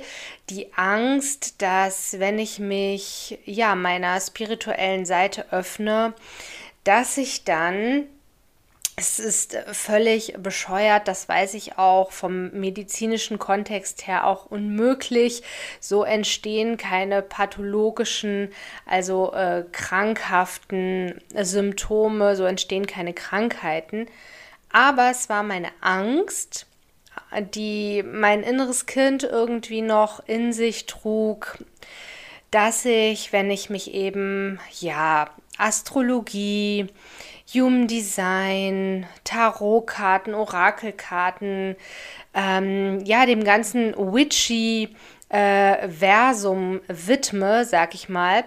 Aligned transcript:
die 0.51 0.73
Angst, 0.75 1.61
dass 1.63 2.19
wenn 2.19 2.39
ich 2.39 2.59
mich 2.59 3.39
ja 3.45 3.75
meiner 3.75 4.21
spirituellen 4.21 5.07
Seite 5.07 5.53
öffne, 5.53 6.15
dass 6.85 7.17
ich 7.19 7.45
dann 7.45 8.07
es 8.99 9.19
ist 9.19 9.59
völlig 9.73 10.33
bescheuert, 10.39 11.07
das 11.07 11.29
weiß 11.29 11.53
ich 11.53 11.77
auch 11.77 12.13
vom 12.13 12.51
medizinischen 12.53 13.39
Kontext 13.39 14.07
her 14.07 14.27
auch 14.27 14.47
unmöglich. 14.47 15.43
So 15.81 16.03
entstehen 16.03 16.79
keine 16.79 17.21
pathologischen, 17.21 18.51
also 18.87 19.35
äh, 19.35 19.65
krankhaften 19.71 21.21
Symptome, 21.35 22.37
so 22.37 22.45
entstehen 22.45 22.87
keine 22.87 23.13
Krankheiten. 23.13 24.07
Aber 24.73 25.11
es 25.11 25.29
war 25.29 25.43
meine 25.43 25.73
Angst, 25.83 26.67
die 27.55 28.03
mein 28.03 28.43
inneres 28.43 28.87
Kind 28.87 29.23
irgendwie 29.25 29.83
noch 29.83 30.27
in 30.27 30.53
sich 30.53 30.87
trug, 30.87 31.59
dass 32.51 32.85
ich, 32.85 33.33
wenn 33.33 33.51
ich 33.51 33.71
mich 33.71 33.93
eben, 33.93 34.61
ja, 34.81 35.31
Astrologie, 35.59 36.87
Human 37.55 37.87
Design, 37.87 39.07
Tarotkarten, 39.25 40.35
Orakelkarten, 40.35 41.77
ähm, 42.35 43.05
ja, 43.05 43.25
dem 43.27 43.45
ganzen 43.45 43.95
witchy 43.97 44.95
äh, 45.29 45.89
Versum 45.89 46.81
widme, 46.89 47.65
sag 47.65 47.95
ich 47.95 48.09
mal, 48.09 48.45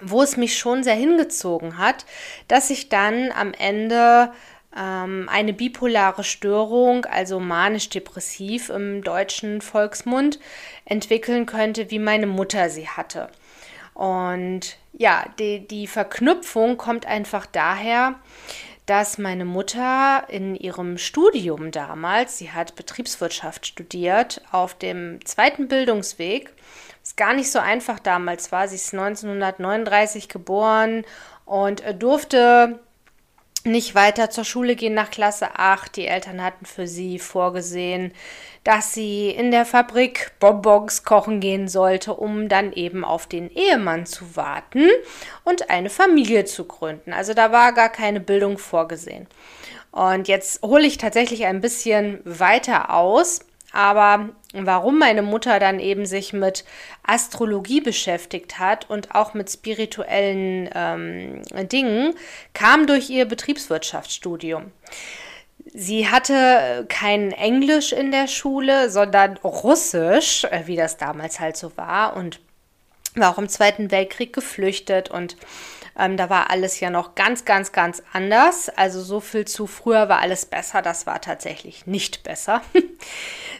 wo 0.00 0.22
es 0.22 0.36
mich 0.36 0.58
schon 0.58 0.82
sehr 0.82 0.94
hingezogen 0.94 1.78
hat, 1.78 2.04
dass 2.48 2.70
ich 2.70 2.88
dann 2.88 3.30
am 3.32 3.52
Ende 3.54 4.32
ähm, 4.76 5.28
eine 5.30 5.52
bipolare 5.52 6.24
Störung, 6.24 7.04
also 7.04 7.40
manisch-depressiv 7.40 8.68
im 8.70 9.02
deutschen 9.02 9.60
Volksmund, 9.60 10.38
entwickeln 10.84 11.46
könnte, 11.46 11.90
wie 11.90 11.98
meine 11.98 12.26
Mutter 12.26 12.70
sie 12.70 12.88
hatte. 12.88 13.28
Und 13.94 14.76
ja, 14.92 15.24
die, 15.38 15.66
die 15.66 15.86
Verknüpfung 15.86 16.76
kommt 16.76 17.06
einfach 17.06 17.46
daher, 17.46 18.14
dass 18.86 19.18
meine 19.18 19.44
Mutter 19.44 20.24
in 20.28 20.56
ihrem 20.56 20.98
Studium 20.98 21.70
damals, 21.70 22.38
sie 22.38 22.50
hat 22.50 22.74
Betriebswirtschaft 22.74 23.66
studiert, 23.66 24.42
auf 24.50 24.74
dem 24.74 25.24
zweiten 25.24 25.68
Bildungsweg, 25.68 26.52
was 27.00 27.16
gar 27.16 27.32
nicht 27.32 27.50
so 27.50 27.58
einfach 27.58 27.98
damals 27.98 28.50
war. 28.50 28.66
Sie 28.66 28.76
ist 28.76 28.92
1939 28.92 30.28
geboren 30.28 31.04
und 31.46 31.82
durfte 31.98 32.80
nicht 33.64 33.94
weiter 33.94 34.30
zur 34.30 34.44
Schule 34.44 34.76
gehen 34.76 34.94
nach 34.94 35.10
Klasse 35.10 35.56
8. 35.56 35.96
Die 35.96 36.06
Eltern 36.06 36.42
hatten 36.42 36.66
für 36.66 36.86
sie 36.86 37.18
vorgesehen, 37.18 38.12
dass 38.64 38.94
sie 38.94 39.30
in 39.30 39.50
der 39.50 39.66
Fabrik 39.66 40.32
Bonbons 40.38 41.04
kochen 41.04 41.40
gehen 41.40 41.68
sollte, 41.68 42.14
um 42.14 42.48
dann 42.48 42.72
eben 42.72 43.04
auf 43.04 43.26
den 43.26 43.50
Ehemann 43.50 44.06
zu 44.06 44.36
warten 44.36 44.88
und 45.44 45.70
eine 45.70 45.90
Familie 45.90 46.44
zu 46.44 46.64
gründen. 46.64 47.12
Also 47.12 47.34
da 47.34 47.52
war 47.52 47.72
gar 47.72 47.88
keine 47.88 48.20
Bildung 48.20 48.58
vorgesehen. 48.58 49.26
Und 49.90 50.26
jetzt 50.26 50.62
hole 50.62 50.86
ich 50.86 50.96
tatsächlich 50.96 51.44
ein 51.44 51.60
bisschen 51.60 52.20
weiter 52.24 52.94
aus. 52.94 53.40
Aber 53.72 54.28
warum 54.52 54.98
meine 54.98 55.22
Mutter 55.22 55.58
dann 55.58 55.80
eben 55.80 56.04
sich 56.06 56.32
mit 56.32 56.64
Astrologie 57.02 57.80
beschäftigt 57.80 58.58
hat 58.58 58.88
und 58.90 59.14
auch 59.14 59.34
mit 59.34 59.50
spirituellen 59.50 60.68
ähm, 60.74 61.42
Dingen, 61.68 62.14
kam 62.52 62.86
durch 62.86 63.08
ihr 63.10 63.24
Betriebswirtschaftsstudium. 63.24 64.70
Sie 65.72 66.08
hatte 66.08 66.84
kein 66.88 67.32
Englisch 67.32 67.92
in 67.92 68.10
der 68.10 68.26
Schule, 68.26 68.90
sondern 68.90 69.38
Russisch, 69.38 70.44
äh, 70.44 70.62
wie 70.66 70.76
das 70.76 70.98
damals 70.98 71.40
halt 71.40 71.56
so 71.56 71.76
war, 71.76 72.16
und 72.16 72.40
war 73.14 73.32
auch 73.32 73.38
im 73.38 73.48
Zweiten 73.48 73.90
Weltkrieg 73.90 74.32
geflüchtet 74.32 75.10
und 75.10 75.36
ähm, 75.98 76.16
da 76.16 76.30
war 76.30 76.50
alles 76.50 76.80
ja 76.80 76.90
noch 76.90 77.14
ganz, 77.14 77.44
ganz, 77.44 77.72
ganz 77.72 78.02
anders. 78.12 78.68
Also 78.70 79.00
so 79.00 79.20
viel 79.20 79.44
zu 79.44 79.66
früher 79.66 80.08
war 80.08 80.20
alles 80.20 80.46
besser, 80.46 80.82
das 80.82 81.06
war 81.06 81.20
tatsächlich 81.20 81.86
nicht 81.86 82.22
besser. 82.22 82.62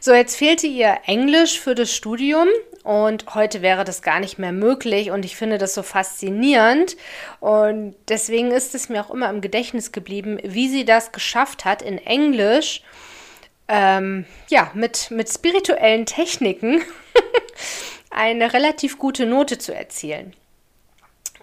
So, 0.05 0.12
jetzt 0.12 0.34
fehlte 0.34 0.67
ihr 0.67 0.99
Englisch 1.06 1.61
für 1.61 1.76
das 1.76 1.94
Studium 1.94 2.49
und 2.82 3.37
heute 3.37 3.62
wäre 3.62 3.84
das 3.84 4.02
gar 4.02 4.19
nicht 4.19 4.37
mehr 4.37 4.50
möglich 4.50 5.12
und 5.12 5.25
ich 5.25 5.37
finde 5.37 5.58
das 5.58 5.75
so 5.75 5.84
faszinierend 5.84 6.96
und 7.38 7.94
deswegen 8.08 8.50
ist 8.50 8.75
es 8.75 8.88
mir 8.88 9.00
auch 9.05 9.12
immer 9.12 9.31
im 9.31 9.40
Gedächtnis 9.40 9.93
geblieben, 9.93 10.40
wie 10.43 10.69
sie 10.69 10.84
das 10.84 11.12
geschafft 11.12 11.64
hat 11.64 11.82
in 11.82 11.99
Englisch, 11.99 12.82
ähm, 13.69 14.26
ja, 14.49 14.73
mit, 14.75 15.12
mit 15.12 15.29
spirituellen 15.31 16.05
Techniken 16.05 16.82
eine 18.11 18.52
relativ 18.52 18.99
gute 18.99 19.25
Note 19.25 19.58
zu 19.58 19.73
erzielen. 19.73 20.34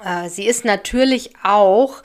Äh, 0.03 0.29
sie 0.29 0.47
ist 0.47 0.65
natürlich 0.65 1.33
auch 1.43 2.01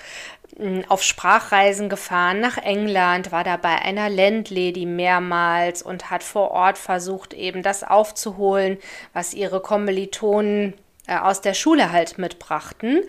hm, 0.57 0.85
auf 0.89 1.03
Sprachreisen 1.03 1.89
gefahren 1.89 2.41
nach 2.41 2.59
England, 2.59 3.33
war 3.33 3.45
da 3.45 3.57
bei 3.57 3.77
einer 3.83 4.09
Landlady 4.09 4.87
mehrmals 4.87 5.83
und 5.83 6.11
hat 6.11 6.23
vor 6.23 6.51
Ort 6.51 6.79
versucht, 6.79 7.35
eben 7.35 7.63
das 7.63 7.83
aufzuholen, 7.83 8.79
was 9.13 9.35
ihre 9.35 9.61
Kommilitonen 9.61 10.75
äh, 11.07 11.17
aus 11.17 11.41
der 11.41 11.55
Schule 11.55 11.93
halt 11.93 12.19
mitbrachten. 12.19 13.03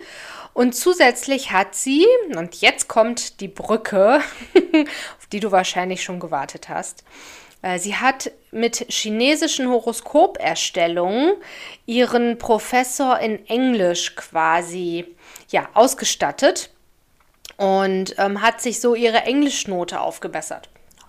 Und 0.52 0.74
zusätzlich 0.74 1.52
hat 1.52 1.74
sie, 1.74 2.06
und 2.34 2.60
jetzt 2.60 2.88
kommt 2.88 3.40
die 3.40 3.48
Brücke, 3.48 4.20
auf 5.18 5.26
die 5.30 5.40
du 5.40 5.52
wahrscheinlich 5.52 6.02
schon 6.02 6.18
gewartet 6.18 6.68
hast, 6.68 7.04
Sie 7.78 7.96
hat 7.96 8.30
mit 8.52 8.86
chinesischen 8.88 9.68
Horoskoperstellungen 9.68 11.34
ihren 11.84 12.38
Professor 12.38 13.18
in 13.18 13.46
Englisch 13.48 14.14
quasi 14.14 15.16
ja, 15.48 15.68
ausgestattet 15.74 16.70
und 17.56 18.14
ähm, 18.18 18.42
hat 18.42 18.60
sich 18.60 18.80
so 18.80 18.94
ihre 18.94 19.22
Englischnote 19.22 20.00
aufgebessert. 20.00 20.68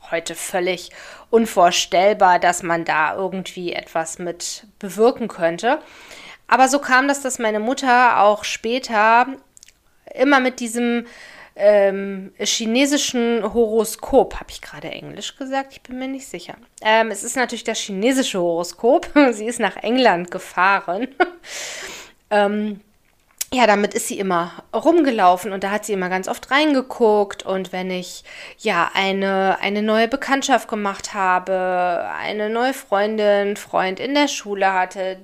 Heute 0.09 0.36
völlig 0.36 0.92
unvorstellbar, 1.30 2.39
dass 2.39 2.63
man 2.63 2.86
da 2.86 3.15
irgendwie 3.15 3.74
etwas 3.74 4.19
mit 4.19 4.65
bewirken 4.80 5.27
könnte. 5.27 5.80
Aber 6.48 6.69
so 6.69 6.80
kam 6.80 7.07
das, 7.07 7.21
dass 7.21 7.39
meine 7.39 7.59
Mutter 7.59 8.21
auch 8.21 8.45
später 8.45 9.27
immer 10.13 10.39
mit 10.39 10.59
diesem 10.59 11.06
ähm, 11.57 12.31
chinesischen 12.39 13.54
Horoskop, 13.54 14.36
habe 14.36 14.51
ich 14.51 14.62
gerade 14.62 14.89
Englisch 14.89 15.36
gesagt? 15.36 15.74
Ich 15.74 15.81
bin 15.81 15.98
mir 16.00 16.07
nicht 16.07 16.27
sicher. 16.27 16.56
Ähm, 16.81 17.12
es 17.12 17.24
ist 17.24 17.36
natürlich 17.36 17.63
das 17.63 17.80
chinesische 17.80 18.39
Horoskop. 18.39 19.09
Sie 19.31 19.45
ist 19.45 19.59
nach 19.59 19.77
England 19.77 20.31
gefahren. 20.31 21.07
ähm, 22.30 22.81
ja, 23.54 23.65
damit 23.65 23.94
ist 23.94 24.09
sie 24.09 24.19
immer 24.19 24.51
rumgelaufen 24.74 25.54
und 25.54 25.63
da 25.63 25.71
hat 25.71 25.86
sie 25.86 25.94
immer 25.94 26.09
ganz 26.09 26.27
oft 26.27 26.51
reingeguckt 26.51 27.45
und 27.45 27.71
wenn 27.71 27.89
ich 27.89 28.25
ja 28.57 28.92
eine, 28.94 29.59
eine 29.62 29.81
neue 29.81 30.09
Bekanntschaft 30.09 30.68
gemacht 30.68 31.13
habe, 31.13 32.09
eine 32.19 32.50
neue 32.50 32.74
Freundin, 32.74 33.56
Freund 33.56 34.01
in 34.01 34.15
der 34.15 34.27
Schule 34.27 34.74
hatte, 34.74 35.18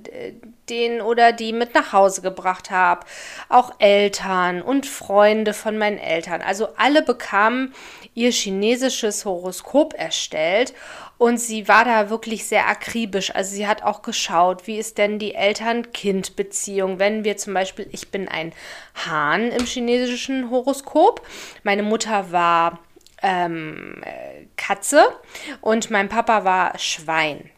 den 0.69 1.01
oder 1.01 1.31
die 1.31 1.53
mit 1.53 1.73
nach 1.73 1.93
Hause 1.93 2.21
gebracht 2.21 2.71
habe, 2.71 3.05
auch 3.49 3.73
Eltern 3.79 4.61
und 4.61 4.85
Freunde 4.85 5.53
von 5.53 5.77
meinen 5.77 5.97
Eltern. 5.97 6.41
Also 6.41 6.69
alle 6.77 7.01
bekamen 7.01 7.73
ihr 8.15 8.31
chinesisches 8.31 9.25
Horoskop 9.25 9.93
erstellt 9.97 10.73
und 11.17 11.37
sie 11.37 11.67
war 11.67 11.85
da 11.85 12.09
wirklich 12.09 12.45
sehr 12.45 12.67
akribisch. 12.67 13.33
Also 13.33 13.55
sie 13.55 13.67
hat 13.67 13.83
auch 13.83 14.01
geschaut, 14.01 14.67
wie 14.67 14.77
ist 14.77 14.97
denn 14.97 15.19
die 15.19 15.35
Eltern-Kind-Beziehung. 15.35 16.99
Wenn 16.99 17.23
wir 17.23 17.37
zum 17.37 17.53
Beispiel, 17.53 17.87
ich 17.91 18.09
bin 18.09 18.27
ein 18.27 18.53
Hahn 18.93 19.51
im 19.51 19.65
chinesischen 19.65 20.49
Horoskop, 20.49 21.25
meine 21.63 21.83
Mutter 21.83 22.31
war 22.31 22.79
ähm, 23.21 24.03
Katze 24.57 25.05
und 25.61 25.89
mein 25.89 26.09
Papa 26.09 26.43
war 26.43 26.77
Schwein. 26.77 27.49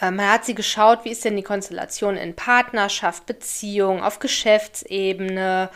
Ähm, 0.00 0.16
man 0.16 0.30
hat 0.30 0.44
sie 0.44 0.54
geschaut, 0.54 1.04
wie 1.04 1.10
ist 1.10 1.24
denn 1.24 1.36
die 1.36 1.42
Konstellation 1.42 2.16
in 2.16 2.34
Partnerschaft, 2.34 3.26
Beziehung, 3.26 4.02
auf 4.02 4.18
Geschäftsebene 4.18 5.70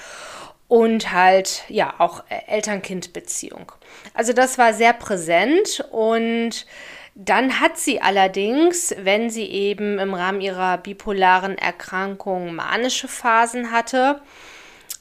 und 0.68 1.12
halt 1.12 1.64
ja 1.68 1.94
auch 1.98 2.24
Eltern-Kind-Beziehung. 2.46 3.72
Also 4.14 4.32
das 4.32 4.58
war 4.58 4.74
sehr 4.74 4.92
präsent 4.92 5.84
und 5.90 6.66
dann 7.14 7.58
hat 7.58 7.78
sie 7.78 8.00
allerdings, 8.00 8.94
wenn 8.98 9.28
sie 9.28 9.46
eben 9.46 9.98
im 9.98 10.14
Rahmen 10.14 10.40
ihrer 10.40 10.78
bipolaren 10.78 11.58
Erkrankung 11.58 12.54
manische 12.54 13.08
Phasen 13.08 13.72
hatte, 13.72 14.20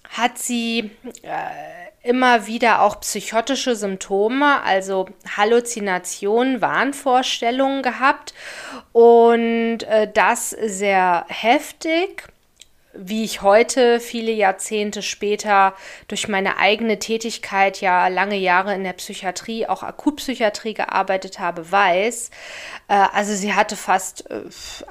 hat 0.09 0.39
sie 0.39 0.91
äh, 1.21 1.86
immer 2.07 2.47
wieder 2.47 2.81
auch 2.81 3.01
psychotische 3.01 3.75
Symptome, 3.75 4.61
also 4.63 5.07
Halluzinationen, 5.35 6.61
Wahnvorstellungen 6.61 7.83
gehabt 7.83 8.33
und 8.93 9.83
äh, 9.83 10.09
das 10.11 10.51
sehr 10.51 11.25
heftig 11.27 12.23
wie 12.97 13.23
ich 13.23 13.41
heute, 13.41 13.99
viele 13.99 14.31
Jahrzehnte 14.31 15.01
später, 15.01 15.73
durch 16.07 16.27
meine 16.27 16.57
eigene 16.57 16.99
Tätigkeit 16.99 17.79
ja 17.79 18.07
lange 18.07 18.37
Jahre 18.37 18.73
in 18.73 18.83
der 18.83 18.93
Psychiatrie, 18.93 19.67
auch 19.67 19.83
Akutpsychiatrie 19.83 20.73
gearbeitet 20.73 21.39
habe, 21.39 21.71
weiß. 21.71 22.31
Äh, 22.87 23.05
also 23.13 23.33
sie 23.33 23.53
hatte 23.53 23.75
fast 23.75 24.29
äh, 24.31 24.41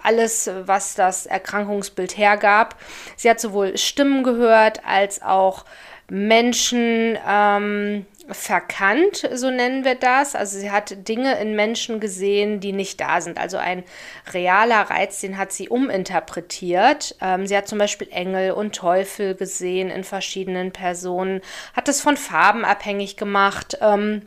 alles, 0.02 0.48
was 0.64 0.94
das 0.94 1.26
Erkrankungsbild 1.26 2.16
hergab. 2.16 2.76
Sie 3.16 3.28
hat 3.28 3.40
sowohl 3.40 3.76
Stimmen 3.76 4.22
gehört 4.22 4.82
als 4.86 5.22
auch 5.22 5.64
Menschen 6.08 7.18
ähm, 7.28 8.06
verkannt, 8.28 9.28
so 9.32 9.50
nennen 9.50 9.84
wir 9.84 9.94
das. 9.94 10.34
Also 10.34 10.58
sie 10.58 10.70
hat 10.70 11.08
Dinge 11.08 11.38
in 11.38 11.54
Menschen 11.54 12.00
gesehen, 12.00 12.60
die 12.60 12.72
nicht 12.72 13.00
da 13.00 13.20
sind. 13.20 13.38
Also 13.38 13.56
ein 13.56 13.84
realer 14.32 14.82
Reiz, 14.82 15.20
den 15.20 15.38
hat 15.38 15.52
sie 15.52 15.68
uminterpretiert. 15.68 17.16
Ähm, 17.20 17.46
sie 17.46 17.56
hat 17.56 17.68
zum 17.68 17.78
Beispiel 17.78 18.08
Engel 18.10 18.52
und 18.52 18.74
Teufel 18.74 19.34
gesehen 19.34 19.90
in 19.90 20.04
verschiedenen 20.04 20.72
Personen, 20.72 21.40
hat 21.74 21.88
es 21.88 22.00
von 22.00 22.16
Farben 22.16 22.64
abhängig 22.64 23.16
gemacht. 23.16 23.78
Ähm, 23.80 24.22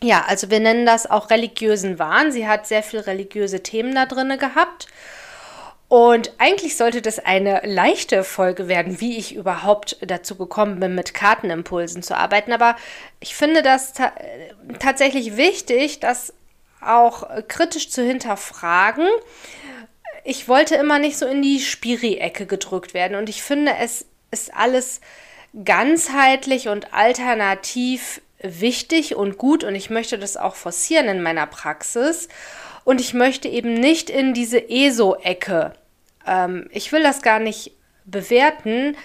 ja, 0.00 0.24
also 0.26 0.50
wir 0.50 0.60
nennen 0.60 0.86
das 0.86 1.08
auch 1.10 1.30
religiösen 1.30 1.98
Wahn. 1.98 2.32
Sie 2.32 2.46
hat 2.46 2.66
sehr 2.66 2.82
viel 2.82 3.00
religiöse 3.00 3.62
Themen 3.62 3.94
da 3.94 4.06
drin 4.06 4.36
gehabt. 4.38 4.88
Und 5.92 6.32
eigentlich 6.38 6.78
sollte 6.78 7.02
das 7.02 7.18
eine 7.18 7.60
leichte 7.66 8.24
Folge 8.24 8.66
werden, 8.66 9.02
wie 9.02 9.18
ich 9.18 9.34
überhaupt 9.34 9.98
dazu 10.00 10.36
gekommen 10.36 10.80
bin, 10.80 10.94
mit 10.94 11.12
Kartenimpulsen 11.12 12.02
zu 12.02 12.16
arbeiten. 12.16 12.52
Aber 12.52 12.76
ich 13.20 13.34
finde 13.34 13.60
das 13.60 13.92
ta 13.92 14.10
tatsächlich 14.78 15.36
wichtig, 15.36 16.00
das 16.00 16.32
auch 16.80 17.28
kritisch 17.46 17.90
zu 17.90 18.02
hinterfragen. 18.02 19.06
Ich 20.24 20.48
wollte 20.48 20.76
immer 20.76 20.98
nicht 20.98 21.18
so 21.18 21.26
in 21.26 21.42
die 21.42 21.60
Spiri-Ecke 21.60 22.46
gedrückt 22.46 22.94
werden. 22.94 23.18
Und 23.18 23.28
ich 23.28 23.42
finde, 23.42 23.74
es 23.78 24.06
ist 24.30 24.54
alles 24.54 25.02
ganzheitlich 25.62 26.68
und 26.68 26.94
alternativ 26.94 28.22
wichtig 28.40 29.14
und 29.14 29.36
gut. 29.36 29.62
Und 29.62 29.74
ich 29.74 29.90
möchte 29.90 30.18
das 30.18 30.38
auch 30.38 30.54
forcieren 30.54 31.08
in 31.08 31.22
meiner 31.22 31.46
Praxis. 31.46 32.28
Und 32.84 32.98
ich 32.98 33.12
möchte 33.12 33.46
eben 33.46 33.74
nicht 33.74 34.08
in 34.08 34.32
diese 34.32 34.70
ESO-Ecke 34.70 35.74
ähm, 36.26 36.68
ich 36.70 36.92
will 36.92 37.02
das 37.02 37.22
gar 37.22 37.38
nicht 37.38 37.72
bewerten. 38.04 38.96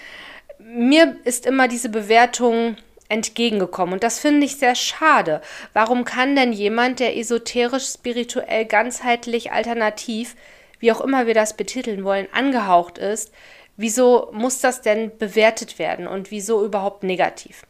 Mir 0.60 1.18
ist 1.24 1.46
immer 1.46 1.68
diese 1.68 1.90
Bewertung 1.90 2.78
entgegengekommen 3.10 3.94
und 3.94 4.04
das 4.04 4.20
finde 4.20 4.46
ich 4.46 4.58
sehr 4.58 4.76
schade. 4.76 5.42
Warum 5.74 6.04
kann 6.04 6.36
denn 6.36 6.52
jemand, 6.52 7.00
der 7.00 7.18
esoterisch, 7.18 7.88
spirituell, 7.88 8.66
ganzheitlich, 8.66 9.52
alternativ, 9.52 10.36
wie 10.80 10.92
auch 10.92 11.02
immer 11.02 11.26
wir 11.26 11.34
das 11.34 11.56
betiteln 11.56 12.04
wollen, 12.04 12.28
angehaucht 12.34 12.98
ist, 12.98 13.32
wieso 13.78 14.30
muss 14.34 14.60
das 14.60 14.82
denn 14.82 15.18
bewertet 15.18 15.80
werden 15.80 16.08
und 16.08 16.32
wieso 16.32 16.66
überhaupt 16.66 17.04
negativ? 17.04 17.64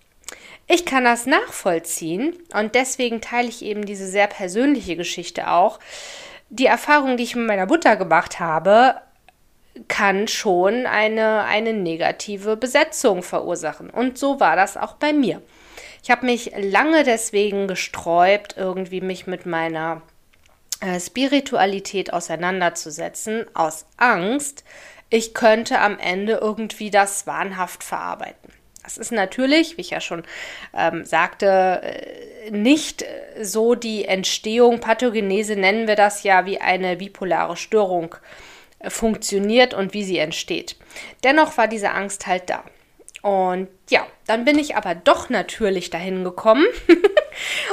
Ich 0.67 0.85
kann 0.85 1.05
das 1.05 1.25
nachvollziehen 1.25 2.35
und 2.53 2.75
deswegen 2.75 3.21
teile 3.21 3.47
ich 3.47 3.63
eben 3.63 3.85
diese 3.85 4.07
sehr 4.07 4.27
persönliche 4.27 4.97
Geschichte 4.97 5.49
auch. 5.49 5.79
Die 6.49 6.65
Erfahrung, 6.65 7.15
die 7.15 7.23
ich 7.23 7.35
mit 7.35 7.47
meiner 7.47 7.65
Mutter 7.65 7.95
gemacht 7.95 8.39
habe, 8.39 8.95
kann 9.88 10.27
schon 10.27 10.86
eine, 10.86 11.43
eine 11.43 11.74
negative 11.74 12.57
Besetzung 12.57 13.24
verursachen. 13.24 13.89
Und 13.89 14.17
so 14.17 14.39
war 14.39 14.55
das 14.55 14.77
auch 14.77 14.93
bei 14.93 15.13
mir. 15.13 15.41
Ich 16.03 16.12
habe 16.12 16.25
mich 16.25 16.51
lange 16.57 17.03
deswegen 17.03 17.67
gesträubt, 17.67 18.55
irgendwie 18.57 19.01
mich 19.01 19.27
mit 19.27 19.46
meiner 19.46 20.01
äh, 20.79 21.00
Spiritualität 21.00 22.13
auseinanderzusetzen, 22.13 23.46
aus 23.53 23.86
Angst, 23.98 24.63
ich 25.10 25.34
könnte 25.34 25.79
am 25.79 26.00
Ende 26.00 26.34
irgendwie 26.34 26.91
das 26.91 27.27
wahnhaft 27.27 27.84
verarbeiten. 27.84 28.51
Das 28.84 28.98
ist 28.98 29.12
natürlich, 29.12 29.77
wie 29.77 29.81
ich 29.81 29.89
ja 29.89 30.00
schon 30.00 30.24
ähm, 30.74 31.03
sagte, 31.03 31.81
äh, 31.84 32.51
nicht 32.51 33.03
so 33.41 33.75
die 33.75 34.05
Entstehung, 34.05 34.79
Pathogenese 34.79 35.55
nennen 35.55 35.88
wir 35.88 35.96
das 35.96 36.24
ja, 36.24 36.46
wie 36.46 36.62
eine 36.62 36.96
bipolare 36.96 37.57
Störung 37.57 38.15
funktioniert 38.88 39.74
und 39.74 39.93
wie 39.93 40.03
sie 40.03 40.17
entsteht. 40.17 40.75
Dennoch 41.24 41.57
war 41.57 41.67
diese 41.67 41.91
Angst 41.91 42.27
halt 42.27 42.50
da. 42.50 42.63
Und 43.22 43.67
ja, 43.89 44.05
dann 44.27 44.46
bin 44.46 44.60
ich 44.60 44.75
aber 44.75 44.96
doch 44.96 45.29
natürlich 45.29 45.89
dahin 45.89 46.24
gekommen, 46.24 46.65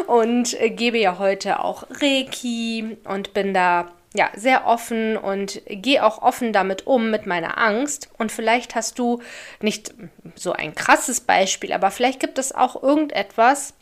und 0.06 0.60
äh, 0.60 0.70
gebe 0.70 0.98
ja 0.98 1.18
heute 1.18 1.60
auch 1.60 1.84
Reiki 2.00 2.96
und 3.04 3.34
bin 3.34 3.54
da 3.54 3.92
ja, 4.16 4.30
sehr 4.36 4.66
offen 4.66 5.16
und 5.16 5.60
gehe 5.66 6.04
auch 6.04 6.22
offen 6.22 6.52
damit 6.52 6.86
um, 6.86 7.10
mit 7.10 7.26
meiner 7.26 7.58
Angst. 7.58 8.08
Und 8.16 8.30
vielleicht 8.30 8.76
hast 8.76 9.00
du 9.00 9.20
nicht 9.60 9.92
so 10.36 10.52
ein 10.52 10.76
krasses 10.76 11.20
Beispiel, 11.20 11.72
aber 11.72 11.90
vielleicht 11.90 12.20
gibt 12.20 12.38
es 12.38 12.54
auch 12.54 12.80
irgendetwas, 12.80 13.74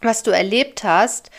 was 0.00 0.22
du 0.22 0.30
erlebt 0.30 0.84
hast, 0.84 1.30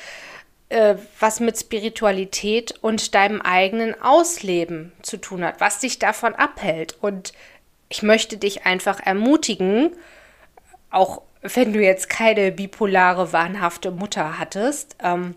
äh, 0.74 0.98
was 1.20 1.40
mit 1.40 1.58
Spiritualität 1.58 2.74
und 2.82 3.14
deinem 3.16 3.42
eigenen 3.42 4.00
Ausleben 4.02 4.92
zu 5.02 5.18
tun 5.18 5.44
hat, 5.44 5.62
was 5.62 5.80
dich 5.80 6.00
davon 6.00 6.34
abhält. 6.36 6.98
Und 7.00 7.34
ich 7.90 8.02
möchte 8.02 8.38
dich 8.38 8.66
einfach 8.66 9.00
ermutigen, 9.00 9.92
auch 10.90 11.22
wenn 11.42 11.74
du 11.74 11.80
jetzt 11.80 12.10
keine 12.10 12.52
bipolare, 12.52 13.32
wahnhafte 13.34 13.92
Mutter 13.92 14.40
hattest, 14.40 14.96
ähm, 15.04 15.36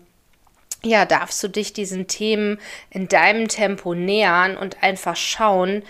ja, 0.83 1.05
darfst 1.05 1.43
du 1.43 1.47
dich 1.49 1.73
diesen 1.73 2.07
Themen 2.07 2.59
in 2.89 3.07
deinem 3.07 3.47
Tempo 3.47 3.93
nähern 3.93 4.57
und 4.57 4.81
einfach 4.81 5.15
schauen, 5.15 5.83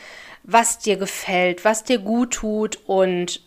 was 0.44 0.80
dir 0.80 0.98
gefällt, 0.98 1.66
was 1.66 1.84
dir 1.84 2.00
gut 2.00 2.34
tut 2.34 2.80
und 2.86 3.42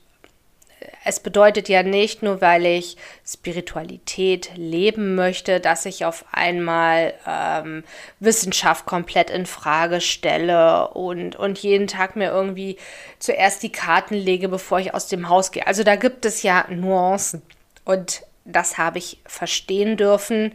es 1.04 1.20
bedeutet 1.20 1.68
ja 1.68 1.82
nicht 1.82 2.22
nur, 2.22 2.40
weil 2.40 2.66
ich 2.66 2.96
Spiritualität 3.26 4.50
leben 4.56 5.14
möchte, 5.14 5.60
dass 5.60 5.86
ich 5.86 6.04
auf 6.04 6.24
einmal 6.32 7.14
ähm, 7.26 7.84
Wissenschaft 8.18 8.86
komplett 8.86 9.30
in 9.30 9.46
Frage 9.46 10.00
stelle 10.00 10.88
und, 10.88 11.36
und 11.36 11.58
jeden 11.58 11.86
Tag 11.86 12.16
mir 12.16 12.30
irgendwie 12.30 12.76
zuerst 13.18 13.62
die 13.62 13.72
Karten 13.72 14.14
lege, 14.14 14.48
bevor 14.48 14.78
ich 14.80 14.92
aus 14.92 15.08
dem 15.08 15.28
Haus 15.28 15.52
gehe. 15.52 15.66
Also 15.66 15.84
da 15.84 15.96
gibt 15.96 16.24
es 16.24 16.42
ja 16.42 16.66
Nuancen 16.68 17.42
und 17.84 18.22
das 18.44 18.78
habe 18.78 18.98
ich 18.98 19.18
verstehen 19.26 19.96
dürfen 19.96 20.52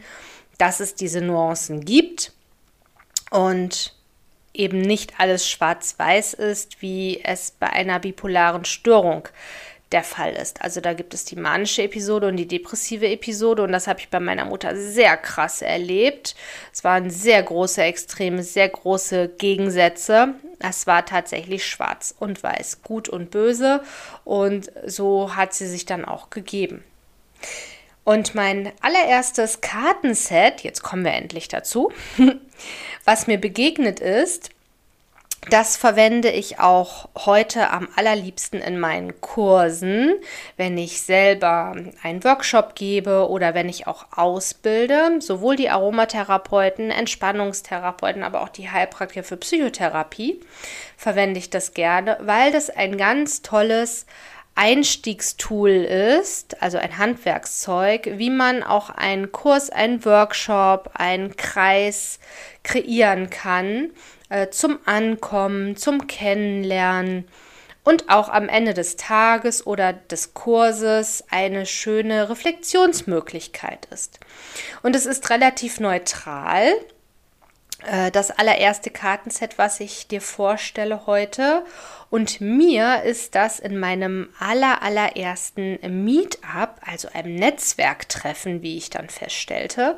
dass 0.57 0.79
es 0.79 0.95
diese 0.95 1.21
Nuancen 1.21 1.83
gibt 1.83 2.31
und 3.31 3.93
eben 4.53 4.79
nicht 4.79 5.19
alles 5.19 5.49
schwarz-weiß 5.49 6.33
ist, 6.35 6.81
wie 6.81 7.21
es 7.23 7.51
bei 7.51 7.69
einer 7.69 7.99
bipolaren 7.99 8.65
Störung 8.65 9.27
der 9.95 10.03
Fall 10.03 10.33
ist. 10.33 10.61
Also 10.61 10.81
da 10.81 10.91
gibt 10.91 11.13
es 11.13 11.23
die 11.23 11.37
manische 11.37 11.83
Episode 11.83 12.27
und 12.27 12.35
die 12.35 12.49
depressive 12.49 13.07
Episode 13.07 13.63
und 13.63 13.71
das 13.71 13.87
habe 13.87 14.01
ich 14.01 14.09
bei 14.09 14.19
meiner 14.19 14.43
Mutter 14.43 14.75
sehr 14.75 15.15
krass 15.15 15.61
erlebt. 15.61 16.35
Es 16.73 16.83
waren 16.83 17.09
sehr 17.09 17.41
große 17.41 17.81
Extreme, 17.81 18.43
sehr 18.43 18.67
große 18.67 19.29
Gegensätze. 19.37 20.33
Es 20.59 20.85
war 20.85 21.05
tatsächlich 21.05 21.65
schwarz 21.65 22.13
und 22.19 22.43
weiß, 22.43 22.81
gut 22.83 23.07
und 23.07 23.31
böse 23.31 23.83
und 24.25 24.69
so 24.85 25.37
hat 25.37 25.53
sie 25.53 25.67
sich 25.67 25.85
dann 25.85 26.03
auch 26.03 26.29
gegeben. 26.29 26.83
Und 28.03 28.35
mein 28.35 28.73
allererstes 28.81 29.61
Kartenset, 29.61 30.59
jetzt 30.61 30.83
kommen 30.83 31.05
wir 31.05 31.13
endlich 31.13 31.47
dazu, 31.47 31.93
was 33.05 33.27
mir 33.27 33.37
begegnet 33.37 34.01
ist, 34.01 34.49
das 35.49 35.77
verwende 35.77 36.29
ich 36.29 36.59
auch 36.59 37.09
heute 37.17 37.69
am 37.69 37.87
allerliebsten 37.95 38.61
in 38.61 38.79
meinen 38.79 39.19
Kursen, 39.21 40.15
wenn 40.57 40.77
ich 40.77 41.01
selber 41.01 41.75
einen 42.01 42.23
Workshop 42.23 42.75
gebe 42.75 43.29
oder 43.29 43.53
wenn 43.53 43.69
ich 43.69 43.87
auch 43.87 44.05
ausbilde. 44.15 45.19
Sowohl 45.19 45.55
die 45.55 45.69
Aromatherapeuten, 45.69 46.89
Entspannungstherapeuten, 46.89 48.23
aber 48.23 48.41
auch 48.41 48.49
die 48.49 48.69
Heilpraktiker 48.69 49.23
für 49.23 49.37
Psychotherapie 49.37 50.39
verwende 50.97 51.39
ich 51.39 51.49
das 51.49 51.73
gerne, 51.73 52.17
weil 52.21 52.51
das 52.51 52.69
ein 52.69 52.97
ganz 52.97 53.41
tolles 53.41 54.05
Einstiegstool 54.55 55.69
ist, 55.69 56.61
also 56.63 56.77
ein 56.77 56.97
Handwerkszeug, 56.97 58.13
wie 58.13 58.29
man 58.29 58.63
auch 58.63 58.89
einen 58.89 59.33
Kurs, 59.33 59.69
einen 59.69 60.05
Workshop, 60.05 60.91
einen 60.93 61.35
Kreis 61.35 62.19
kreieren 62.63 63.29
kann 63.29 63.91
äh, 64.36 64.50
zum 64.50 64.80
Ankommen, 64.86 65.77
zum 65.77 66.08
Kennenlernen 66.08 67.25
und 67.86 68.10
auch 68.10 68.27
am 68.27 68.50
Ende 68.50 68.74
des 68.74 68.98
Tages 68.98 69.65
oder 69.65 69.94
des 69.94 70.34
Kurses 70.34 71.24
eine 71.30 71.65
schöne 71.65 72.30
Reflexionsmöglichkeit 72.30 73.88
ist. 73.92 74.20
Und 74.84 74.94
es 74.94 75.06
ist 75.06 75.30
relativ 75.30 75.80
neutral 75.80 76.74
äh, 77.86 78.12
das 78.12 78.32
allererste 78.32 78.89
Kartenset, 78.89 79.58
was 79.58 79.80
ich 79.80 80.08
dir 80.08 80.22
vorstelle 80.22 81.06
heute. 81.06 81.63
Und 82.10 82.42
mir 82.42 83.04
ist 83.04 83.36
das 83.36 83.60
in 83.60 83.77
meinem 83.77 84.30
aller, 84.39 84.82
allerersten 84.82 85.80
Meetup, 86.04 86.82
also 86.86 87.08
einem 87.13 87.36
Netzwerktreffen, 87.36 88.62
wie 88.62 88.77
ich 88.77 88.89
dann 88.89 89.10
feststellte, 89.10 89.96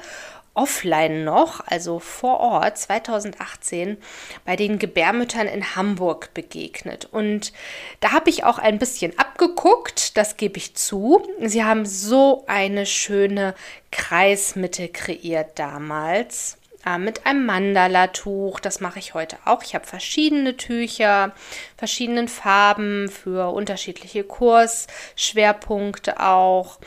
offline 0.57 1.23
noch, 1.23 1.61
also 1.67 1.99
vor 1.99 2.39
Ort 2.39 2.77
2018 2.77 3.97
bei 4.43 4.55
den 4.55 4.79
Gebärmüttern 4.79 5.47
in 5.47 5.75
Hamburg 5.75 6.33
begegnet. 6.33 7.05
Und 7.05 7.53
da 7.99 8.11
habe 8.11 8.29
ich 8.29 8.43
auch 8.43 8.57
ein 8.57 8.79
bisschen 8.79 9.17
abgeguckt, 9.17 10.17
das 10.17 10.35
gebe 10.35 10.57
ich 10.57 10.75
zu. 10.75 11.25
Sie 11.41 11.63
haben 11.63 11.85
so 11.85 12.43
eine 12.47 12.85
schöne 12.85 13.53
Kreismitte 13.91 14.89
kreiert 14.89 15.59
damals 15.59 16.57
äh, 16.85 16.97
mit 16.97 17.25
einem 17.25 17.45
Mandala-Tuch. 17.45 18.59
Das 18.59 18.79
mache 18.79 18.99
ich 18.99 19.13
heute 19.13 19.37
auch. 19.45 19.63
Ich 19.63 19.75
habe 19.75 19.85
verschiedene 19.85 20.57
Tücher, 20.57 21.33
verschiedenen 21.77 22.27
Farben 22.27 23.09
für 23.09 23.53
unterschiedliche 23.53 24.23
Kursschwerpunkte 24.23 26.19
auch. 26.19 26.79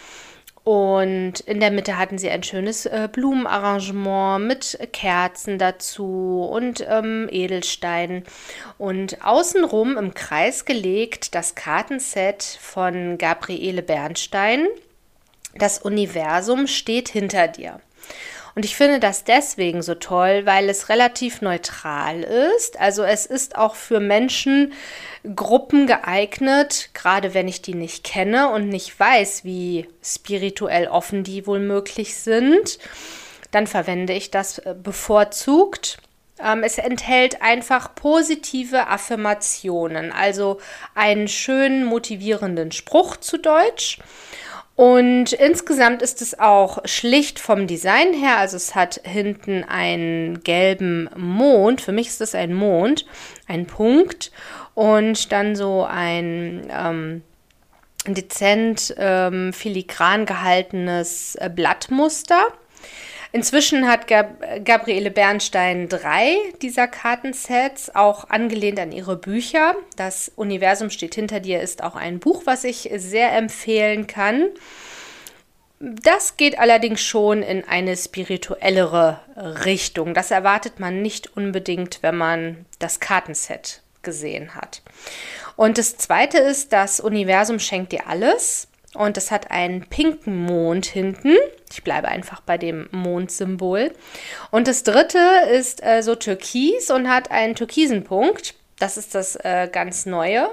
Und 0.63 1.41
in 1.41 1.59
der 1.59 1.71
Mitte 1.71 1.97
hatten 1.97 2.19
sie 2.19 2.29
ein 2.29 2.43
schönes 2.43 2.85
äh, 2.85 3.09
Blumenarrangement 3.11 4.47
mit 4.47 4.79
Kerzen 4.93 5.59
dazu 5.59 6.47
und 6.51 6.85
ähm, 6.89 7.29
Edelsteinen. 7.31 8.25
Und 8.77 9.25
außenrum 9.25 9.97
im 9.97 10.13
Kreis 10.13 10.67
gelegt 10.67 11.35
das 11.35 11.55
Kartenset 11.55 12.43
von 12.43 13.17
Gabriele 13.17 13.83
Bernstein. 13.83 14.67
Das 15.55 15.79
Universum 15.79 16.67
steht 16.67 17.09
hinter 17.09 17.49
dir. 17.49 17.81
Und 18.55 18.65
ich 18.65 18.77
finde 18.77 19.01
das 19.01 19.25
deswegen 19.25 19.83
so 19.83 19.95
toll, 19.95 20.43
weil 20.45 20.69
es 20.69 20.89
relativ 20.89 21.41
neutral 21.41 22.23
ist. 22.23 22.79
Also 22.81 23.03
es 23.05 23.27
ist 23.27 23.57
auch 23.57 23.75
für 23.75 24.01
Menschengruppen 24.01 25.87
geeignet, 25.87 26.91
gerade 26.95 27.35
wenn 27.35 27.49
ich 27.49 27.63
die 27.63 27.75
nicht 27.75 28.05
kenne 28.05 28.51
und 28.51 28.69
nicht 28.69 28.99
weiß, 28.99 29.45
wie 29.45 29.89
spirituell 30.03 30.89
offen 30.89 31.23
die 31.23 31.47
wohl 31.47 31.61
möglich 31.61 32.17
sind. 32.17 32.79
Dann 33.51 33.67
verwende 33.67 34.13
ich 34.13 34.31
das 34.31 34.59
äh, 34.59 34.75
bevorzugt. 34.81 35.99
Ähm, 36.43 36.63
es 36.63 36.79
enthält 36.79 37.43
einfach 37.43 37.95
positive 37.95 38.89
Affirmationen, 38.89 40.13
also 40.13 40.61
einen 40.95 41.29
schönen 41.29 41.85
motivierenden 41.85 42.73
Spruch 42.73 43.17
zu 43.17 43.39
Deutsch 43.39 43.99
und 44.81 45.35
insgesamt 45.35 46.01
ist 46.01 46.23
es 46.23 46.39
auch 46.39 46.79
schlicht 46.87 47.39
vom 47.39 47.67
Design 47.67 48.15
her. 48.15 48.39
Also 48.39 48.57
es 48.57 48.75
hat 48.75 48.99
hinten 49.05 49.63
einen 49.63 50.43
gelben 50.43 51.11
Mond. 51.19 51.83
Für 51.83 51.93
mich 51.93 52.07
ist 52.07 52.23
das 52.23 52.35
ein 52.35 52.55
Mond, 52.55 53.05
ein 53.47 53.67
Punkt. 53.67 54.33
Und 54.73 55.33
dann 55.33 55.55
so 55.55 55.85
ein 55.85 56.67
ähm, 56.71 57.21
dezent 58.07 58.95
ähm, 58.97 59.53
filigran 59.53 60.25
gehaltenes 60.25 61.35
äh, 61.35 61.51
Blattmuster. 61.55 62.47
Inzwischen 63.33 63.87
hat 63.87 64.09
Gab 64.09 64.43
Gabriele 64.65 65.11
Bernstein 65.11 65.89
drei 65.89 66.37
dieser 66.63 66.89
Kartensets, 66.89 67.95
auch 67.95 68.29
angelehnt 68.29 68.81
an 68.81 68.91
ihre 68.91 69.17
Bücher. 69.17 69.77
Das 69.97 70.33
Universum 70.35 70.91
steht 70.91 71.15
hinter 71.15 71.39
dir 71.39 71.61
ist 71.61 71.85
auch 71.85 71.95
ein 71.95 72.19
Buch, 72.19 72.43
was 72.45 72.65
ich 72.65 72.91
sehr 72.97 73.33
empfehlen 73.33 74.09
kann. 74.09 74.49
Das 75.79 76.37
geht 76.37 76.59
allerdings 76.59 77.01
schon 77.01 77.43
in 77.43 77.67
eine 77.67 77.97
spirituellere 77.97 79.21
Richtung. 79.65 80.13
Das 80.13 80.31
erwartet 80.31 80.79
man 80.81 81.01
nicht 81.01 81.37
unbedingt, 81.37 82.03
wenn 82.03 82.17
man 82.17 82.67
das 82.81 83.01
Kartenset 83.01 83.81
gesehen 84.03 84.55
hat. 84.55 84.83
Und 85.57 85.79
das 85.79 85.97
zweite 85.97 86.39
ist, 86.39 86.73
das 86.73 87.01
Universum 87.01 87.59
schenkt 87.59 87.93
dir 87.93 88.09
alles. 88.09 88.69
Und 88.95 89.17
es 89.17 89.31
hat 89.31 89.51
einen 89.51 89.87
pinken 89.87 90.45
Mond 90.45 90.87
hinten. 90.87 91.37
Ich 91.71 91.85
bleibe 91.85 92.09
einfach 92.09 92.41
bei 92.41 92.59
dem 92.59 92.89
Mondsymbol. 92.91 93.93
Und 94.51 94.67
das 94.67 94.83
dritte 94.83 95.21
ist 95.53 95.85
äh, 95.85 96.03
so 96.03 96.17
türkis 96.17 96.91
und 96.91 97.09
hat 97.09 97.31
einen 97.31 97.55
türkisen 97.55 98.03
Punkt. 98.03 98.55
Das 98.79 98.97
ist 98.97 99.15
das 99.15 99.37
äh, 99.37 99.69
ganz 99.71 100.07
Neue. 100.07 100.49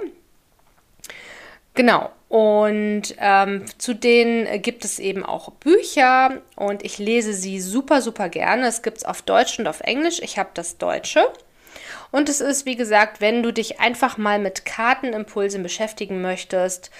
Genau. 1.73 2.11
Und 2.29 3.15
ähm, 3.19 3.65
zu 3.77 3.95
denen 3.95 4.61
gibt 4.61 4.83
es 4.83 4.99
eben 4.99 5.23
auch 5.25 5.51
Bücher 5.53 6.41
und 6.57 6.83
ich 6.83 6.97
lese 6.97 7.33
sie 7.33 7.61
super, 7.61 8.01
super 8.01 8.27
gerne. 8.27 8.67
Es 8.67 8.81
gibt 8.81 8.97
es 8.97 9.05
auf 9.05 9.21
Deutsch 9.21 9.57
und 9.59 9.67
auf 9.67 9.79
Englisch. 9.81 10.19
Ich 10.21 10.37
habe 10.37 10.49
das 10.53 10.77
Deutsche. 10.77 11.25
Und 12.11 12.29
es 12.29 12.41
ist, 12.41 12.65
wie 12.65 12.75
gesagt, 12.75 13.21
wenn 13.21 13.43
du 13.43 13.51
dich 13.51 13.79
einfach 13.79 14.17
mal 14.17 14.39
mit 14.39 14.65
Kartenimpulsen 14.65 15.63
beschäftigen 15.63 16.21
möchtest, 16.21 16.91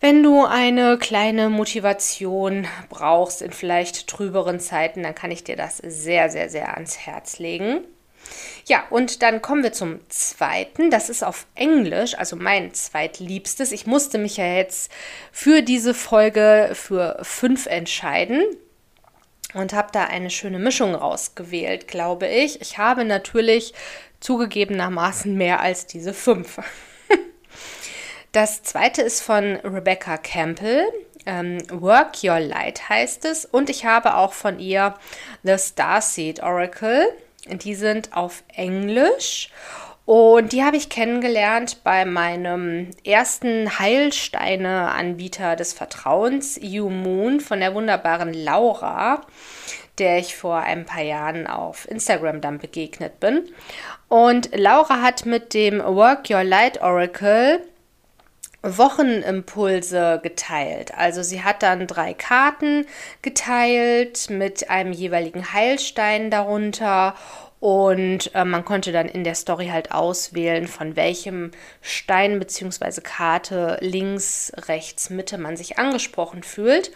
Wenn 0.00 0.22
du 0.22 0.44
eine 0.44 0.98
kleine 0.98 1.48
Motivation 1.48 2.66
brauchst 2.88 3.42
in 3.42 3.52
vielleicht 3.52 4.06
trüberen 4.06 4.60
Zeiten, 4.60 5.02
dann 5.02 5.14
kann 5.14 5.30
ich 5.30 5.44
dir 5.44 5.56
das 5.56 5.78
sehr, 5.78 6.28
sehr, 6.30 6.50
sehr 6.50 6.74
ans 6.74 6.98
Herz 6.98 7.38
legen. 7.38 7.84
Ja, 8.66 8.84
und 8.90 9.22
dann 9.22 9.42
kommen 9.42 9.62
wir 9.62 9.72
zum 9.72 10.00
zweiten. 10.08 10.90
Das 10.90 11.10
ist 11.10 11.22
auf 11.22 11.46
Englisch, 11.54 12.16
also 12.16 12.36
mein 12.36 12.72
zweitliebstes. 12.72 13.72
Ich 13.72 13.86
musste 13.86 14.18
mich 14.18 14.38
ja 14.38 14.46
jetzt 14.46 14.90
für 15.32 15.62
diese 15.62 15.94
Folge 15.94 16.70
für 16.72 17.18
fünf 17.22 17.66
entscheiden 17.66 18.42
und 19.52 19.72
habe 19.72 19.88
da 19.92 20.04
eine 20.04 20.30
schöne 20.30 20.58
Mischung 20.58 20.94
rausgewählt, 20.94 21.88
glaube 21.88 22.26
ich. 22.26 22.60
Ich 22.60 22.78
habe 22.78 23.04
natürlich 23.04 23.74
zugegebenermaßen 24.20 25.34
mehr 25.34 25.60
als 25.60 25.86
diese 25.86 26.14
fünf. 26.14 26.58
Das 28.34 28.64
zweite 28.64 29.00
ist 29.00 29.20
von 29.20 29.60
Rebecca 29.62 30.16
Campbell. 30.16 30.88
Ähm, 31.24 31.58
Work 31.70 32.24
Your 32.24 32.40
Light 32.40 32.88
heißt 32.88 33.24
es. 33.26 33.44
Und 33.44 33.70
ich 33.70 33.84
habe 33.84 34.16
auch 34.16 34.32
von 34.32 34.58
ihr 34.58 34.94
The 35.44 35.56
Starseed 35.56 36.42
Oracle. 36.42 37.06
Die 37.46 37.76
sind 37.76 38.12
auf 38.12 38.42
Englisch. 38.52 39.50
Und 40.04 40.50
die 40.50 40.64
habe 40.64 40.76
ich 40.76 40.88
kennengelernt 40.88 41.84
bei 41.84 42.04
meinem 42.04 42.90
ersten 43.04 43.78
Heilsteine-Anbieter 43.78 45.54
des 45.54 45.72
Vertrauens, 45.72 46.58
You 46.60 46.90
Moon, 46.90 47.38
von 47.38 47.60
der 47.60 47.72
wunderbaren 47.72 48.34
Laura, 48.34 49.20
der 49.98 50.18
ich 50.18 50.34
vor 50.34 50.56
ein 50.56 50.86
paar 50.86 51.02
Jahren 51.02 51.46
auf 51.46 51.88
Instagram 51.88 52.40
dann 52.40 52.58
begegnet 52.58 53.20
bin. 53.20 53.48
Und 54.08 54.50
Laura 54.52 55.02
hat 55.02 55.24
mit 55.24 55.54
dem 55.54 55.78
Work 55.78 56.30
Your 56.30 56.42
Light 56.42 56.82
Oracle 56.82 57.62
Wochenimpulse 58.64 60.20
geteilt. 60.22 60.94
Also 60.96 61.22
sie 61.22 61.42
hat 61.42 61.62
dann 61.62 61.86
drei 61.86 62.14
Karten 62.14 62.86
geteilt 63.22 64.30
mit 64.30 64.70
einem 64.70 64.92
jeweiligen 64.92 65.52
Heilstein 65.52 66.30
darunter 66.30 67.14
und 67.60 68.34
äh, 68.34 68.44
man 68.44 68.64
konnte 68.64 68.92
dann 68.92 69.08
in 69.08 69.24
der 69.24 69.34
Story 69.34 69.68
halt 69.68 69.90
auswählen, 69.92 70.66
von 70.66 70.96
welchem 70.96 71.50
Stein 71.80 72.38
bzw. 72.38 73.00
Karte 73.00 73.78
links, 73.80 74.52
rechts, 74.68 75.08
Mitte 75.08 75.38
man 75.38 75.56
sich 75.56 75.78
angesprochen 75.78 76.42
fühlt. 76.42 76.90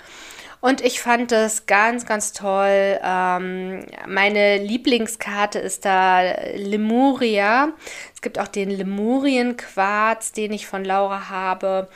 Und 0.60 0.80
ich 0.80 1.00
fand 1.00 1.30
das 1.30 1.66
ganz, 1.66 2.04
ganz 2.04 2.32
toll. 2.32 2.98
Ähm, 3.02 3.86
meine 4.06 4.58
Lieblingskarte 4.58 5.58
ist 5.58 5.84
da 5.84 6.20
Lemuria. 6.54 7.72
Es 8.12 8.22
gibt 8.22 8.38
auch 8.38 8.48
den 8.48 8.70
Lemurien-Quarz, 8.70 10.32
den 10.32 10.52
ich 10.52 10.66
von 10.66 10.84
Laura 10.84 11.28
habe. 11.28 11.88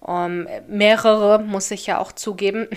Um, 0.00 0.46
mehrere, 0.68 1.40
muss 1.40 1.70
ich 1.72 1.86
ja 1.86 1.98
auch 1.98 2.12
zugeben. 2.12 2.68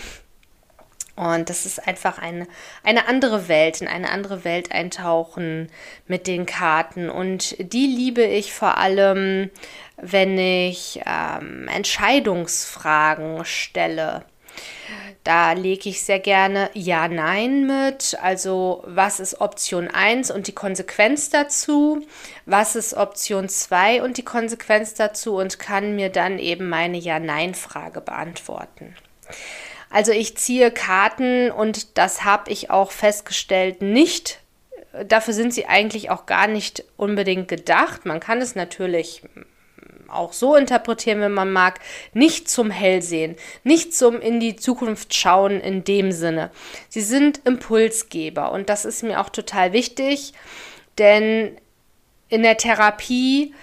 Und 1.15 1.49
das 1.49 1.65
ist 1.65 1.87
einfach 1.87 2.17
eine, 2.17 2.47
eine 2.83 3.07
andere 3.07 3.47
Welt, 3.47 3.81
in 3.81 3.87
eine 3.87 4.09
andere 4.09 4.43
Welt 4.43 4.71
eintauchen 4.71 5.69
mit 6.07 6.25
den 6.25 6.45
Karten. 6.45 7.09
Und 7.09 7.55
die 7.59 7.85
liebe 7.85 8.23
ich 8.23 8.53
vor 8.53 8.77
allem, 8.77 9.51
wenn 9.97 10.37
ich 10.37 11.01
ähm, 11.05 11.67
Entscheidungsfragen 11.67 13.45
stelle. 13.45 14.25
Da 15.23 15.53
lege 15.53 15.89
ich 15.89 16.03
sehr 16.03 16.19
gerne 16.19 16.71
Ja, 16.73 17.07
Nein 17.07 17.67
mit. 17.67 18.17
Also 18.21 18.83
was 18.87 19.19
ist 19.19 19.39
Option 19.39 19.87
1 19.87 20.31
und 20.31 20.47
die 20.47 20.55
Konsequenz 20.55 21.29
dazu? 21.29 22.05
Was 22.45 22.75
ist 22.75 22.95
Option 22.95 23.47
2 23.47 24.01
und 24.01 24.17
die 24.17 24.25
Konsequenz 24.25 24.95
dazu? 24.95 25.35
Und 25.35 25.59
kann 25.59 25.95
mir 25.95 26.09
dann 26.09 26.39
eben 26.39 26.69
meine 26.69 26.97
Ja-Nein-Frage 26.97 28.01
beantworten. 28.01 28.95
Also 29.91 30.11
ich 30.11 30.37
ziehe 30.37 30.71
Karten 30.71 31.51
und 31.51 31.97
das 31.97 32.23
habe 32.23 32.49
ich 32.49 32.71
auch 32.71 32.91
festgestellt, 32.91 33.81
nicht. 33.81 34.39
Dafür 35.05 35.33
sind 35.33 35.53
sie 35.53 35.67
eigentlich 35.67 36.09
auch 36.09 36.25
gar 36.25 36.47
nicht 36.47 36.83
unbedingt 36.97 37.47
gedacht. 37.47 38.05
Man 38.05 38.19
kann 38.19 38.41
es 38.41 38.55
natürlich 38.55 39.21
auch 40.13 40.33
so 40.33 40.55
interpretieren, 40.55 41.21
wenn 41.21 41.33
man 41.33 41.51
mag, 41.51 41.79
nicht 42.13 42.49
zum 42.49 42.69
Hellsehen, 42.69 43.35
nicht 43.63 43.95
zum 43.95 44.19
in 44.19 44.39
die 44.39 44.55
Zukunft 44.55 45.13
schauen 45.13 45.59
in 45.59 45.83
dem 45.83 46.11
Sinne. 46.11 46.51
Sie 46.89 47.01
sind 47.01 47.41
Impulsgeber 47.45 48.51
und 48.51 48.69
das 48.69 48.85
ist 48.85 49.03
mir 49.03 49.19
auch 49.19 49.29
total 49.29 49.73
wichtig, 49.73 50.33
denn 50.97 51.57
in 52.29 52.43
der 52.43 52.57
Therapie 52.57 53.53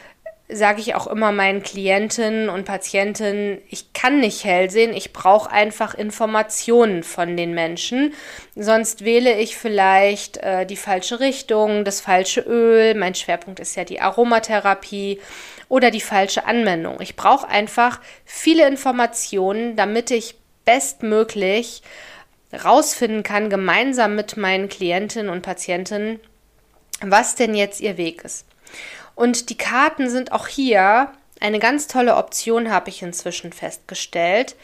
sage 0.51 0.81
ich 0.81 0.95
auch 0.95 1.07
immer 1.07 1.31
meinen 1.31 1.63
Klientinnen 1.63 2.49
und 2.49 2.65
Patientinnen, 2.65 3.61
ich 3.69 3.93
kann 3.93 4.21
nicht 4.21 4.45
hell 4.45 4.71
sehen, 4.71 4.95
ich 4.95 5.13
brauche 5.13 5.51
einfach 5.51 5.95
Informationen 5.95 7.03
von 7.03 7.37
den 7.37 7.53
Menschen. 7.53 8.15
Sonst 8.57 9.05
wähle 9.05 9.39
ich 9.39 9.57
vielleicht 9.57 10.39
äh, 10.39 10.65
die 10.65 10.77
falsche 10.77 11.21
Richtung, 11.21 11.85
das 11.85 12.01
falsche 12.01 12.41
Öl. 12.41 12.95
Mein 12.95 13.15
Schwerpunkt 13.15 13.61
ist 13.61 13.77
ja 13.77 13.85
die 13.85 14.01
Aromatherapie 14.01 15.21
oder 15.69 15.91
die 15.91 16.01
falsche 16.01 16.47
Anwendung. 16.47 17.01
Ich 17.01 17.15
brauche 17.15 17.49
einfach 17.49 18.01
viele 18.25 18.67
Informationen, 18.67 19.77
damit 19.77 20.11
ich 20.11 20.35
bestmöglich 20.65 21.83
rausfinden 22.65 23.23
kann, 23.23 23.51
gemeinsam 23.51 24.15
mit 24.15 24.39
meinen 24.39 24.71
Klientinnen 24.71 25.31
und 25.31 25.43
Patientinnen, 25.43 26.21
was 27.03 27.35
denn 27.35 27.55
jetzt 27.55 27.83
ihr 27.83 27.99
Weg 27.99 28.25
ist. 28.25 28.48
Und 29.19 29.51
die 29.51 29.59
Karten 29.59 30.09
sind 30.09 30.31
auch 30.31 30.47
hier 30.47 31.11
eine 31.41 31.59
ganz 31.59 31.89
tolle 31.89 32.15
Option, 32.15 32.71
habe 32.71 32.89
ich 32.89 33.03
inzwischen 33.03 33.53
festgestellt, 33.53 34.55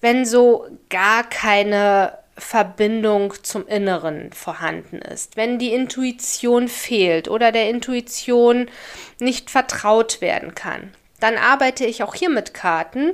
wenn 0.00 0.24
so 0.24 0.64
gar 0.90 1.24
keine 1.28 2.16
Verbindung 2.38 3.34
zum 3.42 3.66
Inneren 3.66 4.32
vorhanden 4.32 4.98
ist, 4.98 5.36
wenn 5.36 5.58
die 5.58 5.72
Intuition 5.72 6.68
fehlt 6.68 7.26
oder 7.26 7.50
der 7.50 7.68
Intuition 7.68 8.70
nicht 9.18 9.50
vertraut 9.50 10.20
werden 10.20 10.54
kann. 10.54 10.92
Dann 11.18 11.36
arbeite 11.36 11.84
ich 11.84 12.04
auch 12.04 12.14
hier 12.14 12.30
mit 12.30 12.54
Karten, 12.54 13.10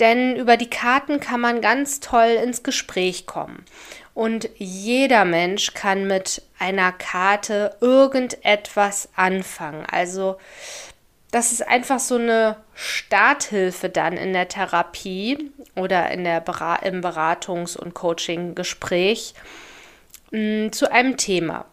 denn 0.00 0.34
über 0.34 0.56
die 0.56 0.70
Karten 0.70 1.20
kann 1.20 1.40
man 1.40 1.60
ganz 1.60 2.00
toll 2.00 2.40
ins 2.42 2.64
Gespräch 2.64 3.26
kommen. 3.26 3.64
Und 4.14 4.50
jeder 4.56 5.24
Mensch 5.24 5.72
kann 5.74 6.06
mit 6.06 6.42
einer 6.58 6.92
Karte 6.92 7.76
irgendetwas 7.80 9.08
anfangen. 9.16 9.86
Also 9.90 10.36
das 11.30 11.50
ist 11.50 11.66
einfach 11.66 11.98
so 11.98 12.16
eine 12.16 12.56
Starthilfe 12.74 13.88
dann 13.88 14.18
in 14.18 14.34
der 14.34 14.48
Therapie 14.48 15.50
oder 15.76 16.10
in 16.10 16.24
der 16.24 16.44
im 16.82 17.00
Beratungs- 17.00 17.76
und 17.76 17.94
Coaching-Gespräch 17.94 19.34
mm, 20.30 20.68
zu 20.72 20.92
einem 20.92 21.16
Thema. 21.16 21.64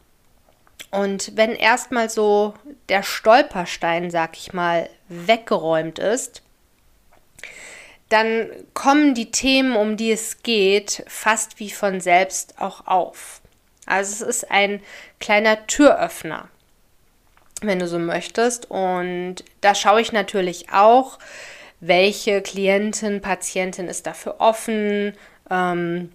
Und 0.91 1.35
wenn 1.35 1.51
erstmal 1.51 2.09
so 2.09 2.53
der 2.87 3.03
Stolperstein, 3.03 4.09
sag 4.09 4.37
ich 4.37 4.53
mal, 4.53 4.89
weggeräumt 5.09 5.99
ist, 5.99 6.41
dann 8.09 8.49
kommen 8.73 9.13
die 9.13 9.31
Themen, 9.31 9.75
um 9.75 9.95
die 9.95 10.11
es 10.11 10.41
geht, 10.43 11.03
fast 11.07 11.59
wie 11.59 11.69
von 11.69 12.01
selbst 12.01 12.55
auch 12.59 12.87
auf. 12.87 13.41
Also 13.85 14.25
es 14.25 14.37
ist 14.37 14.51
ein 14.51 14.81
kleiner 15.19 15.65
Türöffner, 15.67 16.49
wenn 17.61 17.79
du 17.79 17.87
so 17.87 17.99
möchtest. 17.99 18.69
Und 18.69 19.37
da 19.61 19.75
schaue 19.75 20.01
ich 20.01 20.11
natürlich 20.11 20.71
auch, 20.71 21.19
welche 21.79 22.41
Klientin, 22.41 23.21
Patientin 23.21 23.87
ist 23.87 24.05
dafür 24.05 24.35
offen, 24.39 25.13
ähm, 25.49 26.11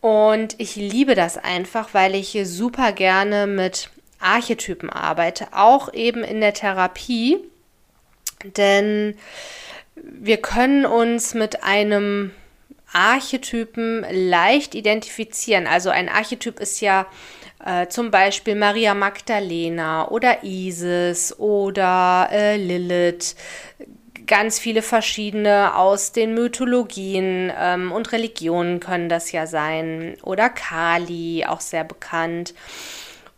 Und 0.00 0.60
ich 0.60 0.76
liebe 0.76 1.16
das 1.16 1.38
einfach, 1.38 1.94
weil 1.94 2.14
ich 2.14 2.38
super 2.44 2.92
gerne 2.92 3.46
mit 3.46 3.88
Archetypen 4.20 4.90
arbeite, 4.90 5.48
auch 5.52 5.90
eben 5.92 6.22
in 6.22 6.40
der 6.40 6.54
Therapie. 6.54 7.38
Denn 8.56 9.18
wir 10.02 10.38
können 10.38 10.86
uns 10.86 11.34
mit 11.34 11.62
einem 11.62 12.32
Archetypen 12.92 14.04
leicht 14.10 14.74
identifizieren. 14.74 15.66
Also 15.66 15.90
ein 15.90 16.08
Archetyp 16.08 16.58
ist 16.60 16.80
ja 16.80 17.06
äh, 17.64 17.88
zum 17.88 18.10
Beispiel 18.10 18.54
Maria 18.54 18.94
Magdalena 18.94 20.08
oder 20.08 20.42
Isis 20.44 21.38
oder 21.38 22.28
äh, 22.32 22.56
Lilith. 22.56 23.36
Ganz 24.26 24.58
viele 24.58 24.82
verschiedene 24.82 25.74
aus 25.74 26.12
den 26.12 26.34
Mythologien 26.34 27.52
ähm, 27.58 27.92
und 27.92 28.12
Religionen 28.12 28.80
können 28.80 29.08
das 29.08 29.32
ja 29.32 29.46
sein. 29.46 30.16
Oder 30.22 30.50
Kali, 30.50 31.44
auch 31.46 31.60
sehr 31.60 31.84
bekannt. 31.84 32.54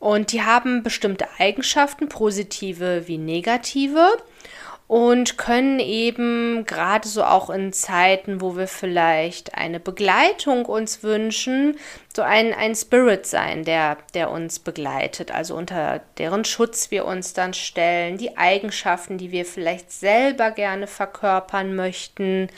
Und 0.00 0.32
die 0.32 0.42
haben 0.42 0.82
bestimmte 0.82 1.26
Eigenschaften, 1.38 2.08
positive 2.08 3.06
wie 3.06 3.18
negative 3.18 4.08
und 4.90 5.38
können 5.38 5.78
eben 5.78 6.66
gerade 6.66 7.06
so 7.06 7.22
auch 7.22 7.48
in 7.48 7.72
Zeiten, 7.72 8.40
wo 8.40 8.56
wir 8.56 8.66
vielleicht 8.66 9.54
eine 9.54 9.78
Begleitung 9.78 10.66
uns 10.66 11.04
wünschen, 11.04 11.78
so 12.12 12.22
ein, 12.22 12.52
ein 12.52 12.74
Spirit 12.74 13.24
sein, 13.24 13.64
der, 13.64 13.98
der 14.14 14.32
uns 14.32 14.58
begleitet, 14.58 15.30
also 15.30 15.54
unter 15.54 16.00
deren 16.18 16.44
Schutz 16.44 16.90
wir 16.90 17.04
uns 17.04 17.34
dann 17.34 17.54
stellen, 17.54 18.18
die 18.18 18.36
Eigenschaften, 18.36 19.16
die 19.16 19.30
wir 19.30 19.44
vielleicht 19.44 19.92
selber 19.92 20.50
gerne 20.50 20.88
verkörpern 20.88 21.76
möchten. 21.76 22.48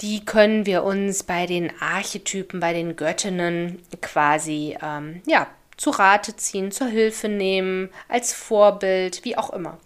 Die 0.00 0.24
können 0.24 0.64
wir 0.64 0.84
uns 0.84 1.24
bei 1.24 1.46
den 1.46 1.72
Archetypen, 1.80 2.60
bei 2.60 2.72
den 2.72 2.94
Göttinnen 2.94 3.82
quasi 4.00 4.78
ähm, 4.80 5.22
ja, 5.26 5.48
zu 5.76 5.90
Rate 5.90 6.36
ziehen, 6.36 6.70
zur 6.70 6.86
Hilfe 6.86 7.28
nehmen, 7.28 7.90
als 8.06 8.32
Vorbild, 8.32 9.24
wie 9.24 9.36
auch 9.36 9.50
immer. 9.50 9.76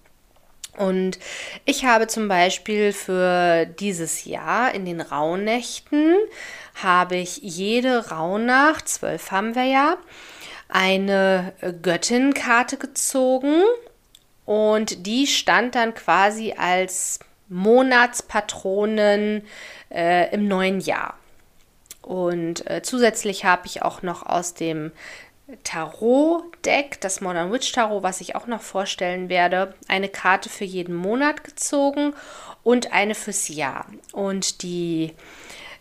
Und 0.77 1.19
ich 1.65 1.85
habe 1.85 2.07
zum 2.07 2.29
Beispiel 2.29 2.93
für 2.93 3.67
dieses 3.67 4.25
Jahr 4.25 4.75
in 4.75 4.85
den 4.85 5.01
Rauhnächten 5.01 6.17
habe 6.83 7.17
ich 7.17 7.39
jede 7.39 8.11
Rauhnacht, 8.11 8.89
zwölf 8.89 9.31
haben 9.31 9.55
wir 9.55 9.65
ja, 9.65 9.97
eine 10.69 11.53
Göttinnenkarte 11.83 12.79
gezogen 12.79 13.63
und 14.47 15.07
die 15.07 15.27
stand 15.27 15.75
dann 15.75 15.95
quasi 15.95 16.55
als 16.57 17.21
Monatspatronin 17.49 19.43
äh, 19.91 20.33
im 20.35 20.49
neuen 20.49 20.81
Jahr. 20.81 21.19
Und 22.01 22.69
äh, 22.69 22.83
zusätzlich 22.83 23.45
habe 23.45 23.67
ich 23.67 23.83
auch 23.83 24.03
noch 24.03 24.25
aus 24.25 24.55
dem 24.55 24.91
Tarot-Deck, 25.65 27.01
das 27.01 27.21
Modern 27.21 27.53
Witch 27.53 27.73
Tarot, 27.73 28.03
was 28.03 28.21
ich 28.21 28.37
auch 28.37 28.47
noch 28.47 28.63
vorstellen 28.63 29.29
werde, 29.29 29.75
eine 29.89 30.09
Karte 30.09 30.49
für 30.49 30.65
jeden 30.65 30.95
Monat 30.95 31.45
gezogen 31.45 32.15
und 32.63 32.93
eine 32.93 33.15
fürs 33.15 33.49
Jahr. 33.49 33.87
Und 34.13 34.63
die 34.63 35.13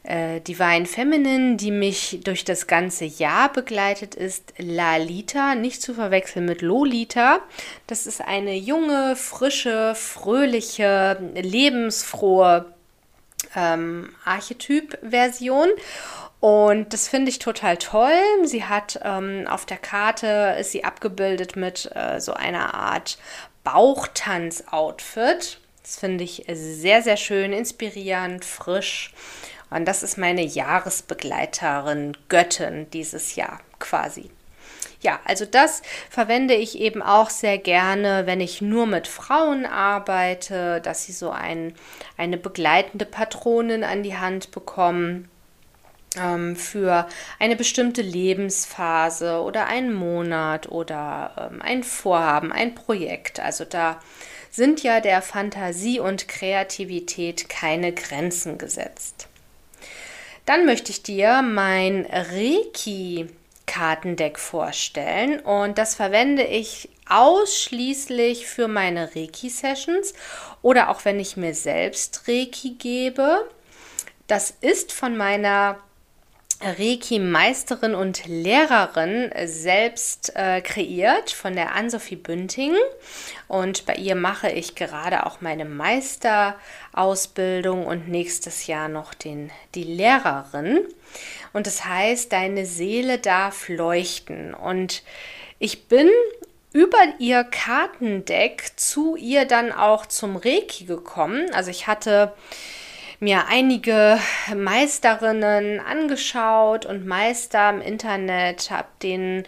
äh, 0.03 0.41
Divine 0.41 0.85
Feminine, 0.87 1.57
die 1.57 1.71
mich 1.71 2.19
durch 2.23 2.43
das 2.43 2.65
ganze 2.65 3.05
Jahr 3.05 3.51
begleitet, 3.51 4.15
ist 4.15 4.53
Lalita, 4.57 5.55
nicht 5.55 5.81
zu 5.81 5.93
verwechseln 5.93 6.45
mit 6.45 6.61
Lolita. 6.61 7.39
Das 7.87 8.07
ist 8.07 8.21
eine 8.21 8.55
junge, 8.55 9.15
frische, 9.15 9.93
fröhliche, 9.95 11.19
lebensfrohe 11.35 12.73
ähm, 13.55 14.09
Archetyp-Version. 14.25 15.69
Und 16.41 16.91
das 16.91 17.07
finde 17.07 17.29
ich 17.29 17.37
total 17.37 17.77
toll. 17.77 18.19
Sie 18.43 18.65
hat 18.65 18.99
ähm, 19.03 19.47
auf 19.47 19.67
der 19.67 19.77
Karte 19.77 20.57
ist 20.59 20.71
sie 20.71 20.83
abgebildet 20.83 21.55
mit 21.55 21.89
äh, 21.95 22.19
so 22.19 22.33
einer 22.33 22.73
Art 22.73 23.19
Bauchtanz-Outfit. 23.63 25.59
Das 25.83 25.99
finde 25.99 26.23
ich 26.23 26.45
sehr, 26.51 27.03
sehr 27.03 27.17
schön, 27.17 27.53
inspirierend, 27.53 28.43
frisch. 28.43 29.13
Und 29.69 29.85
das 29.85 30.01
ist 30.01 30.17
meine 30.17 30.41
Jahresbegleiterin, 30.41 32.17
Göttin 32.27 32.89
dieses 32.89 33.35
Jahr 33.35 33.59
quasi. 33.77 34.31
Ja, 35.01 35.19
also 35.25 35.45
das 35.45 35.83
verwende 36.09 36.55
ich 36.55 36.79
eben 36.79 37.03
auch 37.03 37.29
sehr 37.29 37.59
gerne, 37.59 38.25
wenn 38.25 38.41
ich 38.41 38.61
nur 38.61 38.87
mit 38.87 39.07
Frauen 39.07 39.67
arbeite, 39.67 40.81
dass 40.81 41.05
sie 41.05 41.11
so 41.11 41.29
ein, 41.29 41.75
eine 42.17 42.37
begleitende 42.37 43.05
Patronin 43.05 43.83
an 43.83 44.01
die 44.01 44.17
Hand 44.17 44.49
bekommen 44.51 45.30
ähm, 46.17 46.55
für 46.55 47.07
eine 47.39 47.55
bestimmte 47.55 48.01
Lebensphase 48.01 49.41
oder 49.41 49.67
einen 49.67 49.93
Monat 49.93 50.69
oder 50.69 51.49
ähm, 51.51 51.61
ein 51.61 51.83
Vorhaben, 51.83 52.51
ein 52.51 52.75
Projekt. 52.75 53.39
Also 53.39 53.65
da 53.65 53.99
sind 54.49 54.83
ja 54.83 54.99
der 54.99 55.21
Fantasie 55.21 55.99
und 55.99 56.27
Kreativität 56.27 57.49
keine 57.49 57.93
Grenzen 57.93 58.57
gesetzt. 58.57 59.27
Dann 60.45 60.65
möchte 60.65 60.91
ich 60.91 61.03
dir 61.03 61.41
mein 61.41 62.05
Reiki 62.05 63.27
Kartendeck 63.65 64.37
vorstellen 64.37 65.39
und 65.39 65.77
das 65.77 65.95
verwende 65.95 66.43
ich 66.43 66.89
ausschließlich 67.07 68.47
für 68.47 68.67
meine 68.67 69.15
Reiki 69.15 69.49
Sessions 69.49 70.13
oder 70.61 70.89
auch 70.89 71.05
wenn 71.05 71.21
ich 71.21 71.37
mir 71.37 71.53
selbst 71.53 72.27
Reiki 72.27 72.71
gebe. 72.71 73.49
Das 74.27 74.53
ist 74.59 74.91
von 74.91 75.15
meiner 75.15 75.77
Reiki-Meisterin 76.61 77.95
und 77.95 78.27
Lehrerin 78.27 79.31
selbst 79.45 80.33
äh, 80.35 80.61
kreiert 80.61 81.31
von 81.31 81.55
der 81.55 81.75
Ann-Sophie 81.75 82.15
Bünding. 82.15 82.75
Und 83.47 83.85
bei 83.85 83.95
ihr 83.95 84.15
mache 84.15 84.51
ich 84.51 84.75
gerade 84.75 85.25
auch 85.25 85.41
meine 85.41 85.65
Meisterausbildung 85.65 87.85
und 87.85 88.07
nächstes 88.07 88.67
Jahr 88.67 88.87
noch 88.87 89.13
den, 89.13 89.51
die 89.75 89.83
Lehrerin. 89.83 90.79
Und 91.53 91.67
das 91.67 91.85
heißt, 91.85 92.31
deine 92.31 92.65
Seele 92.65 93.17
darf 93.17 93.67
leuchten. 93.67 94.53
Und 94.53 95.03
ich 95.59 95.87
bin 95.87 96.09
über 96.73 96.97
ihr 97.19 97.43
Kartendeck 97.43 98.71
zu 98.77 99.15
ihr 99.15 99.45
dann 99.45 99.71
auch 99.71 100.05
zum 100.05 100.37
Reiki 100.37 100.85
gekommen. 100.85 101.47
Also 101.53 101.69
ich 101.69 101.87
hatte 101.87 102.33
mir 103.21 103.47
einige 103.47 104.19
Meisterinnen 104.53 105.79
angeschaut 105.79 106.85
und 106.85 107.05
Meister 107.05 107.69
im 107.69 107.79
Internet, 107.79 108.71
habe 108.71 108.89
den 109.01 109.45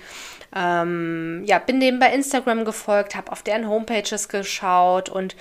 ähm, 0.56 1.44
ja, 1.46 1.58
bin 1.60 1.80
dem 1.80 2.00
bei 2.00 2.14
Instagram 2.14 2.66
gefolgt, 2.66 3.16
habe 3.16 3.32
auf 3.32 3.42
deren 3.42 3.68
Homepages 3.68 4.30
geschaut 4.30 5.10
und 5.10 5.36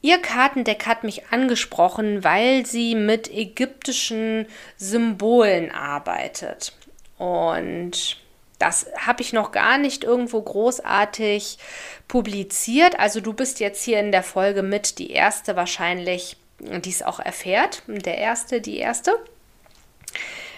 ihr 0.00 0.18
Kartendeck 0.18 0.86
hat 0.86 1.02
mich 1.02 1.26
angesprochen, 1.32 2.22
weil 2.22 2.64
sie 2.64 2.94
mit 2.94 3.28
ägyptischen 3.28 4.46
Symbolen 4.76 5.72
arbeitet. 5.72 6.76
Und 7.18 8.18
das 8.60 8.86
habe 8.96 9.22
ich 9.22 9.32
noch 9.32 9.50
gar 9.50 9.78
nicht 9.78 10.04
irgendwo 10.04 10.40
großartig 10.40 11.58
publiziert. 12.06 12.98
Also 13.00 13.20
du 13.20 13.32
bist 13.32 13.58
jetzt 13.58 13.82
hier 13.82 13.98
in 13.98 14.12
der 14.12 14.22
Folge 14.22 14.62
mit 14.62 15.00
die 15.00 15.10
erste 15.10 15.56
wahrscheinlich 15.56 16.36
dies 16.58 17.02
auch 17.02 17.20
erfährt. 17.20 17.82
Der 17.86 18.18
erste, 18.18 18.60
die 18.60 18.78
erste. 18.78 19.12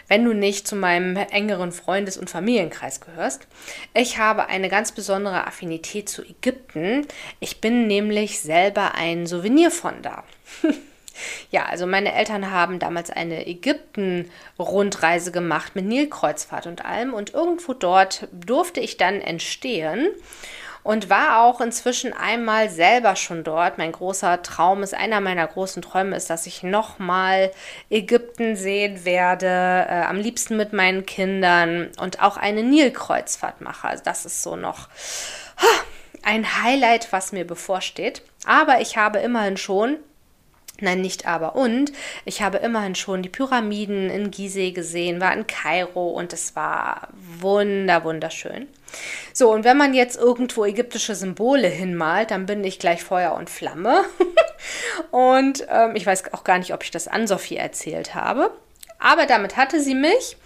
Wenn 0.09 0.25
du 0.25 0.35
nicht 0.35 0.69
zu 0.69 0.77
meinem 0.77 1.17
engeren 1.17 1.73
Freundes- 1.73 2.17
und 2.17 2.31
Familienkreis 2.31 3.01
gehörst. 3.01 3.49
Ich 3.93 4.19
habe 4.19 4.47
eine 4.47 4.69
ganz 4.69 4.93
besondere 4.93 5.47
Affinität 5.47 6.09
zu 6.09 6.23
Ägypten. 6.23 7.07
Ich 7.41 7.61
bin 7.61 7.89
nämlich 7.89 8.41
selber 8.41 8.95
ein 8.95 9.27
Souvenir 9.27 9.71
von 9.71 10.03
da. 10.03 10.25
Ja, 11.51 11.65
also 11.65 11.87
meine 11.87 12.13
Eltern 12.13 12.51
haben 12.51 12.79
damals 12.79 13.11
eine 13.11 13.47
Ägypten-Rundreise 13.47 15.33
gemacht 15.33 15.75
mit 15.75 15.87
Nilkreuzfahrt 15.87 16.67
und 16.67 16.85
allem 16.85 17.15
und 17.15 17.33
irgendwo 17.33 17.73
dort 17.73 18.29
durfte 18.33 18.81
ich 18.81 18.99
dann 18.99 19.23
entstehen 19.23 20.09
und 20.87 21.11
war 21.11 21.42
auch 21.42 21.61
inzwischen 21.61 22.12
einmal 22.12 22.70
selber 22.70 23.16
schon 23.16 23.42
dort. 23.42 23.77
Mein 23.77 23.90
großer 23.90 24.40
Traum 24.42 24.85
ist, 24.85 24.94
einer 24.94 25.20
meiner 25.20 25.44
großen 25.44 25.83
Träume 25.83 26.14
ist, 26.14 26.31
dass 26.31 26.46
ich 26.46 26.62
nochmal 26.62 27.51
Ägypten 27.90 28.55
sehen 28.55 29.05
werde, 29.05 29.46
äh, 29.46 30.05
am 30.05 30.16
liebsten 30.16 30.57
mit 30.57 30.72
meinen 30.72 31.05
Kindern 31.05 31.90
und 32.01 32.22
auch 32.22 32.37
eine 32.37 32.62
Nilkreuzfahrt 32.62 33.62
mache. 33.62 33.88
Also 33.88 34.05
das 34.05 34.27
ist 34.27 34.44
so 34.44 34.55
noch 34.55 34.88
ein 36.22 36.62
Highlight, 36.62 37.12
was 37.12 37.33
mir 37.33 37.44
bevorsteht. 37.44 38.22
Aber 38.46 38.81
ich 38.81 38.96
habe 38.96 39.18
immerhin 39.18 39.57
schon 39.57 39.96
Nein, 40.79 41.01
nicht 41.01 41.27
aber. 41.27 41.57
Und 41.57 41.90
ich 42.27 42.42
habe 42.42 42.59
immerhin 42.59 42.94
schon 42.94 43.22
die 43.22 43.31
Pyramiden 43.31 44.11
in 44.11 44.31
Gizeh 44.31 44.72
gesehen, 44.72 45.22
war 45.22 45.33
in 45.33 45.46
Kairo 45.46 46.11
und 46.11 46.35
es 46.35 46.55
war 46.55 47.09
wunder, 47.14 48.05
wunderschön. 48.05 48.68
So, 49.33 49.53
und 49.53 49.64
wenn 49.64 49.77
man 49.77 49.94
jetzt 49.94 50.16
irgendwo 50.16 50.64
ägyptische 50.64 51.14
Symbole 51.14 51.68
hinmalt, 51.68 52.31
dann 52.31 52.46
bin 52.46 52.64
ich 52.64 52.79
gleich 52.79 53.03
Feuer 53.03 53.35
und 53.35 53.51
Flamme. 53.51 54.05
und 55.11 55.66
ähm, 55.70 55.96
ich 55.96 56.07
weiß 56.07 56.33
auch 56.33 56.44
gar 56.44 56.59
nicht, 56.59 56.72
ob 56.72 56.83
ich 56.83 56.90
das 56.90 57.09
an 57.09 57.27
Sophie 57.27 57.57
erzählt 57.57 58.14
habe. 58.14 58.51
Aber 58.99 59.27
damit 59.27 59.57
hatte 59.57 59.81
sie 59.81 59.94
mich. 59.94 60.37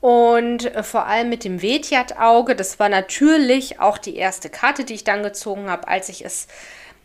Und 0.00 0.66
äh, 0.74 0.82
vor 0.82 1.06
allem 1.06 1.28
mit 1.28 1.44
dem 1.44 1.62
Wetjat-Auge, 1.62 2.54
das 2.54 2.78
war 2.78 2.88
natürlich 2.88 3.80
auch 3.80 3.98
die 3.98 4.16
erste 4.16 4.50
Karte, 4.50 4.84
die 4.84 4.94
ich 4.94 5.04
dann 5.04 5.22
gezogen 5.22 5.70
habe, 5.70 5.88
als 5.88 6.08
ich 6.08 6.24
es 6.24 6.46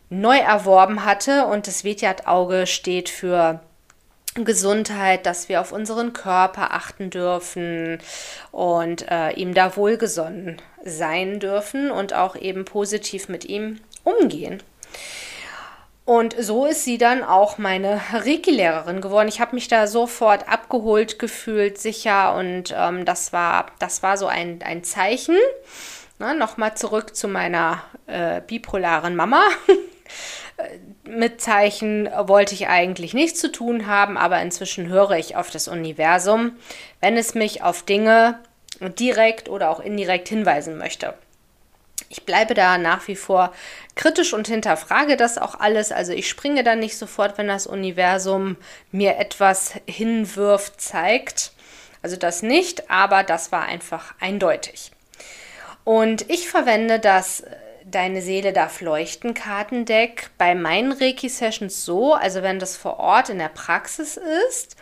neu 0.09 0.37
erworben 0.37 1.05
hatte. 1.05 1.45
Und 1.45 1.67
das 1.67 1.83
Vetiat-Auge 1.83 2.67
steht 2.67 3.09
für 3.09 3.61
Gesundheit, 4.35 5.25
dass 5.25 5.47
wir 5.49 5.61
auf 5.61 5.71
unseren 5.71 6.13
Körper 6.13 6.73
achten 6.73 7.09
dürfen 7.09 7.99
und 8.51 9.09
äh, 9.09 9.31
ihm 9.31 9.53
da 9.53 9.75
wohlgesonnen 9.75 10.61
sein 10.83 11.39
dürfen 11.39 11.91
und 11.91 12.13
auch 12.13 12.35
eben 12.35 12.65
positiv 12.65 13.29
mit 13.29 13.45
ihm 13.45 13.79
umgehen. 14.03 14.61
Und 16.05 16.35
so 16.37 16.65
ist 16.65 16.83
sie 16.83 16.97
dann 16.97 17.23
auch 17.23 17.57
meine 17.57 18.01
Reiki-Lehrerin 18.11 18.99
geworden. 18.99 19.29
Ich 19.29 19.39
habe 19.39 19.55
mich 19.55 19.69
da 19.69 19.87
sofort 19.87 20.49
abgeholt 20.49 21.17
gefühlt, 21.17 21.77
sicher. 21.77 22.35
Und 22.35 22.75
ähm, 22.77 23.05
das, 23.05 23.31
war, 23.31 23.67
das 23.79 24.03
war 24.03 24.17
so 24.17 24.27
ein, 24.27 24.61
ein 24.63 24.83
Zeichen. 24.83 25.37
Nochmal 26.19 26.75
zurück 26.75 27.15
zu 27.15 27.27
meiner 27.27 27.83
äh, 28.07 28.41
bipolaren 28.41 29.15
Mama. 29.15 29.41
Mit 31.03 31.41
Zeichen 31.41 32.09
wollte 32.27 32.53
ich 32.53 32.67
eigentlich 32.67 33.13
nichts 33.13 33.39
zu 33.39 33.51
tun 33.51 33.87
haben, 33.87 34.17
aber 34.17 34.41
inzwischen 34.41 34.87
höre 34.87 35.11
ich 35.11 35.35
auf 35.35 35.49
das 35.49 35.67
Universum, 35.67 36.53
wenn 37.01 37.17
es 37.17 37.33
mich 37.33 37.63
auf 37.63 37.83
Dinge 37.83 38.39
direkt 38.79 39.49
oder 39.49 39.69
auch 39.69 39.79
indirekt 39.79 40.29
hinweisen 40.29 40.77
möchte. 40.77 41.13
Ich 42.09 42.25
bleibe 42.25 42.53
da 42.53 42.77
nach 42.77 43.07
wie 43.07 43.15
vor 43.15 43.53
kritisch 43.95 44.33
und 44.33 44.47
hinterfrage 44.47 45.17
das 45.17 45.37
auch 45.37 45.59
alles. 45.59 45.91
Also 45.91 46.13
ich 46.13 46.29
springe 46.29 46.63
dann 46.63 46.79
nicht 46.79 46.97
sofort, 46.97 47.37
wenn 47.37 47.47
das 47.47 47.67
Universum 47.67 48.57
mir 48.91 49.17
etwas 49.17 49.73
hinwirft, 49.87 50.79
zeigt. 50.79 51.53
Also 52.01 52.17
das 52.17 52.43
nicht, 52.43 52.89
aber 52.89 53.23
das 53.23 53.51
war 53.51 53.63
einfach 53.63 54.13
eindeutig. 54.19 54.91
Und 55.83 56.29
ich 56.29 56.49
verwende 56.49 56.99
das 56.99 57.43
Deine 57.93 58.23
Seele 58.23 58.53
darf 58.53 58.81
leuchten 58.81 59.35
Kartendeck 59.35 60.31
bei 60.39 60.55
meinen 60.55 60.91
Reiki-Sessions 60.91 61.85
so, 61.85 62.15
also 62.15 62.41
wenn 62.41 62.57
das 62.57 62.75
vor 62.75 62.97
Ort 62.97 63.29
in 63.29 63.37
der 63.37 63.49
Praxis 63.49 64.19
ist, 64.49 64.75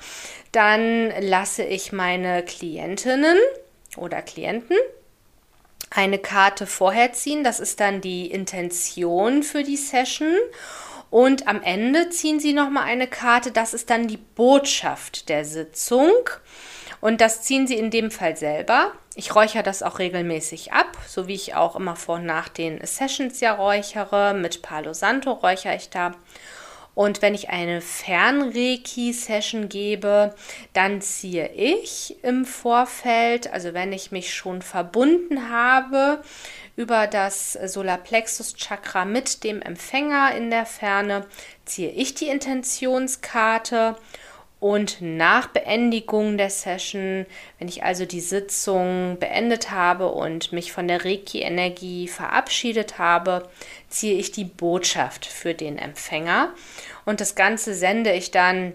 dann 0.54 1.12
lasse 1.20 1.64
ich 1.64 1.92
meine 1.92 2.42
Klientinnen 2.44 3.38
oder 3.98 4.22
Klienten 4.22 4.78
eine 5.90 6.20
Karte 6.20 6.66
vorher 6.66 7.12
ziehen. 7.12 7.44
Das 7.44 7.60
ist 7.60 7.82
dann 7.82 8.00
die 8.00 8.32
Intention 8.32 9.44
für 9.44 9.64
die 9.64 9.76
Session. 9.76 10.34
Und 11.10 11.50
am 11.50 11.62
Ende 11.62 12.10
ziehen 12.12 12.40
sie 12.40 12.54
nochmal 12.54 12.86
eine 12.86 13.08
Karte. 13.08 13.52
Das 13.52 13.74
ist 13.74 13.90
dann 13.90 14.08
die 14.08 14.16
Botschaft 14.16 15.28
der 15.28 15.44
Sitzung. 15.44 16.14
Und 17.02 17.20
das 17.20 17.42
ziehen 17.42 17.68
sie 17.68 17.76
in 17.76 17.92
dem 17.92 18.12
Fall 18.12 18.38
selber. 18.38 18.94
Ich 19.16 19.36
räuchere 19.36 19.64
das 19.64 19.84
auch 19.84 20.00
regelmäßig 20.00 20.72
ab, 20.72 20.96
so 21.08 21.28
wie 21.28 21.34
ich 21.34 21.56
auch 21.56 21.76
immer 21.76 21.96
vor 21.96 22.16
und 22.16 22.26
nach 22.26 22.48
den 22.48 22.86
Sessions 22.86 23.42
ja 23.42 23.54
räuchere. 23.54 24.34
Mit 24.34 24.62
Palo 24.62 24.94
Santo 24.94 25.32
räuchere 25.32 25.76
ich 25.76 25.90
da. 25.90 26.14
Und 26.94 27.22
wenn 27.22 27.34
ich 27.34 27.50
eine 27.50 27.82
Fernreiki-Session 27.82 29.70
gebe, 29.70 30.36
dann 30.74 31.02
ziehe 31.02 31.50
ich 31.50 32.18
im 32.22 32.46
Vorfeld, 32.46 33.52
also 33.52 33.74
wenn 33.74 33.94
ich 33.94 34.12
mich 34.12 34.34
schon 34.34 34.62
verbunden 34.62 35.50
habe, 35.50 36.22
über 36.76 37.08
das 37.08 37.54
Solarplexus-Chakra 37.54 39.06
mit 39.06 39.44
dem 39.44 39.62
Empfänger 39.62 40.36
in 40.36 40.50
der 40.50 40.66
Ferne, 40.66 41.26
ziehe 41.66 41.92
ich 41.92 42.14
die 42.14 42.28
Intentionskarte 42.28 43.96
und 44.62 45.02
nach 45.02 45.48
Beendigung 45.48 46.38
der 46.38 46.52
Session, 46.52 47.26
wenn 47.58 47.68
ich 47.68 47.84
also 47.84 48.06
die 48.06 48.22
Sitzung 48.22 49.18
beendet 49.20 49.72
habe 49.72 50.10
und 50.10 50.54
mich 50.54 50.72
von 50.72 50.88
der 50.88 51.04
Reiki-Energie 51.04 52.08
verabschiedet 52.08 53.00
habe, 53.00 53.50
ziehe 53.90 54.18
ich 54.18 54.32
die 54.32 54.46
Botschaft 54.46 55.26
für 55.26 55.56
den 55.56 55.80
Empfänger. 55.80 56.54
Und 57.06 57.22
das 57.22 57.34
Ganze 57.34 57.74
sende 57.74 58.14
ich 58.14 58.30
dann 58.30 58.74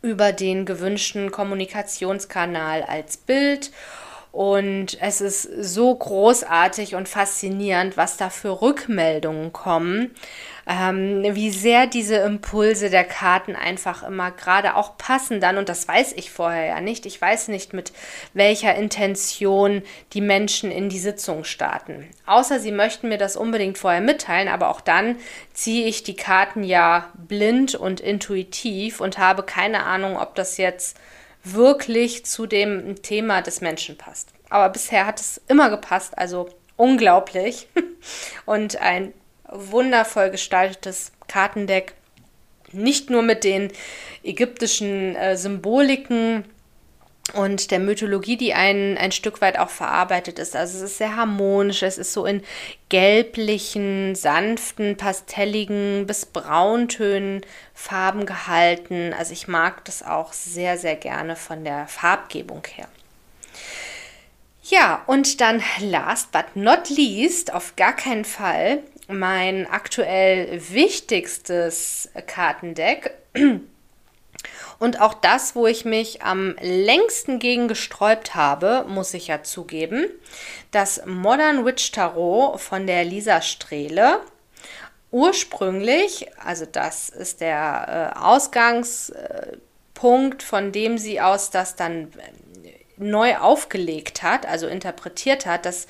über 0.00 0.32
den 0.32 0.64
gewünschten 0.64 1.30
Kommunikationskanal 1.30 2.82
als 2.82 3.18
Bild 3.18 3.70
und 4.36 5.00
es 5.00 5.22
ist 5.22 5.42
so 5.42 5.94
großartig 5.94 6.94
und 6.94 7.08
faszinierend, 7.08 7.96
was 7.96 8.18
da 8.18 8.28
für 8.28 8.60
Rückmeldungen 8.60 9.50
kommen, 9.54 10.14
ähm, 10.66 11.22
wie 11.22 11.50
sehr 11.50 11.86
diese 11.86 12.16
Impulse 12.16 12.90
der 12.90 13.04
Karten 13.04 13.54
einfach 13.54 14.02
immer 14.02 14.32
gerade 14.32 14.74
auch 14.74 14.98
passen 14.98 15.40
dann. 15.40 15.58
Und 15.58 15.68
das 15.68 15.86
weiß 15.86 16.12
ich 16.14 16.30
vorher 16.30 16.66
ja 16.66 16.80
nicht. 16.80 17.06
Ich 17.06 17.20
weiß 17.20 17.48
nicht, 17.48 17.72
mit 17.72 17.92
welcher 18.34 18.74
Intention 18.74 19.82
die 20.12 20.20
Menschen 20.20 20.72
in 20.72 20.88
die 20.88 20.98
Sitzung 20.98 21.44
starten. 21.44 22.08
Außer 22.26 22.58
sie 22.58 22.72
möchten 22.72 23.08
mir 23.08 23.18
das 23.18 23.36
unbedingt 23.36 23.78
vorher 23.78 24.00
mitteilen, 24.00 24.48
aber 24.48 24.68
auch 24.68 24.80
dann 24.80 25.16
ziehe 25.54 25.86
ich 25.86 26.02
die 26.02 26.16
Karten 26.16 26.64
ja 26.64 27.12
blind 27.14 27.76
und 27.76 28.00
intuitiv 28.00 29.00
und 29.00 29.18
habe 29.18 29.44
keine 29.44 29.84
Ahnung, 29.84 30.16
ob 30.16 30.34
das 30.34 30.56
jetzt 30.56 30.96
wirklich 31.44 32.26
zu 32.26 32.46
dem 32.46 33.00
Thema 33.02 33.40
des 33.40 33.60
Menschen 33.60 33.96
passt. 33.96 34.30
Aber 34.48 34.68
bisher 34.68 35.06
hat 35.06 35.20
es 35.20 35.40
immer 35.46 35.70
gepasst, 35.70 36.18
also 36.18 36.48
unglaublich. 36.76 37.68
Und 38.46 38.80
ein 38.80 39.12
wundervoll 39.48 40.30
gestaltetes 40.30 41.12
Kartendeck. 41.28 41.94
Nicht 42.72 43.10
nur 43.10 43.22
mit 43.22 43.44
den 43.44 43.72
ägyptischen 44.22 45.14
äh, 45.16 45.36
Symboliken 45.36 46.44
und 47.34 47.70
der 47.70 47.80
Mythologie, 47.80 48.36
die 48.36 48.54
ein, 48.54 48.96
ein 48.98 49.12
Stück 49.12 49.40
weit 49.40 49.58
auch 49.58 49.70
verarbeitet 49.70 50.38
ist. 50.38 50.54
Also 50.54 50.78
es 50.78 50.92
ist 50.92 50.98
sehr 50.98 51.16
harmonisch, 51.16 51.82
es 51.82 51.98
ist 51.98 52.12
so 52.12 52.24
in 52.24 52.42
gelblichen, 52.88 54.14
sanften, 54.14 54.96
pastelligen 54.96 56.06
bis 56.06 56.26
brauntönen 56.26 57.42
Farben 57.74 58.26
gehalten. 58.26 59.12
Also 59.18 59.32
ich 59.32 59.48
mag 59.48 59.84
das 59.84 60.02
auch 60.02 60.32
sehr, 60.32 60.78
sehr 60.78 60.96
gerne 60.96 61.36
von 61.36 61.64
der 61.64 61.88
Farbgebung 61.88 62.62
her. 62.74 62.88
Ja, 64.62 65.02
und 65.06 65.40
dann 65.40 65.62
last 65.80 66.32
but 66.32 66.54
not 66.54 66.90
least, 66.90 67.52
auf 67.52 67.76
gar 67.76 67.94
keinen 67.94 68.24
Fall, 68.24 68.82
mein 69.08 69.66
aktuell 69.70 70.60
wichtigstes 70.70 72.10
Kartendeck 72.26 73.12
und 74.78 75.00
auch 75.00 75.14
das, 75.14 75.56
wo 75.56 75.66
ich 75.66 75.86
mich 75.86 76.22
am 76.22 76.54
längsten 76.60 77.38
gegen 77.38 77.66
gesträubt 77.68 78.34
habe, 78.34 78.84
muss 78.88 79.14
ich 79.14 79.28
ja 79.28 79.42
zugeben. 79.42 80.04
Das 80.70 81.06
Modern 81.06 81.64
Witch 81.64 81.92
Tarot 81.92 82.60
von 82.60 82.86
der 82.86 83.02
Lisa 83.04 83.40
Strehle. 83.40 84.20
Ursprünglich, 85.10 86.26
also 86.44 86.66
das 86.66 87.08
ist 87.08 87.40
der 87.40 88.12
äh, 88.14 88.18
Ausgangspunkt, 88.18 90.42
von 90.42 90.72
dem 90.72 90.98
sie 90.98 91.22
aus 91.22 91.50
das 91.50 91.76
dann 91.76 92.12
äh, 92.12 92.32
neu 92.98 93.38
aufgelegt 93.38 94.22
hat, 94.22 94.44
also 94.46 94.66
interpretiert 94.66 95.46
hat, 95.46 95.64
das 95.64 95.86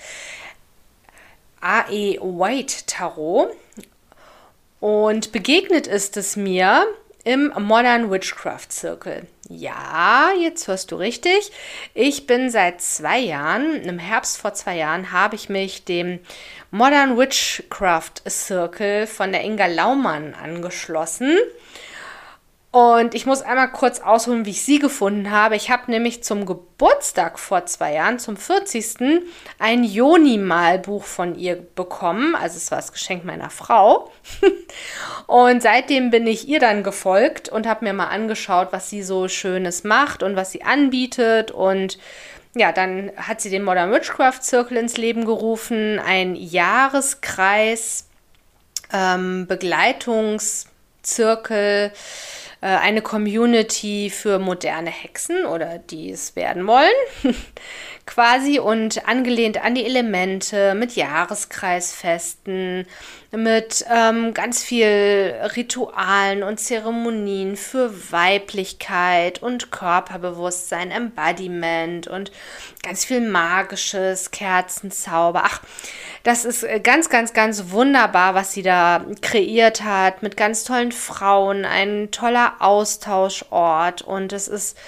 A.E. 1.67 2.21
White 2.21 2.85
Tarot. 2.87 3.51
Und 4.79 5.33
begegnet 5.33 5.89
ist 5.89 6.17
es 6.17 6.37
mir 6.37 6.87
im 7.25 7.53
Modern 7.59 8.09
Witchcraft 8.09 8.71
Circle. 8.71 9.27
Ja, 9.49 10.31
jetzt 10.41 10.69
hörst 10.69 10.93
du 10.93 10.97
richtig. 10.97 11.51
Ich 11.93 12.29
bin 12.29 12.51
seit 12.51 12.81
zwei 12.81 13.19
Jahren, 13.19 13.83
im 13.83 13.99
Herbst 13.99 14.39
vor 14.39 14.55
zwei 14.55 14.77
Jahren, 14.77 15.11
habe 15.11 15.35
ich 15.35 15.49
mich 15.49 15.85
dem 15.85 16.21
Modern 16.71 17.19
Witchcraft 17.19 18.23
Circle 18.29 19.09
von 19.09 19.33
der 19.33 19.43
Inga 19.43 19.67
Laumann 19.67 20.35
angeschlossen. 20.35 21.37
Und 22.77 23.15
ich 23.15 23.25
muss 23.25 23.41
einmal 23.41 23.73
kurz 23.73 24.01
ausholen, 24.01 24.45
wie 24.45 24.51
ich 24.51 24.61
sie 24.61 24.79
gefunden 24.79 25.31
habe. 25.31 25.57
Ich 25.57 25.71
habe 25.71 25.91
nämlich 25.91 26.23
zum 26.23 26.45
Geburtstag 26.45 27.39
vor 27.39 27.65
zwei 27.65 27.95
Jahren, 27.95 28.19
zum 28.19 28.37
40. 28.37 29.23
ein 29.59 29.83
Joni-Malbuch 29.83 31.03
von 31.03 31.39
ihr 31.39 31.57
bekommen. 31.57 32.35
Also 32.35 32.59
es 32.59 32.71
war 32.71 32.77
das 32.77 32.93
Geschenk 32.93 33.25
meiner 33.25 33.49
Frau. 33.49 34.12
und 35.27 35.62
seitdem 35.62 36.11
bin 36.11 36.27
ich 36.27 36.49
ihr 36.49 36.61
dann 36.61 36.83
gefolgt 36.83 37.49
und 37.49 37.67
habe 37.67 37.87
mir 37.87 37.95
mal 37.95 38.09
angeschaut, 38.09 38.69
was 38.73 38.91
sie 38.91 39.03
so 39.03 39.27
Schönes 39.27 39.83
macht 39.83 40.23
und 40.23 40.37
was 40.37 40.53
sie 40.53 40.62
anbietet. 40.62 41.53
Und 41.53 41.97
ja, 42.55 42.73
dann 42.73 43.11
hat 43.17 43.41
sie 43.41 43.49
den 43.49 43.65
Modern 43.65 43.91
Witchcraft 43.91 44.43
Circle 44.43 44.77
ins 44.77 44.99
Leben 44.99 45.25
gerufen, 45.25 45.99
ein 45.99 46.37
Jahreskreis, 46.37 48.07
ähm, 48.93 49.47
Begleitungszirkel 49.47 51.93
äh, 52.61 52.66
eine 52.66 53.03
Community 53.03 54.11
für 54.11 54.38
moderne 54.38 54.90
Hexen 54.90 55.45
oder 55.47 55.79
die 55.79 56.11
es 56.11 56.37
werden 56.37 56.66
wollen, 56.66 56.90
quasi 58.07 58.61
und 58.61 59.07
angelehnt 59.09 59.62
an 59.62 59.75
die 59.75 59.85
Elemente 59.85 60.75
mit 60.75 60.95
Jahreskreisfesten, 60.95 62.87
mit 63.33 63.85
ähm, 63.92 64.33
ganz 64.33 64.62
viel 64.62 65.35
Ritualen 65.57 66.45
und 66.45 66.61
Zeremonien 66.61 67.57
für 67.57 68.12
Weiblichkeit 68.12 69.42
und 69.42 69.73
Körperbewusstsein, 69.73 70.92
Embodiment 70.92 72.07
und 72.07 72.31
ganz 72.83 73.05
viel 73.05 73.21
magisches, 73.21 74.31
Kerzenzauber. 74.31 75.42
Ach, 75.45 75.61
das 76.23 76.45
ist 76.45 76.62
äh, 76.62 76.79
ganz, 76.81 77.11
ganz, 77.11 77.33
ganz 77.33 77.71
wunderbar, 77.71 78.35
was 78.35 78.53
sie 78.53 78.62
da 78.62 79.05
kreiert 79.21 79.83
hat, 79.83 80.23
mit 80.23 80.37
ganz 80.37 80.62
tollen 80.62 80.92
Frauen, 80.92 81.64
ein 81.64 82.12
toller 82.12 82.55
Austauschort 82.61 84.03
und 84.03 84.33
es 84.33 84.47
ist 84.47 84.79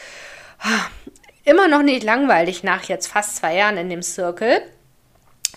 ah, 0.60 0.86
immer 1.48 1.68
noch 1.68 1.82
nicht 1.82 2.02
langweilig 2.02 2.62
nach 2.62 2.84
jetzt 2.84 3.06
fast 3.06 3.36
zwei 3.36 3.56
Jahren 3.56 3.76
in 3.76 3.88
dem 3.88 4.02
Circle. 4.02 4.62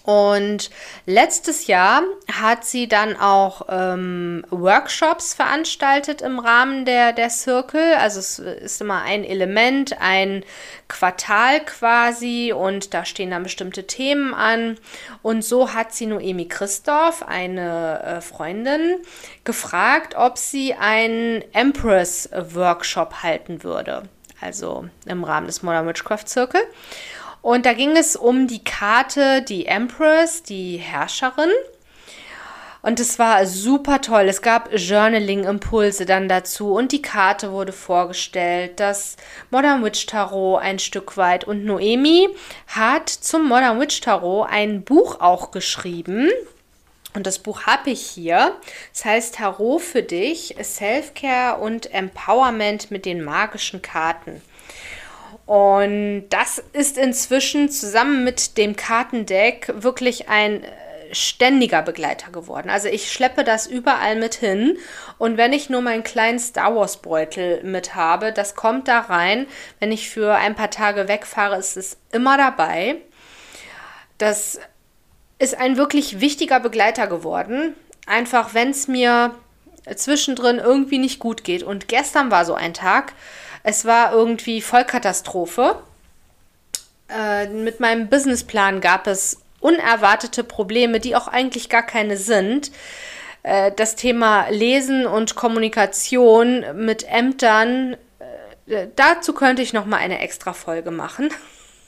Und 0.03 0.71
letztes 1.05 1.67
Jahr 1.67 2.01
hat 2.31 2.65
sie 2.65 2.87
dann 2.87 3.15
auch 3.15 3.67
ähm, 3.69 4.43
Workshops 4.49 5.35
veranstaltet 5.35 6.23
im 6.23 6.39
Rahmen 6.39 6.85
der, 6.85 7.13
der 7.13 7.29
Circle. 7.29 7.93
Also 7.99 8.19
es 8.19 8.39
ist 8.39 8.81
immer 8.81 9.03
ein 9.03 9.23
Element, 9.23 10.01
ein 10.01 10.43
Quartal 10.87 11.63
quasi 11.65 12.51
und 12.51 12.95
da 12.95 13.05
stehen 13.05 13.29
dann 13.29 13.43
bestimmte 13.43 13.85
Themen 13.85 14.33
an. 14.33 14.79
Und 15.21 15.43
so 15.43 15.73
hat 15.73 15.93
sie 15.93 16.07
Noemi 16.07 16.47
Christoph, 16.47 17.21
eine 17.27 18.01
äh, 18.01 18.21
Freundin, 18.21 18.97
gefragt, 19.43 20.15
ob 20.17 20.39
sie 20.39 20.73
einen 20.73 21.43
Empress-Workshop 21.53 23.21
halten 23.21 23.63
würde. 23.63 24.03
Also 24.41 24.85
im 25.05 25.23
Rahmen 25.23 25.47
des 25.47 25.63
Modern 25.63 25.87
Witchcraft 25.87 26.27
Circle. 26.27 26.61
Und 27.41 27.65
da 27.65 27.73
ging 27.73 27.95
es 27.95 28.15
um 28.15 28.47
die 28.47 28.63
Karte, 28.63 29.41
die 29.41 29.65
Empress, 29.65 30.43
die 30.43 30.77
Herrscherin. 30.77 31.49
Und 32.83 32.99
es 32.99 33.19
war 33.19 33.45
super 33.45 34.01
toll. 34.01 34.27
Es 34.27 34.41
gab 34.41 34.73
Journaling-Impulse 34.73 36.05
dann 36.05 36.27
dazu 36.27 36.73
und 36.73 36.91
die 36.91 37.01
Karte 37.01 37.51
wurde 37.51 37.73
vorgestellt, 37.73 38.79
das 38.79 39.17
Modern 39.51 39.83
Witch 39.83 40.07
Tarot 40.07 40.61
ein 40.61 40.79
Stück 40.79 41.15
weit. 41.15 41.43
Und 41.43 41.63
Noemi 41.63 42.29
hat 42.67 43.09
zum 43.09 43.47
Modern 43.47 43.79
Witch 43.79 44.01
Tarot 44.01 44.47
ein 44.49 44.83
Buch 44.83 45.19
auch 45.19 45.51
geschrieben. 45.51 46.29
Und 47.13 47.27
das 47.27 47.39
Buch 47.39 47.63
habe 47.63 47.89
ich 47.89 48.01
hier. 48.01 48.55
Es 48.93 49.03
heißt 49.03 49.35
Tarot 49.35 49.81
für 49.81 50.03
dich, 50.03 50.55
Self-Care 50.61 51.59
und 51.59 51.93
Empowerment 51.93 52.89
mit 52.91 53.05
den 53.05 53.23
magischen 53.23 53.81
Karten. 53.81 54.41
Und 55.45 56.29
das 56.29 56.63
ist 56.71 56.97
inzwischen 56.97 57.69
zusammen 57.69 58.23
mit 58.23 58.57
dem 58.57 58.75
Kartendeck 58.77 59.73
wirklich 59.75 60.29
ein 60.29 60.63
äh, 60.63 60.69
ständiger 61.13 61.81
Begleiter 61.81 62.31
geworden. 62.31 62.69
Also 62.69 62.87
ich 62.87 63.11
schleppe 63.11 63.43
das 63.43 63.67
überall 63.67 64.15
mit 64.15 64.35
hin 64.35 64.77
und 65.17 65.35
wenn 65.35 65.51
ich 65.51 65.69
nur 65.69 65.81
meinen 65.81 66.03
kleinen 66.03 66.39
Star 66.39 66.73
Wars 66.73 66.97
Beutel 66.97 67.61
mit 67.63 67.95
habe, 67.95 68.31
das 68.31 68.55
kommt 68.55 68.87
da 68.87 68.99
rein. 68.99 69.45
Wenn 69.79 69.91
ich 69.91 70.09
für 70.09 70.35
ein 70.35 70.55
paar 70.55 70.69
Tage 70.69 71.09
wegfahre, 71.09 71.57
ist 71.57 71.75
es 71.75 71.97
immer 72.13 72.37
dabei. 72.37 72.95
Das 74.17 74.59
ist 75.41 75.57
ein 75.57 75.75
wirklich 75.75 76.19
wichtiger 76.19 76.59
Begleiter 76.59 77.07
geworden. 77.07 77.73
Einfach 78.05 78.53
wenn 78.53 78.69
es 78.69 78.87
mir 78.87 79.33
zwischendrin 79.95 80.59
irgendwie 80.59 80.99
nicht 80.99 81.19
gut 81.19 81.43
geht. 81.43 81.63
Und 81.63 81.87
gestern 81.87 82.29
war 82.29 82.45
so 82.45 82.53
ein 82.53 82.75
Tag, 82.75 83.13
es 83.63 83.85
war 83.85 84.13
irgendwie 84.13 84.61
Vollkatastrophe. 84.61 85.81
Äh, 87.09 87.47
mit 87.47 87.79
meinem 87.79 88.07
Businessplan 88.07 88.81
gab 88.81 89.07
es 89.07 89.41
unerwartete 89.59 90.43
Probleme, 90.43 90.99
die 90.99 91.15
auch 91.15 91.27
eigentlich 91.27 91.69
gar 91.69 91.83
keine 91.83 92.17
sind. 92.17 92.71
Äh, 93.41 93.71
das 93.75 93.95
Thema 93.95 94.49
Lesen 94.49 95.07
und 95.07 95.35
Kommunikation 95.35 96.63
mit 96.75 97.03
Ämtern, 97.07 97.97
äh, 98.67 98.87
dazu 98.95 99.33
könnte 99.33 99.63
ich 99.63 99.73
noch 99.73 99.87
mal 99.87 99.97
eine 99.97 100.19
extra 100.19 100.53
Folge 100.53 100.91
machen. 100.91 101.33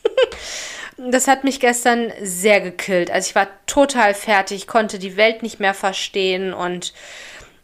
das 0.97 1.27
hat 1.27 1.43
mich 1.43 1.59
gestern 1.59 2.11
sehr 2.21 2.61
gekillt. 2.61 3.11
Also 3.11 3.29
ich 3.29 3.35
war 3.35 3.47
total 3.65 4.13
fertig, 4.13 4.67
konnte 4.67 4.99
die 4.99 5.17
Welt 5.17 5.43
nicht 5.43 5.59
mehr 5.59 5.73
verstehen 5.73 6.53
und 6.53 6.93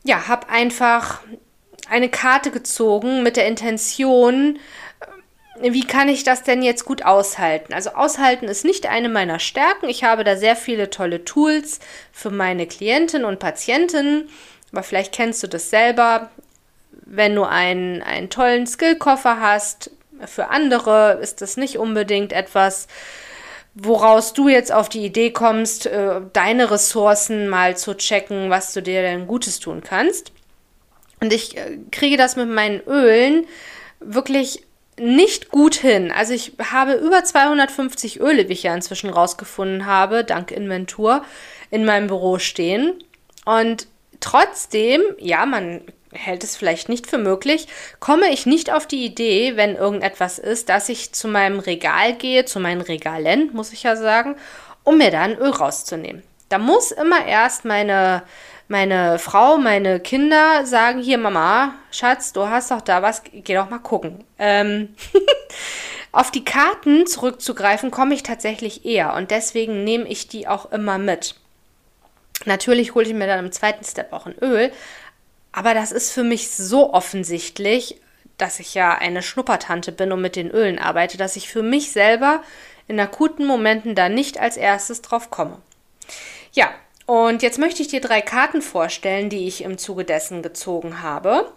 ja, 0.04 0.28
habe 0.28 0.50
einfach 0.50 1.22
eine 1.90 2.10
Karte 2.10 2.52
gezogen 2.52 3.24
mit 3.24 3.36
der 3.36 3.48
Intention, 3.48 4.60
äh, 5.62 5.74
wie 5.74 5.86
kann 5.86 6.08
ich 6.08 6.24
das 6.24 6.44
denn 6.44 6.62
jetzt 6.62 6.86
gut 6.86 7.04
aushalten? 7.04 7.74
Also 7.74 7.92
aushalten 7.92 8.46
ist 8.46 8.66
nicht 8.66 8.88
eine 8.88 9.10
meiner 9.10 9.40
Stärken. 9.40 9.90
Ich 9.90 10.04
habe 10.04 10.24
da 10.24 10.38
sehr 10.38 10.56
viele 10.56 10.90
tolle 10.90 11.26
Tools 11.26 11.80
für 12.12 12.30
meine 12.30 12.68
Klienten 12.68 13.26
und 13.26 13.40
Patienten. 13.40 14.30
Aber 14.72 14.84
vielleicht 14.84 15.14
kennst 15.14 15.44
du 15.44 15.48
das 15.48 15.70
selber. 15.70 16.30
Wenn 16.92 17.36
du 17.36 17.44
einen, 17.44 18.04
einen 18.04 18.30
tollen 18.30 18.68
Skillkoffer 18.68 19.40
hast, 19.40 19.92
für 20.26 20.50
andere 20.50 21.20
ist 21.22 21.42
das 21.42 21.58
nicht 21.58 21.78
unbedingt 21.78 22.34
etwas, 22.34 22.88
woraus 23.74 24.34
du 24.34 24.50
jetzt 24.50 24.72
auf 24.72 24.90
die 24.90 25.06
Idee 25.06 25.32
kommst, 25.32 25.86
äh, 25.86 26.22
deine 26.34 26.72
Ressourcen 26.72 27.48
mal 27.48 27.78
zu 27.78 27.96
checken, 27.96 28.50
was 28.50 28.74
du 28.74 28.82
dir 28.82 29.02
denn 29.02 29.28
Gutes 29.28 29.60
tun 29.60 29.82
kannst. 29.82 30.32
Und 31.20 31.34
ich 31.34 31.58
äh, 31.58 31.78
kriege 31.92 32.18
das 32.18 32.36
mit 32.36 32.50
meinen 32.50 32.82
Ölen 32.82 33.46
wirklich 34.00 34.64
nicht 34.98 35.50
gut 35.50 35.76
hin. 35.76 36.12
Also 36.12 36.34
ich 36.34 36.54
habe 36.72 36.94
über 36.94 37.24
250 37.24 38.20
Öle, 38.20 38.50
wie 38.50 38.54
ich 38.54 38.64
ja 38.64 38.74
inzwischen 38.74 39.10
rausgefunden 39.10 39.86
habe, 39.86 40.24
dank 40.24 40.52
Inventur, 40.52 41.24
in 41.72 41.86
meinem 41.86 42.08
Büro 42.08 42.40
stehen. 42.40 43.02
Und 43.46 43.88
trotzdem, 44.20 45.02
ja, 45.18 45.46
man 45.46 45.82
hält 46.12 46.44
es 46.44 46.56
vielleicht 46.56 46.90
nicht 46.90 47.08
für 47.08 47.18
möglich, 47.18 47.68
komme 48.00 48.30
ich 48.30 48.46
nicht 48.46 48.72
auf 48.72 48.88
die 48.88 49.06
Idee, 49.06 49.56
wenn 49.56 49.76
irgendetwas 49.76 50.40
ist, 50.40 50.70
dass 50.70 50.90
ich 50.90 51.14
zu 51.14 51.28
meinem 51.28 51.60
Regal 51.60 52.14
gehe, 52.14 52.46
zu 52.46 52.60
meinen 52.60 52.82
Regalen, 52.82 53.52
muss 53.54 53.74
ich 53.74 53.84
ja 53.84 53.96
sagen, 53.96 54.36
um 54.84 54.98
mir 54.98 55.12
da 55.12 55.22
ein 55.22 55.38
Öl 55.38 55.52
rauszunehmen. 55.52 56.24
Da 56.50 56.58
muss 56.58 56.92
immer 56.92 57.26
erst 57.26 57.66
meine 57.66 58.24
meine 58.72 59.18
Frau, 59.18 59.58
meine 59.58 60.00
Kinder 60.00 60.64
sagen 60.64 61.02
hier, 61.02 61.18
Mama, 61.18 61.74
Schatz, 61.92 62.34
du 62.34 62.48
hast 62.48 62.70
doch 62.70 62.82
da 62.82 63.02
was, 63.02 63.24
geh 63.34 63.56
doch 63.56 63.70
mal 63.70 63.80
gucken. 63.80 64.24
Ähm 64.38 64.96
Auf 66.12 66.32
die 66.32 66.46
Karten 66.46 67.06
zurückzugreifen 67.06 67.92
komme 67.92 68.14
ich 68.14 68.24
tatsächlich 68.24 68.86
eher 68.86 69.14
und 69.16 69.32
deswegen 69.32 69.84
nehme 69.84 70.08
ich 70.08 70.28
die 70.28 70.48
auch 70.48 70.72
immer 70.72 70.98
mit. 70.98 71.36
Natürlich 72.46 72.96
hole 72.96 73.06
ich 73.06 73.14
mir 73.14 73.28
dann 73.28 73.46
im 73.46 73.52
zweiten 73.52 73.84
Step 73.84 74.14
auch 74.14 74.26
ein 74.26 74.38
Öl, 74.40 74.72
aber 75.52 75.74
das 75.74 75.92
ist 75.92 76.12
für 76.12 76.24
mich 76.24 76.50
so 76.52 76.94
offensichtlich, 76.94 78.00
dass 78.38 78.60
ich 78.60 78.74
ja 78.74 78.94
eine 78.96 79.22
Schnuppertante 79.22 79.92
bin 79.92 80.12
und 80.12 80.22
mit 80.22 80.36
den 80.36 80.50
Ölen 80.50 80.80
arbeite, 80.80 81.18
dass 81.18 81.36
ich 81.36 81.50
für 81.50 81.64
mich 81.64 81.92
selber 81.92 82.42
in 82.88 83.00
akuten 83.00 83.46
Momenten 83.46 83.96
da 83.96 84.10
nicht 84.10 84.40
als 84.40 84.58
erstes 84.58 85.02
drauf 85.02 85.30
komme. 85.30 85.58
Ja, 86.54 86.70
und 87.06 87.42
jetzt 87.42 87.60
möchte 87.60 87.82
ich 87.82 87.88
dir 87.88 88.02
drei 88.02 88.22
Karten 88.22 88.62
vorstellen, 88.62 89.30
die 89.30 89.48
ich 89.48 89.64
im 89.64 89.78
Zuge 89.78 90.06
dessen 90.06 90.42
gezogen 90.42 91.02
habe. 91.02 91.52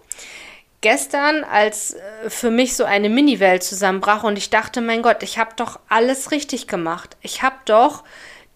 Gestern, 0.81 1.45
als 1.45 1.95
äh, 1.95 2.31
für 2.31 2.51
mich 2.51 2.75
so 2.75 2.85
eine 2.85 3.09
Mini-Welt 3.09 3.63
zusammenbrach 3.63 4.25
und 4.25 4.37
ich 4.37 4.51
dachte, 4.51 4.81
mein 4.81 5.03
Gott, 5.03 5.23
ich 5.23 5.39
habe 5.39 5.53
doch 5.57 5.79
alles 5.89 6.33
richtig 6.33 6.67
gemacht. 6.67 7.17
Ich 7.21 7.43
habe 7.43 7.57
doch 7.67 8.03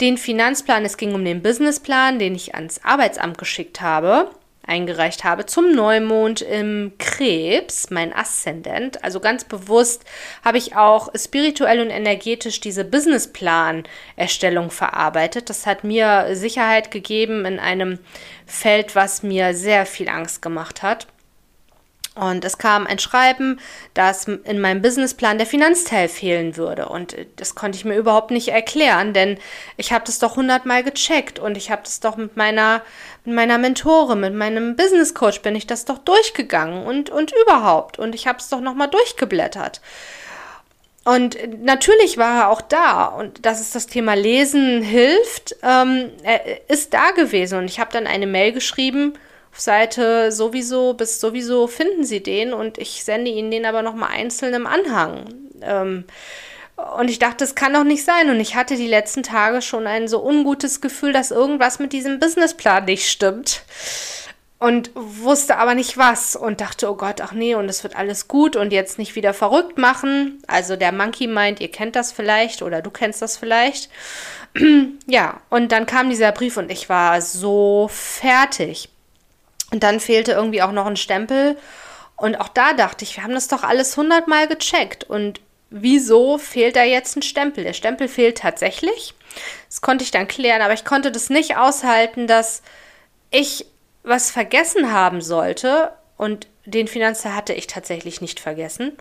den 0.00 0.18
Finanzplan, 0.18 0.84
es 0.84 0.96
ging 0.96 1.14
um 1.14 1.24
den 1.24 1.42
Businessplan, 1.42 2.18
den 2.18 2.34
ich 2.34 2.54
ans 2.54 2.80
Arbeitsamt 2.82 3.38
geschickt 3.38 3.80
habe 3.80 4.30
eingereicht 4.66 5.24
habe 5.24 5.46
zum 5.46 5.74
Neumond 5.74 6.42
im 6.42 6.92
Krebs, 6.98 7.90
mein 7.90 8.12
Aszendent. 8.12 9.02
Also 9.04 9.20
ganz 9.20 9.44
bewusst 9.44 10.04
habe 10.44 10.58
ich 10.58 10.76
auch 10.76 11.08
spirituell 11.14 11.80
und 11.80 11.90
energetisch 11.90 12.60
diese 12.60 12.84
Businessplan-Erstellung 12.84 14.70
verarbeitet. 14.70 15.50
Das 15.50 15.66
hat 15.66 15.84
mir 15.84 16.34
Sicherheit 16.34 16.90
gegeben 16.90 17.44
in 17.44 17.58
einem 17.58 17.98
Feld, 18.46 18.94
was 18.94 19.22
mir 19.22 19.54
sehr 19.54 19.86
viel 19.86 20.08
Angst 20.08 20.42
gemacht 20.42 20.82
hat. 20.82 21.06
Und 22.16 22.46
es 22.46 22.56
kam 22.56 22.86
ein 22.86 22.98
Schreiben, 22.98 23.60
dass 23.92 24.26
in 24.26 24.58
meinem 24.58 24.80
Businessplan 24.80 25.36
der 25.36 25.46
Finanzteil 25.46 26.08
fehlen 26.08 26.56
würde. 26.56 26.88
Und 26.88 27.14
das 27.36 27.54
konnte 27.54 27.76
ich 27.76 27.84
mir 27.84 27.96
überhaupt 27.96 28.30
nicht 28.30 28.48
erklären, 28.48 29.12
denn 29.12 29.38
ich 29.76 29.92
habe 29.92 30.06
das 30.06 30.18
doch 30.18 30.36
hundertmal 30.36 30.82
gecheckt 30.82 31.38
und 31.38 31.58
ich 31.58 31.70
habe 31.70 31.82
das 31.84 32.00
doch 32.00 32.16
mit 32.16 32.34
meiner, 32.34 32.82
mit 33.26 33.34
meiner 33.34 33.58
Mentore, 33.58 34.16
mit 34.16 34.32
meinem 34.34 34.76
Business 34.76 35.12
Coach 35.12 35.42
bin 35.42 35.54
ich 35.54 35.66
das 35.66 35.84
doch 35.84 35.98
durchgegangen 35.98 36.86
und, 36.86 37.10
und 37.10 37.34
überhaupt. 37.42 37.98
Und 37.98 38.14
ich 38.14 38.26
habe 38.26 38.38
es 38.38 38.48
doch 38.48 38.60
nochmal 38.60 38.88
durchgeblättert. 38.88 39.82
Und 41.04 41.62
natürlich 41.62 42.16
war 42.16 42.40
er 42.40 42.48
auch 42.48 42.62
da 42.62 43.04
und 43.04 43.44
dass 43.44 43.60
es 43.60 43.70
das 43.70 43.86
Thema 43.86 44.14
Lesen 44.14 44.82
hilft, 44.82 45.54
ähm, 45.62 46.10
ist 46.66 46.94
da 46.94 47.10
gewesen. 47.10 47.58
Und 47.58 47.66
ich 47.66 47.78
habe 47.78 47.92
dann 47.92 48.06
eine 48.06 48.26
Mail 48.26 48.52
geschrieben, 48.52 49.12
Seite 49.56 50.32
sowieso 50.32 50.94
bis 50.94 51.20
sowieso 51.20 51.66
finden 51.66 52.04
Sie 52.04 52.22
den 52.22 52.52
und 52.52 52.78
ich 52.78 53.04
sende 53.04 53.30
Ihnen 53.30 53.50
den 53.50 53.66
aber 53.66 53.82
nochmal 53.82 54.10
einzeln 54.12 54.54
im 54.54 54.66
Anhang. 54.66 55.24
Ähm, 55.62 56.04
Und 56.76 57.08
ich 57.08 57.18
dachte, 57.18 57.38
das 57.38 57.54
kann 57.54 57.72
doch 57.72 57.84
nicht 57.84 58.04
sein. 58.04 58.28
Und 58.28 58.38
ich 58.38 58.54
hatte 58.54 58.76
die 58.76 58.86
letzten 58.86 59.22
Tage 59.22 59.62
schon 59.62 59.86
ein 59.86 60.08
so 60.08 60.22
ungutes 60.22 60.82
Gefühl, 60.82 61.12
dass 61.12 61.30
irgendwas 61.30 61.78
mit 61.78 61.92
diesem 61.94 62.18
Businessplan 62.20 62.84
nicht 62.84 63.08
stimmt. 63.10 63.62
Und 64.58 64.90
wusste 64.94 65.58
aber 65.58 65.74
nicht 65.74 65.98
was 65.98 66.34
und 66.34 66.60
dachte, 66.62 66.90
oh 66.90 66.94
Gott, 66.94 67.20
ach 67.20 67.32
nee, 67.32 67.54
und 67.54 67.68
es 67.68 67.82
wird 67.82 67.94
alles 67.96 68.26
gut 68.26 68.56
und 68.56 68.72
jetzt 68.72 68.98
nicht 68.98 69.14
wieder 69.14 69.34
verrückt 69.34 69.76
machen. 69.76 70.42
Also 70.46 70.76
der 70.76 70.92
Monkey 70.92 71.26
meint, 71.26 71.60
ihr 71.60 71.70
kennt 71.70 71.94
das 71.94 72.10
vielleicht 72.12 72.62
oder 72.62 72.80
du 72.80 72.90
kennst 72.90 73.20
das 73.20 73.36
vielleicht. 73.36 73.90
ja, 75.06 75.40
und 75.50 75.72
dann 75.72 75.84
kam 75.84 76.08
dieser 76.08 76.32
Brief 76.32 76.56
und 76.56 76.70
ich 76.70 76.88
war 76.88 77.20
so 77.20 77.88
fertig. 77.92 78.88
Und 79.72 79.82
dann 79.82 80.00
fehlte 80.00 80.32
irgendwie 80.32 80.62
auch 80.62 80.72
noch 80.72 80.86
ein 80.86 80.96
Stempel. 80.96 81.56
Und 82.16 82.36
auch 82.36 82.48
da 82.48 82.72
dachte 82.72 83.04
ich, 83.04 83.16
wir 83.16 83.24
haben 83.24 83.34
das 83.34 83.48
doch 83.48 83.62
alles 83.62 83.96
hundertmal 83.96 84.48
gecheckt. 84.48 85.04
Und 85.04 85.40
wieso 85.70 86.38
fehlt 86.38 86.76
da 86.76 86.84
jetzt 86.84 87.16
ein 87.16 87.22
Stempel? 87.22 87.64
Der 87.64 87.72
Stempel 87.72 88.08
fehlt 88.08 88.38
tatsächlich. 88.38 89.14
Das 89.68 89.80
konnte 89.80 90.04
ich 90.04 90.10
dann 90.10 90.28
klären, 90.28 90.62
aber 90.62 90.74
ich 90.74 90.84
konnte 90.84 91.12
das 91.12 91.30
nicht 91.30 91.56
aushalten, 91.56 92.26
dass 92.26 92.62
ich 93.30 93.66
was 94.02 94.30
vergessen 94.30 94.92
haben 94.92 95.20
sollte. 95.20 95.92
Und 96.16 96.46
den 96.64 96.88
Finanzer 96.88 97.34
hatte 97.34 97.52
ich 97.52 97.66
tatsächlich 97.66 98.20
nicht 98.20 98.40
vergessen. 98.40 98.96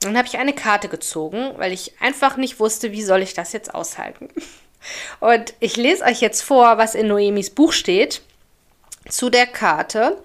Dann 0.00 0.16
habe 0.16 0.28
ich 0.28 0.38
eine 0.38 0.54
Karte 0.54 0.88
gezogen, 0.88 1.52
weil 1.56 1.72
ich 1.72 2.00
einfach 2.00 2.36
nicht 2.36 2.60
wusste, 2.60 2.92
wie 2.92 3.02
soll 3.02 3.22
ich 3.22 3.34
das 3.34 3.52
jetzt 3.52 3.74
aushalten. 3.74 4.28
Und 5.20 5.54
ich 5.60 5.76
lese 5.76 6.04
euch 6.04 6.20
jetzt 6.20 6.42
vor, 6.42 6.78
was 6.78 6.94
in 6.94 7.08
Noemis 7.08 7.50
Buch 7.50 7.72
steht 7.72 8.22
zu 9.08 9.30
der 9.30 9.46
Karte. 9.46 10.16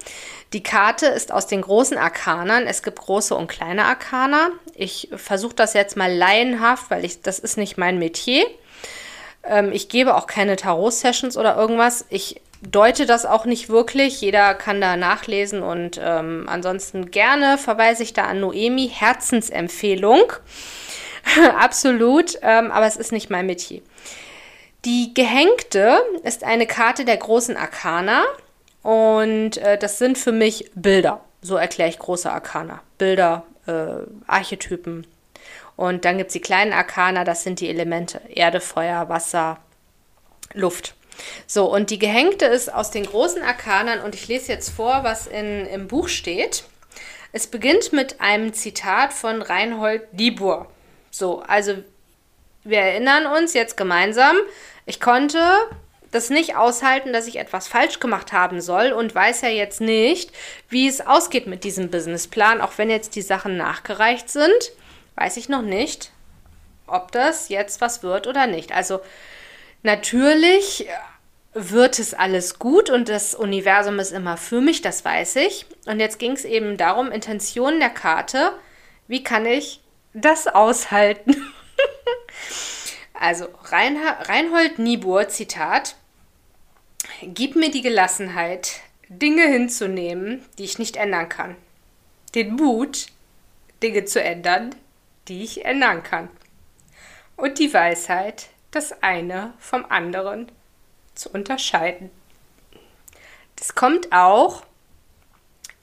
Die 0.54 0.62
Karte 0.62 1.08
ist 1.08 1.32
aus 1.32 1.48
den 1.48 1.62
großen 1.62 1.98
Arkanern. 1.98 2.68
Es 2.68 2.84
gibt 2.84 3.00
große 3.00 3.34
und 3.36 3.48
kleine 3.48 3.86
Arkana. 3.86 4.52
Ich 4.76 5.10
versuche 5.16 5.56
das 5.56 5.74
jetzt 5.74 5.98
mal 5.98 6.14
laienhaft, 6.14 6.92
weil 6.92 7.04
ich, 7.06 7.22
das 7.22 7.40
ist 7.40 7.58
nicht 7.58 7.78
mein 7.78 7.98
Metier. 7.98 8.46
Ähm, 9.44 9.72
ich 9.72 9.90
gebe 9.90 10.16
auch 10.16 10.28
keine 10.28 10.56
Tarot-Sessions 10.56 11.38
oder 11.38 11.56
irgendwas. 11.56 12.06
Ich 12.10 12.40
deute 12.62 13.06
das 13.08 13.26
auch 13.26 13.46
nicht 13.46 13.70
wirklich. 13.70 14.22
Jeder 14.22 14.54
kann 14.54 14.80
da 14.80 14.96
nachlesen 14.96 15.64
und 15.64 16.00
ähm, 16.02 16.46
ansonsten 16.48 17.10
gerne 17.12 17.58
verweise 17.58 18.04
ich 18.04 18.14
da 18.14 18.26
an 18.26 18.40
Noemi. 18.40 18.90
Herzensempfehlung. 18.90 20.34
Absolut, 21.60 22.38
ähm, 22.42 22.72
aber 22.72 22.86
es 22.86 22.96
ist 22.96 23.12
nicht 23.12 23.30
mein 23.30 23.48
Metier. 23.48 23.82
Die 24.86 25.14
Gehängte 25.14 26.02
ist 26.24 26.44
eine 26.44 26.68
Karte 26.68 27.06
der 27.06 27.18
großen 27.18 27.56
Arkana. 27.56 28.24
Und 28.84 29.58
äh, 29.58 29.78
das 29.78 29.98
sind 29.98 30.18
für 30.18 30.32
mich 30.32 30.70
Bilder. 30.76 31.22
So 31.42 31.56
erkläre 31.56 31.90
ich 31.90 31.98
große 31.98 32.32
Arkana. 32.32 32.82
Bilder, 32.98 33.46
äh, 33.66 34.06
Archetypen. 34.28 35.08
Und 35.76 36.06
dann 36.06 36.18
gibt 36.18 36.30
es 36.30 36.34
die 36.34 36.42
kleinen 36.42 36.74
Arkana, 36.74 37.24
das 37.24 37.44
sind 37.44 37.60
die 37.60 37.70
Elemente. 37.70 38.22
Erde, 38.30 38.60
Feuer, 38.60 39.10
Wasser, 39.10 39.58
Luft. 40.54 40.94
So, 41.48 41.72
und 41.72 41.90
die 41.90 42.00
Gehängte 42.00 42.46
ist 42.46 42.74
aus 42.74 42.92
den 42.92 43.06
großen 43.06 43.42
Arkanern 43.42 44.02
und 44.02 44.16
ich 44.16 44.28
lese 44.28 44.52
jetzt 44.52 44.70
vor, 44.70 45.04
was 45.04 45.28
in, 45.28 45.66
im 45.68 45.88
Buch 45.88 46.08
steht. 46.08 46.64
Es 47.32 47.48
beginnt 47.48 47.94
mit 47.94 48.22
einem 48.22 48.54
Zitat 48.54 49.14
von 49.14 49.42
Reinhold 49.42 50.14
Niebuhr. 50.14 50.68
So, 51.10 51.42
also 51.42 51.76
wir 52.64 52.80
erinnern 52.80 53.26
uns 53.26 53.54
jetzt 53.54 53.78
gemeinsam, 53.78 54.36
ich 54.86 55.00
konnte 55.00 55.40
das 56.14 56.30
nicht 56.30 56.56
aushalten, 56.56 57.14
dass 57.14 57.28
ich 57.28 57.38
etwas 57.38 57.68
falsch 57.68 58.00
gemacht 58.00 58.34
haben 58.34 58.62
soll 58.62 58.92
und 58.92 59.14
weiß 59.14 59.42
ja 59.42 59.50
jetzt 59.50 59.82
nicht, 59.82 60.32
wie 60.70 60.88
es 60.88 61.06
ausgeht 61.06 61.48
mit 61.48 61.64
diesem 61.64 61.90
Businessplan, 61.90 62.62
auch 62.62 62.78
wenn 62.78 62.90
jetzt 62.90 63.16
die 63.16 63.22
Sachen 63.22 63.58
nachgereicht 63.58 64.30
sind, 64.30 64.72
weiß 65.16 65.38
ich 65.38 65.50
noch 65.50 65.62
nicht, 65.62 66.12
ob 66.88 67.12
das 67.12 67.50
jetzt 67.50 67.82
was 67.82 68.04
wird 68.04 68.28
oder 68.28 68.48
nicht. 68.48 68.72
Also 68.72 69.00
natürlich 69.82 70.88
wird 71.54 72.00
es 72.00 72.14
alles 72.14 72.58
gut 72.58 72.90
und 72.90 73.10
das 73.10 73.36
Universum 73.36 74.00
ist 74.00 74.12
immer 74.12 74.38
für 74.38 74.62
mich, 74.62 74.82
das 74.82 75.06
weiß 75.06 75.36
ich. 75.38 75.66
Und 75.86 76.00
jetzt 76.00 76.20
ging 76.20 76.32
es 76.32 76.46
eben 76.46 76.78
darum, 76.78 77.12
Intention 77.12 77.80
der 77.80 77.90
Karte, 77.90 78.54
wie 79.08 79.24
kann 79.24 79.46
ich 79.46 79.82
das 80.14 80.48
aushalten? 80.48 81.36
also 83.14 83.48
Reinhold 83.64 84.80
Niebuhr, 84.80 85.28
Zitat, 85.28 85.96
Gib 87.22 87.56
mir 87.56 87.72
die 87.72 87.82
Gelassenheit, 87.82 88.82
Dinge 89.10 89.44
hinzunehmen, 89.44 90.44
die 90.58 90.64
ich 90.64 90.80
nicht 90.80 90.96
ändern 90.96 91.30
kann. 91.30 91.56
Den 92.36 92.56
Mut, 92.56 93.08
Dinge 93.82 94.06
zu 94.06 94.22
ändern, 94.22 94.76
die 95.28 95.44
ich 95.44 95.66
ändern 95.66 96.04
kann. 96.04 96.30
Und 97.36 97.60
die 97.60 97.74
Weisheit, 97.74 98.48
das 98.72 99.04
eine 99.04 99.54
vom 99.60 99.86
anderen 99.86 100.52
zu 101.16 101.30
unterscheiden. 101.30 102.10
Das 103.56 103.76
kommt 103.76 104.12
auch 104.12 104.64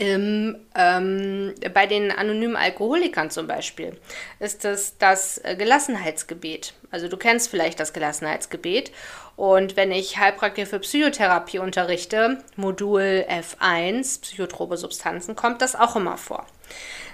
im, 0.00 0.56
ähm, 0.74 1.54
bei 1.74 1.84
den 1.86 2.10
anonymen 2.10 2.56
Alkoholikern 2.56 3.30
zum 3.30 3.46
Beispiel 3.46 4.00
ist 4.38 4.64
das 4.64 4.96
das 4.96 5.42
Gelassenheitsgebet. 5.58 6.72
Also 6.90 7.06
du 7.08 7.18
kennst 7.18 7.50
vielleicht 7.50 7.78
das 7.80 7.92
Gelassenheitsgebet. 7.92 8.92
Und 9.36 9.76
wenn 9.76 9.92
ich 9.92 10.16
Heilpraktiker 10.16 10.66
für 10.66 10.78
Psychotherapie 10.78 11.58
unterrichte, 11.58 12.42
Modul 12.56 13.26
F1, 13.28 14.22
psychotrope 14.22 14.78
Substanzen, 14.78 15.36
kommt 15.36 15.60
das 15.60 15.76
auch 15.76 15.96
immer 15.96 16.16
vor. 16.16 16.46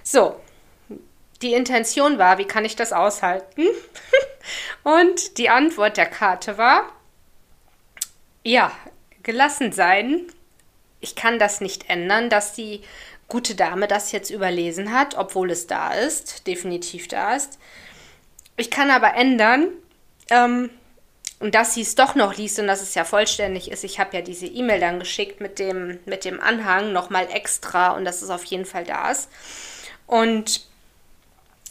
So, 0.05 0.37
die 1.43 1.55
Intention 1.55 2.19
war, 2.19 2.39
wie 2.39 2.45
kann 2.45 2.65
ich 2.65 2.77
das 2.77 2.93
aushalten? 2.93 3.65
Und 4.85 5.39
die 5.39 5.49
Antwort 5.49 5.97
der 5.97 6.07
Karte 6.07 6.57
war, 6.57 6.85
ja, 8.45 8.71
gelassen 9.25 9.73
sein 9.73 10.27
ich 11.07 11.15
kann 11.15 11.39
das 11.39 11.61
nicht 11.61 11.89
ändern, 11.89 12.29
dass 12.31 12.53
die 12.53 12.83
gute 13.29 13.55
Dame 13.55 13.89
das 13.89 14.13
jetzt 14.13 14.31
überlesen 14.31 14.93
hat, 14.93 15.17
obwohl 15.17 15.51
es 15.51 15.67
da 15.67 15.93
ist, 15.93 16.47
definitiv 16.47 17.09
da 17.09 17.35
ist. 17.35 17.59
Ich 18.57 18.71
kann 18.71 18.91
aber 18.91 19.15
ändern, 19.15 19.69
ähm, 20.31 20.71
und 21.39 21.55
dass 21.55 21.75
sie 21.75 21.83
es 21.83 21.95
doch 21.95 22.15
noch 22.15 22.37
liest 22.37 22.59
und 22.59 22.67
dass 22.67 22.81
es 22.81 22.95
ja 22.95 23.05
vollständig 23.05 23.71
ist. 23.71 23.85
Ich 23.85 24.01
habe 24.01 24.17
ja 24.17 24.23
diese 24.23 24.47
E-Mail 24.47 24.81
dann 24.81 24.99
geschickt 24.99 25.41
mit 25.41 25.59
dem, 25.59 25.99
mit 26.07 26.25
dem 26.25 26.41
Anhang 26.41 26.93
nochmal 26.93 27.29
extra 27.31 27.91
und 27.91 28.05
dass 28.05 28.23
es 28.23 28.31
auf 28.31 28.45
jeden 28.45 28.65
Fall 28.65 28.85
da 28.85 29.11
ist. 29.11 29.29
Und 30.07 30.67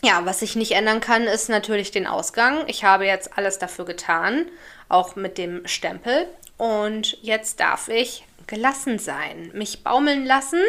ja, 0.04 0.24
was 0.24 0.44
ich 0.44 0.56
nicht 0.56 0.74
ändern 0.74 1.02
kann, 1.02 1.24
ist 1.24 1.50
natürlich 1.50 1.90
den 1.90 2.06
Ausgang. 2.06 2.64
Ich 2.68 2.84
habe 2.84 3.06
jetzt 3.06 3.38
alles 3.38 3.58
dafür 3.58 3.86
getan, 3.86 4.46
auch 4.88 5.16
mit 5.16 5.40
dem 5.40 5.66
Stempel. 5.68 6.28
Und 6.58 7.18
jetzt 7.24 7.60
darf 7.60 7.90
ich 7.90 8.24
gelassen 8.48 9.00
sein, 9.00 9.52
mich 9.54 9.84
baumeln 9.84 10.26
lassen. 10.26 10.62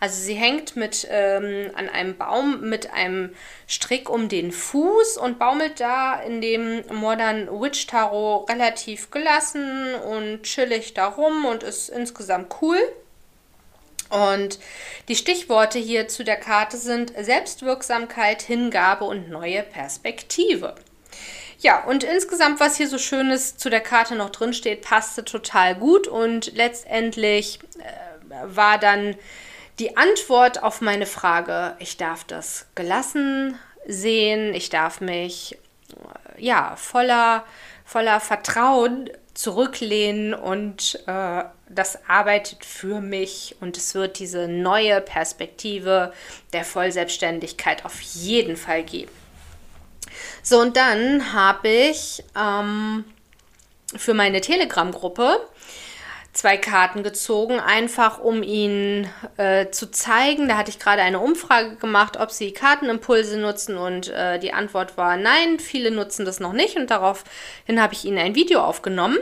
Also 0.00 0.20
sie 0.20 0.34
hängt 0.34 0.76
mit 0.76 1.06
ähm, 1.10 1.70
an 1.74 1.88
einem 1.88 2.16
Baum 2.16 2.68
mit 2.68 2.92
einem 2.92 3.34
Strick 3.66 4.08
um 4.08 4.28
den 4.28 4.52
Fuß 4.52 5.16
und 5.16 5.38
baumelt 5.38 5.80
da 5.80 6.20
in 6.20 6.40
dem 6.40 6.84
Modern 6.92 7.48
Witch 7.60 7.86
Tarot 7.86 8.48
relativ 8.48 9.10
gelassen 9.10 9.94
und 9.94 10.42
chillig 10.42 10.94
darum 10.94 11.44
und 11.44 11.62
ist 11.62 11.88
insgesamt 11.88 12.54
cool. 12.62 12.78
Und 14.10 14.58
die 15.08 15.16
Stichworte 15.16 15.78
hier 15.78 16.08
zu 16.08 16.24
der 16.24 16.36
Karte 16.36 16.76
sind 16.76 17.12
Selbstwirksamkeit, 17.18 18.42
Hingabe 18.42 19.04
und 19.04 19.28
neue 19.28 19.62
Perspektive. 19.62 20.74
Ja, 21.58 21.84
und 21.84 22.04
insgesamt, 22.04 22.60
was 22.60 22.76
hier 22.76 22.88
so 22.88 22.98
Schönes 22.98 23.56
zu 23.56 23.70
der 23.70 23.80
Karte 23.80 24.14
noch 24.16 24.30
drin 24.30 24.52
steht, 24.52 24.82
passte 24.82 25.24
total 25.24 25.74
gut 25.74 26.06
und 26.06 26.54
letztendlich 26.54 27.60
äh, 27.78 28.34
war 28.44 28.78
dann 28.78 29.16
die 29.78 29.96
Antwort 29.96 30.62
auf 30.62 30.80
meine 30.80 31.06
Frage, 31.06 31.74
ich 31.78 31.96
darf 31.96 32.24
das 32.24 32.66
gelassen 32.74 33.58
sehen, 33.86 34.54
ich 34.54 34.68
darf 34.68 35.00
mich 35.00 35.58
äh, 36.36 36.42
ja 36.42 36.76
voller, 36.76 37.44
voller 37.84 38.20
Vertrauen 38.20 39.10
zurücklehnen 39.34 40.32
und 40.32 41.00
äh, 41.06 41.44
das 41.68 42.08
arbeitet 42.08 42.64
für 42.64 43.00
mich 43.00 43.56
und 43.60 43.76
es 43.76 43.94
wird 43.94 44.18
diese 44.20 44.46
neue 44.46 45.00
Perspektive 45.00 46.12
der 46.52 46.64
Vollselbstständigkeit 46.64 47.84
auf 47.84 48.00
jeden 48.00 48.56
Fall 48.56 48.84
geben. 48.84 49.23
So, 50.46 50.60
und 50.60 50.76
dann 50.76 51.32
habe 51.32 51.68
ich 51.68 52.22
ähm, 52.38 53.06
für 53.96 54.12
meine 54.12 54.42
Telegram-Gruppe 54.42 55.40
zwei 56.34 56.58
Karten 56.58 57.02
gezogen, 57.02 57.60
einfach 57.60 58.18
um 58.18 58.42
ihnen 58.42 59.08
äh, 59.38 59.70
zu 59.70 59.90
zeigen. 59.90 60.46
Da 60.46 60.58
hatte 60.58 60.68
ich 60.68 60.78
gerade 60.78 61.00
eine 61.00 61.20
Umfrage 61.20 61.76
gemacht, 61.76 62.18
ob 62.18 62.30
sie 62.30 62.52
Kartenimpulse 62.52 63.38
nutzen 63.38 63.78
und 63.78 64.08
äh, 64.10 64.38
die 64.38 64.52
Antwort 64.52 64.98
war 64.98 65.16
nein, 65.16 65.58
viele 65.58 65.90
nutzen 65.90 66.26
das 66.26 66.40
noch 66.40 66.52
nicht 66.52 66.76
und 66.76 66.90
daraufhin 66.90 67.80
habe 67.80 67.94
ich 67.94 68.04
ihnen 68.04 68.18
ein 68.18 68.34
Video 68.34 68.60
aufgenommen. 68.60 69.16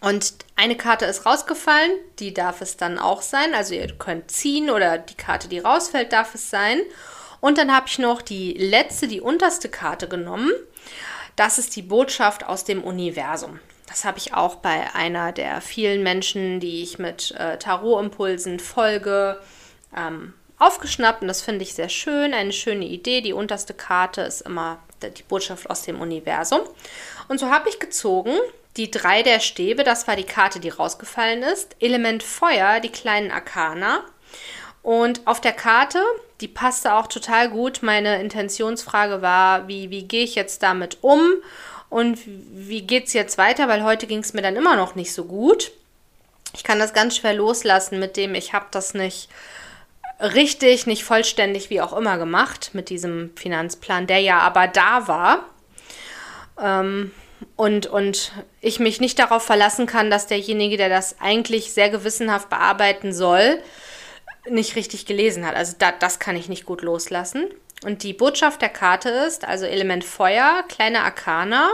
Und 0.00 0.34
eine 0.56 0.76
Karte 0.76 1.04
ist 1.04 1.24
rausgefallen, 1.24 1.92
die 2.18 2.34
darf 2.34 2.62
es 2.62 2.76
dann 2.76 2.98
auch 2.98 3.22
sein. 3.22 3.54
Also 3.54 3.74
ihr 3.74 3.92
könnt 3.96 4.30
ziehen 4.32 4.70
oder 4.70 4.98
die 4.98 5.14
Karte, 5.14 5.46
die 5.46 5.60
rausfällt, 5.60 6.12
darf 6.12 6.34
es 6.34 6.50
sein. 6.50 6.80
Und 7.40 7.58
dann 7.58 7.74
habe 7.74 7.86
ich 7.88 7.98
noch 7.98 8.22
die 8.22 8.52
letzte, 8.52 9.08
die 9.08 9.20
unterste 9.20 9.68
Karte 9.68 10.08
genommen 10.08 10.50
Das 11.36 11.58
ist 11.58 11.76
die 11.76 11.82
Botschaft 11.82 12.44
aus 12.44 12.64
dem 12.64 12.82
Universum. 12.82 13.60
Das 13.86 14.04
habe 14.04 14.18
ich 14.18 14.34
auch 14.34 14.56
bei 14.56 14.94
einer 14.94 15.32
der 15.32 15.60
vielen 15.60 16.02
Menschen, 16.02 16.60
die 16.60 16.82
ich 16.82 16.98
mit 16.98 17.32
äh, 17.32 17.58
Tarot-Impulsen 17.58 18.60
folge, 18.60 19.40
ähm, 19.96 20.34
aufgeschnappt. 20.58 21.22
Und 21.22 21.28
das 21.28 21.42
finde 21.42 21.62
ich 21.62 21.74
sehr 21.74 21.88
schön, 21.88 22.34
eine 22.34 22.52
schöne 22.52 22.84
Idee. 22.84 23.20
Die 23.20 23.32
unterste 23.32 23.74
Karte 23.74 24.20
ist 24.20 24.42
immer 24.42 24.78
die 25.02 25.22
Botschaft 25.22 25.70
aus 25.70 25.82
dem 25.82 26.00
Universum. 26.00 26.60
Und 27.28 27.40
so 27.40 27.48
habe 27.48 27.68
ich 27.68 27.80
gezogen 27.80 28.36
die 28.76 28.90
drei 28.90 29.22
der 29.22 29.40
Stäbe, 29.40 29.82
das 29.82 30.06
war 30.06 30.16
die 30.16 30.24
Karte, 30.24 30.60
die 30.60 30.68
rausgefallen 30.68 31.42
ist. 31.42 31.74
Element 31.80 32.22
Feuer, 32.22 32.80
die 32.80 32.90
kleinen 32.90 33.30
Arkana. 33.30 34.04
Und 34.82 35.26
auf 35.26 35.40
der 35.40 35.52
Karte, 35.52 36.02
die 36.40 36.48
passte 36.48 36.94
auch 36.94 37.06
total 37.06 37.50
gut. 37.50 37.82
Meine 37.82 38.20
Intentionsfrage 38.20 39.22
war, 39.22 39.68
wie, 39.68 39.90
wie 39.90 40.04
gehe 40.04 40.24
ich 40.24 40.34
jetzt 40.34 40.62
damit 40.62 40.98
um? 41.02 41.20
Und 41.88 42.18
wie 42.24 42.82
geht 42.82 43.08
es 43.08 43.12
jetzt 43.12 43.36
weiter? 43.36 43.68
Weil 43.68 43.82
heute 43.82 44.06
ging 44.06 44.20
es 44.20 44.32
mir 44.32 44.42
dann 44.42 44.56
immer 44.56 44.76
noch 44.76 44.94
nicht 44.94 45.12
so 45.12 45.24
gut. 45.24 45.72
Ich 46.54 46.64
kann 46.64 46.78
das 46.78 46.94
ganz 46.94 47.16
schwer 47.16 47.34
loslassen 47.34 47.98
mit 47.98 48.16
dem, 48.16 48.34
ich 48.34 48.52
habe 48.52 48.66
das 48.70 48.94
nicht 48.94 49.28
richtig, 50.20 50.86
nicht 50.86 51.04
vollständig, 51.04 51.70
wie 51.70 51.80
auch 51.80 51.96
immer 51.96 52.18
gemacht 52.18 52.70
mit 52.72 52.90
diesem 52.90 53.30
Finanzplan, 53.36 54.06
der 54.06 54.18
ja 54.18 54.38
aber 54.40 54.68
da 54.68 55.08
war. 55.08 55.44
Ähm, 56.60 57.12
und, 57.56 57.86
und 57.86 58.32
ich 58.60 58.80
mich 58.80 59.00
nicht 59.00 59.18
darauf 59.18 59.42
verlassen 59.42 59.86
kann, 59.86 60.10
dass 60.10 60.26
derjenige, 60.26 60.76
der 60.76 60.88
das 60.88 61.20
eigentlich 61.20 61.72
sehr 61.72 61.88
gewissenhaft 61.88 62.50
bearbeiten 62.50 63.12
soll, 63.12 63.62
nicht 64.50 64.76
richtig 64.76 65.06
gelesen 65.06 65.46
hat. 65.46 65.56
Also 65.56 65.74
da, 65.78 65.92
das 65.92 66.18
kann 66.18 66.36
ich 66.36 66.48
nicht 66.48 66.66
gut 66.66 66.82
loslassen. 66.82 67.46
Und 67.84 68.02
die 68.02 68.12
Botschaft 68.12 68.60
der 68.60 68.68
Karte 68.68 69.08
ist, 69.08 69.46
also 69.46 69.64
Element 69.64 70.04
Feuer, 70.04 70.64
kleine 70.68 71.02
Arkana. 71.02 71.70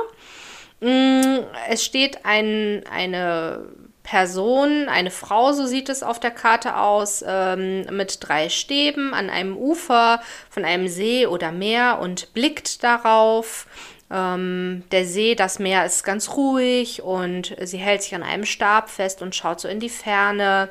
Mm, 0.81 1.39
es 1.69 1.85
steht 1.85 2.25
ein, 2.25 2.85
eine 2.91 3.67
Person, 4.07 4.89
eine 4.89 5.11
Frau, 5.11 5.53
so 5.53 5.67
sieht 5.67 5.89
es 5.89 6.05
auf 6.05 6.21
der 6.21 6.31
Karte 6.31 6.77
aus, 6.77 7.25
ähm, 7.27 7.87
mit 7.91 8.19
drei 8.21 8.49
Stäben 8.51 9.13
an 9.15 9.31
einem 9.31 9.57
Ufer 9.57 10.21
von 10.49 10.65
einem 10.65 10.87
See 10.87 11.27
oder 11.27 11.51
Meer 11.51 11.99
und 12.01 12.33
blickt 12.33 12.85
darauf. 12.85 13.67
Ähm, 14.09 14.85
der 14.93 15.05
See, 15.05 15.35
das 15.35 15.59
Meer 15.59 15.85
ist 15.85 16.05
ganz 16.05 16.37
ruhig 16.37 17.03
und 17.03 17.57
sie 17.61 17.79
hält 17.79 18.05
sich 18.05 18.15
an 18.15 18.23
einem 18.23 18.45
Stab 18.45 18.91
fest 18.91 19.23
und 19.23 19.35
schaut 19.35 19.59
so 19.61 19.67
in 19.67 19.81
die 19.81 19.89
Ferne. 19.89 20.69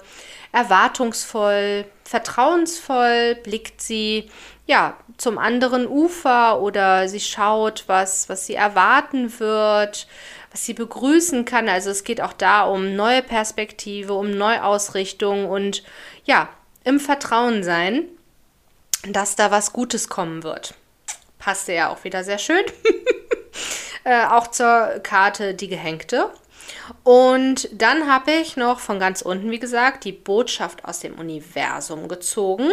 Erwartungsvoll, 0.53 1.83
vertrauensvoll 2.05 3.35
blickt 3.35 3.81
sie 3.81 4.29
ja 4.67 4.95
zum 5.17 5.37
anderen 5.37 5.87
Ufer 5.87 6.61
oder 6.61 7.09
sie 7.09 7.19
schaut, 7.19 7.83
was, 7.87 8.29
was 8.29 8.45
sie 8.45 8.55
erwarten 8.55 9.39
wird, 9.39 10.07
was 10.51 10.65
sie 10.65 10.73
begrüßen 10.73 11.45
kann. 11.45 11.67
Also 11.67 11.89
es 11.89 12.03
geht 12.03 12.21
auch 12.21 12.33
da 12.33 12.63
um 12.63 12.95
neue 12.95 13.21
Perspektive, 13.21 14.13
um 14.13 14.31
Neuausrichtung 14.31 15.49
und 15.49 15.83
ja, 16.23 16.49
im 16.83 16.99
Vertrauen 16.99 17.63
sein, 17.63 18.05
dass 19.07 19.35
da 19.35 19.51
was 19.51 19.73
Gutes 19.73 20.07
kommen 20.07 20.43
wird. 20.43 20.75
Passte 21.39 21.73
ja 21.73 21.89
auch 21.89 22.03
wieder 22.03 22.23
sehr 22.23 22.37
schön. 22.37 22.63
äh, 24.03 24.25
auch 24.25 24.47
zur 24.47 24.99
Karte 25.03 25.53
die 25.53 25.67
gehängte. 25.67 26.31
Und 27.03 27.69
dann 27.71 28.11
habe 28.11 28.31
ich 28.31 28.57
noch 28.57 28.79
von 28.79 28.99
ganz 28.99 29.21
unten, 29.21 29.51
wie 29.51 29.59
gesagt, 29.59 30.03
die 30.03 30.11
Botschaft 30.11 30.85
aus 30.85 30.99
dem 30.99 31.15
Universum 31.15 32.07
gezogen. 32.07 32.71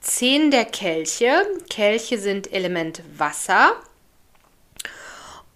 Zehn 0.00 0.50
der 0.50 0.64
Kelche. 0.64 1.46
Kelche 1.70 2.18
sind 2.18 2.52
Element 2.52 3.02
Wasser. 3.16 3.72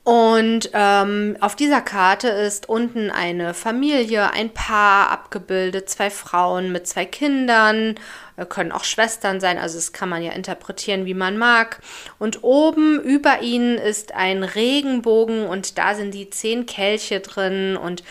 Und 0.05 0.71
ähm, 0.73 1.37
auf 1.41 1.57
dieser 1.57 1.81
Karte 1.81 2.29
ist 2.29 2.69
unten 2.69 3.11
eine 3.11 3.55
Familie, 3.55 4.31
ein 4.33 4.55
Paar 4.55 5.11
abgebildet, 5.11 5.91
zwei 5.91 6.11
Frauen 6.11 6.71
mit 6.71 6.87
zwei 6.87 7.05
Kindern 7.05 7.97
können 8.45 8.73
auch 8.73 8.85
Schwestern 8.85 9.41
sein, 9.41 9.57
also 9.59 9.77
das 9.77 9.93
kann 9.93 10.11
man 10.11 10.23
ja 10.23 10.33
interpretieren, 10.33 11.07
wie 11.07 11.15
man 11.15 11.39
mag. 11.39 11.81
Und 12.19 12.45
oben 12.45 13.01
über 13.01 13.41
ihnen 13.41 13.79
ist 13.79 14.15
ein 14.15 14.43
Regenbogen 14.43 15.47
und 15.47 15.79
da 15.79 15.95
sind 15.95 16.13
die 16.13 16.29
zehn 16.29 16.67
Kelche 16.67 17.21
drin 17.21 17.79
und 17.79 18.05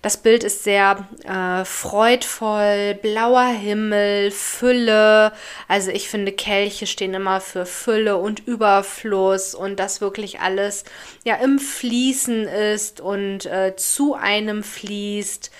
das 0.00 0.16
Bild 0.16 0.44
ist 0.44 0.62
sehr 0.62 1.08
äh, 1.24 1.64
freudvoll, 1.64 2.94
blauer 3.02 3.46
Himmel, 3.46 4.30
Fülle. 4.30 5.32
Also 5.66 5.90
ich 5.90 6.08
finde, 6.08 6.32
Kelche 6.32 6.86
stehen 6.86 7.14
immer 7.14 7.40
für 7.40 7.66
Fülle 7.66 8.18
und 8.18 8.46
Überfluss 8.46 9.54
und 9.54 9.80
das 9.80 10.00
wirklich 10.00 10.40
alles 10.40 10.84
ja 11.24 11.36
im 11.36 11.58
Fließen 11.58 12.46
ist 12.46 13.00
und 13.00 13.46
äh, 13.46 13.74
zu 13.76 14.14
einem 14.14 14.62
fließt. 14.62 15.50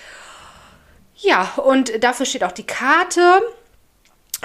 Ja, 1.15 1.53
und 1.55 2.03
dafür 2.03 2.25
steht 2.25 2.43
auch 2.43 2.51
die 2.51 2.65
Karte 2.65 3.41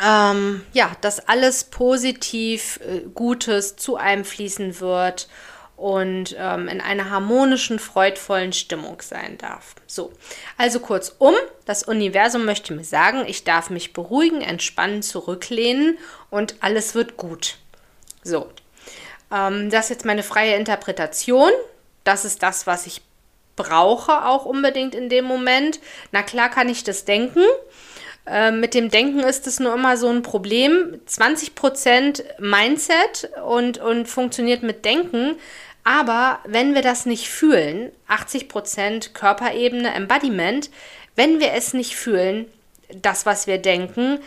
ähm, 0.02 0.64
ja, 0.72 0.92
dass 1.00 1.28
alles 1.28 1.64
positiv 1.64 2.80
äh, 2.86 3.00
Gutes 3.14 3.76
zu 3.76 3.96
einem 3.96 4.24
fließen 4.24 4.80
wird 4.80 5.28
und 5.76 6.34
ähm, 6.36 6.66
in 6.66 6.80
einer 6.80 7.08
harmonischen, 7.08 7.78
freudvollen 7.78 8.52
Stimmung 8.52 9.00
sein 9.00 9.38
darf. 9.38 9.76
So, 9.86 10.12
also 10.56 10.80
kurzum, 10.80 11.34
das 11.66 11.84
Universum 11.84 12.44
möchte 12.44 12.74
mir 12.74 12.84
sagen, 12.84 13.24
ich 13.26 13.44
darf 13.44 13.70
mich 13.70 13.92
beruhigen, 13.92 14.40
entspannen, 14.40 15.02
zurücklehnen 15.02 15.96
und 16.30 16.56
alles 16.60 16.96
wird 16.96 17.16
gut. 17.16 17.58
So, 18.24 18.50
ähm, 19.32 19.70
das 19.70 19.84
ist 19.84 19.90
jetzt 19.90 20.04
meine 20.04 20.24
freie 20.24 20.56
Interpretation. 20.56 21.50
Das 22.02 22.24
ist 22.24 22.42
das, 22.42 22.66
was 22.66 22.86
ich 22.86 23.02
brauche, 23.54 24.26
auch 24.26 24.46
unbedingt 24.46 24.94
in 24.94 25.08
dem 25.08 25.26
Moment. 25.26 25.80
Na 26.10 26.22
klar 26.22 26.48
kann 26.48 26.68
ich 26.68 26.82
das 26.82 27.04
denken. 27.04 27.44
Ähm, 28.30 28.60
mit 28.60 28.74
dem 28.74 28.90
Denken 28.90 29.20
ist 29.20 29.46
es 29.46 29.60
nur 29.60 29.74
immer 29.74 29.96
so 29.96 30.08
ein 30.08 30.22
Problem. 30.22 31.00
20% 31.08 32.22
Mindset 32.38 33.30
und, 33.46 33.78
und 33.78 34.06
funktioniert 34.06 34.62
mit 34.62 34.84
Denken. 34.84 35.36
Aber 35.84 36.40
wenn 36.44 36.74
wir 36.74 36.82
das 36.82 37.06
nicht 37.06 37.28
fühlen, 37.28 37.90
80% 38.08 39.12
Körperebene, 39.12 39.94
Embodiment, 39.94 40.70
wenn 41.16 41.40
wir 41.40 41.52
es 41.54 41.72
nicht 41.72 41.96
fühlen, 41.96 42.46
das, 43.02 43.26
was 43.26 43.46
wir 43.46 43.58
denken, 43.58 44.18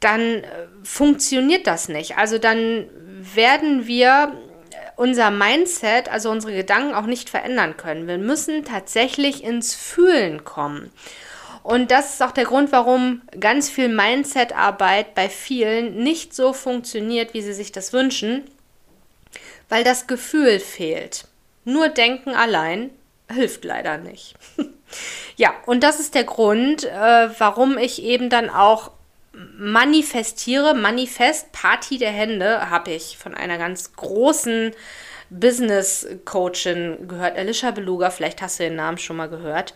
dann 0.00 0.20
äh, 0.20 0.44
funktioniert 0.82 1.66
das 1.66 1.88
nicht. 1.88 2.16
Also 2.18 2.38
dann 2.38 2.86
werden 3.34 3.86
wir 3.86 4.32
unser 4.96 5.30
Mindset, 5.30 6.08
also 6.08 6.30
unsere 6.30 6.54
Gedanken 6.54 6.94
auch 6.94 7.06
nicht 7.06 7.30
verändern 7.30 7.76
können. 7.76 8.06
Wir 8.06 8.18
müssen 8.18 8.64
tatsächlich 8.64 9.44
ins 9.44 9.74
Fühlen 9.74 10.44
kommen. 10.44 10.90
Und 11.62 11.90
das 11.90 12.14
ist 12.14 12.22
auch 12.22 12.32
der 12.32 12.44
Grund, 12.44 12.72
warum 12.72 13.22
ganz 13.38 13.70
viel 13.70 13.88
Mindset-Arbeit 13.88 15.14
bei 15.14 15.28
vielen 15.28 16.02
nicht 16.02 16.34
so 16.34 16.52
funktioniert, 16.52 17.34
wie 17.34 17.42
sie 17.42 17.52
sich 17.52 17.70
das 17.70 17.92
wünschen, 17.92 18.42
weil 19.68 19.84
das 19.84 20.06
Gefühl 20.06 20.58
fehlt. 20.58 21.28
Nur 21.64 21.88
Denken 21.88 22.30
allein 22.34 22.90
hilft 23.30 23.64
leider 23.64 23.96
nicht. 23.96 24.34
ja, 25.36 25.54
und 25.66 25.84
das 25.84 26.00
ist 26.00 26.14
der 26.14 26.24
Grund, 26.24 26.84
äh, 26.84 27.28
warum 27.38 27.78
ich 27.78 28.02
eben 28.02 28.28
dann 28.28 28.50
auch 28.50 28.90
manifestiere. 29.56 30.74
Manifest, 30.74 31.52
Party 31.52 31.96
der 31.96 32.10
Hände, 32.10 32.70
habe 32.70 32.90
ich 32.90 33.16
von 33.16 33.34
einer 33.34 33.56
ganz 33.56 33.94
großen 33.94 34.72
Business 35.30 36.06
Coachin 36.24 37.08
gehört, 37.08 37.38
Alicia 37.38 37.70
Beluga, 37.70 38.10
vielleicht 38.10 38.42
hast 38.42 38.58
du 38.58 38.64
den 38.64 38.76
Namen 38.76 38.98
schon 38.98 39.16
mal 39.16 39.30
gehört 39.30 39.72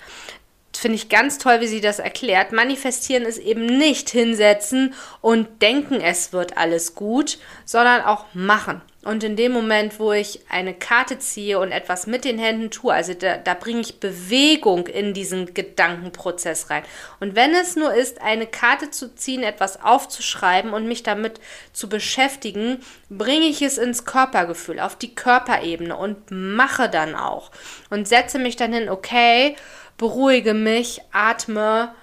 finde 0.79 0.97
ich 0.97 1.09
ganz 1.09 1.39
toll, 1.39 1.61
wie 1.61 1.67
sie 1.67 1.81
das 1.81 1.99
erklärt. 1.99 2.53
Manifestieren 2.53 3.25
ist 3.25 3.39
eben 3.39 3.67
nicht 3.67 4.11
hinsetzen 4.11 4.95
und 5.21 5.63
denken, 5.63 6.01
es 6.01 6.33
wird 6.33 6.57
alles 6.57 6.95
gut, 6.95 7.39
sondern 7.65 8.03
auch 8.03 8.25
machen. 8.35 8.83
Und 9.07 9.23
in 9.23 9.37
dem 9.37 9.53
Moment, 9.53 10.01
wo 10.01 10.13
ich 10.13 10.41
eine 10.49 10.75
Karte 10.75 11.21
ziehe 11.21 11.61
und 11.61 11.71
etwas 11.71 12.09
mit 12.09 12.25
den 12.25 12.41
Händen 12.41 12.73
tue, 12.73 12.93
also 12.93 13.15
da, 13.15 13.37
da 13.37 13.55
bringe 13.55 13.81
ich 13.83 14.01
Bewegung 14.01 14.89
in 14.89 15.15
diesen 15.15 15.55
Gedankenprozess 15.55 16.71
rein. 16.71 16.83
Und 17.21 17.37
wenn 17.37 17.55
es 17.55 17.77
nur 17.77 17.95
ist, 17.95 18.21
eine 18.21 18.49
Karte 18.49 18.91
zu 18.91 19.15
ziehen, 19.15 19.45
etwas 19.45 19.81
aufzuschreiben 19.81 20.73
und 20.73 20.89
mich 20.89 21.05
damit 21.05 21.39
zu 21.73 21.89
beschäftigen, 21.89 22.81
bringe 23.09 23.47
ich 23.47 23.63
es 23.63 23.79
ins 23.79 24.07
Körpergefühl, 24.07 24.81
auf 24.81 24.97
die 24.97 25.15
Körperebene 25.15 25.97
und 25.97 26.33
mache 26.33 26.89
dann 26.89 27.15
auch. 27.15 27.53
Und 27.91 28.09
setze 28.09 28.41
mich 28.41 28.57
dann 28.57 28.73
hin, 28.73 28.89
okay, 28.89 29.55
beruhige 29.97 30.55
mich, 30.55 31.01
atme, 31.13 31.95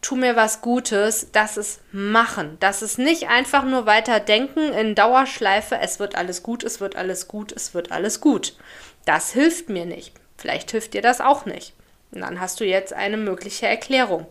tu 0.00 0.16
mir 0.16 0.36
was 0.36 0.60
Gutes, 0.60 1.28
das 1.32 1.56
ist 1.56 1.80
machen. 1.92 2.56
Das 2.60 2.82
ist 2.82 2.98
nicht 2.98 3.28
einfach 3.28 3.64
nur 3.64 3.86
weiter 3.86 4.20
denken 4.20 4.72
in 4.72 4.94
Dauerschleife, 4.94 5.78
es 5.80 5.98
wird 5.98 6.16
alles 6.16 6.42
gut, 6.42 6.64
es 6.64 6.80
wird 6.80 6.96
alles 6.96 7.28
gut, 7.28 7.52
es 7.52 7.74
wird 7.74 7.92
alles 7.92 8.20
gut. 8.20 8.56
Das 9.04 9.32
hilft 9.32 9.68
mir 9.68 9.86
nicht. 9.86 10.12
Vielleicht 10.36 10.72
hilft 10.72 10.94
dir 10.94 11.02
das 11.02 11.20
auch 11.20 11.46
nicht. 11.46 11.72
Und 12.10 12.20
dann 12.20 12.40
hast 12.40 12.60
du 12.60 12.64
jetzt 12.64 12.92
eine 12.92 13.16
mögliche 13.16 13.66
Erklärung. 13.66 14.26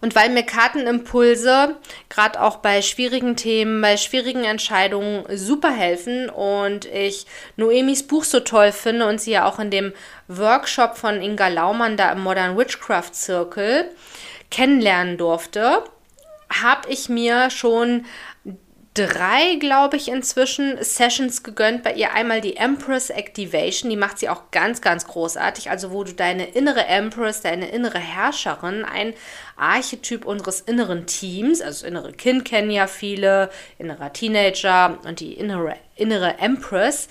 Und 0.00 0.14
weil 0.14 0.30
mir 0.30 0.42
Kartenimpulse 0.42 1.76
gerade 2.08 2.40
auch 2.40 2.56
bei 2.56 2.82
schwierigen 2.82 3.36
Themen, 3.36 3.80
bei 3.80 3.96
schwierigen 3.96 4.44
Entscheidungen 4.44 5.24
super 5.36 5.70
helfen 5.70 6.28
und 6.28 6.84
ich 6.86 7.26
Noemis 7.56 8.06
Buch 8.06 8.24
so 8.24 8.40
toll 8.40 8.72
finde 8.72 9.08
und 9.08 9.20
sie 9.20 9.32
ja 9.32 9.46
auch 9.46 9.58
in 9.58 9.70
dem 9.70 9.92
Workshop 10.28 10.96
von 10.96 11.22
Inga 11.22 11.48
Laumann 11.48 11.96
da 11.96 12.12
im 12.12 12.20
Modern 12.20 12.56
Witchcraft 12.56 13.14
Circle 13.14 13.90
kennenlernen 14.50 15.18
durfte, 15.18 15.82
habe 16.50 16.88
ich 16.88 17.08
mir 17.08 17.50
schon 17.50 18.04
drei, 18.96 19.56
glaube 19.60 19.96
ich, 19.96 20.08
inzwischen 20.08 20.82
Sessions 20.82 21.42
gegönnt 21.42 21.82
bei 21.82 21.92
ihr. 21.92 22.14
Einmal 22.14 22.40
die 22.40 22.56
Empress 22.56 23.10
Activation, 23.10 23.90
die 23.90 23.96
macht 23.96 24.18
sie 24.18 24.28
auch 24.28 24.50
ganz, 24.50 24.80
ganz 24.80 25.06
großartig. 25.06 25.70
Also, 25.70 25.92
wo 25.92 26.02
du 26.02 26.12
deine 26.12 26.46
innere 26.46 26.86
Empress, 26.86 27.42
deine 27.42 27.68
innere 27.68 27.98
Herrscherin, 27.98 28.84
ein 28.84 29.12
Archetyp 29.56 30.24
unseres 30.24 30.62
inneren 30.62 31.06
Teams, 31.06 31.60
also 31.60 31.82
das 31.82 31.88
innere 31.88 32.12
Kind 32.12 32.44
kennen 32.44 32.70
ja 32.70 32.86
viele, 32.86 33.50
innerer 33.78 34.12
Teenager 34.12 34.98
und 35.04 35.20
die 35.20 35.34
innere, 35.34 35.76
innere 35.94 36.38
Empress, 36.38 37.08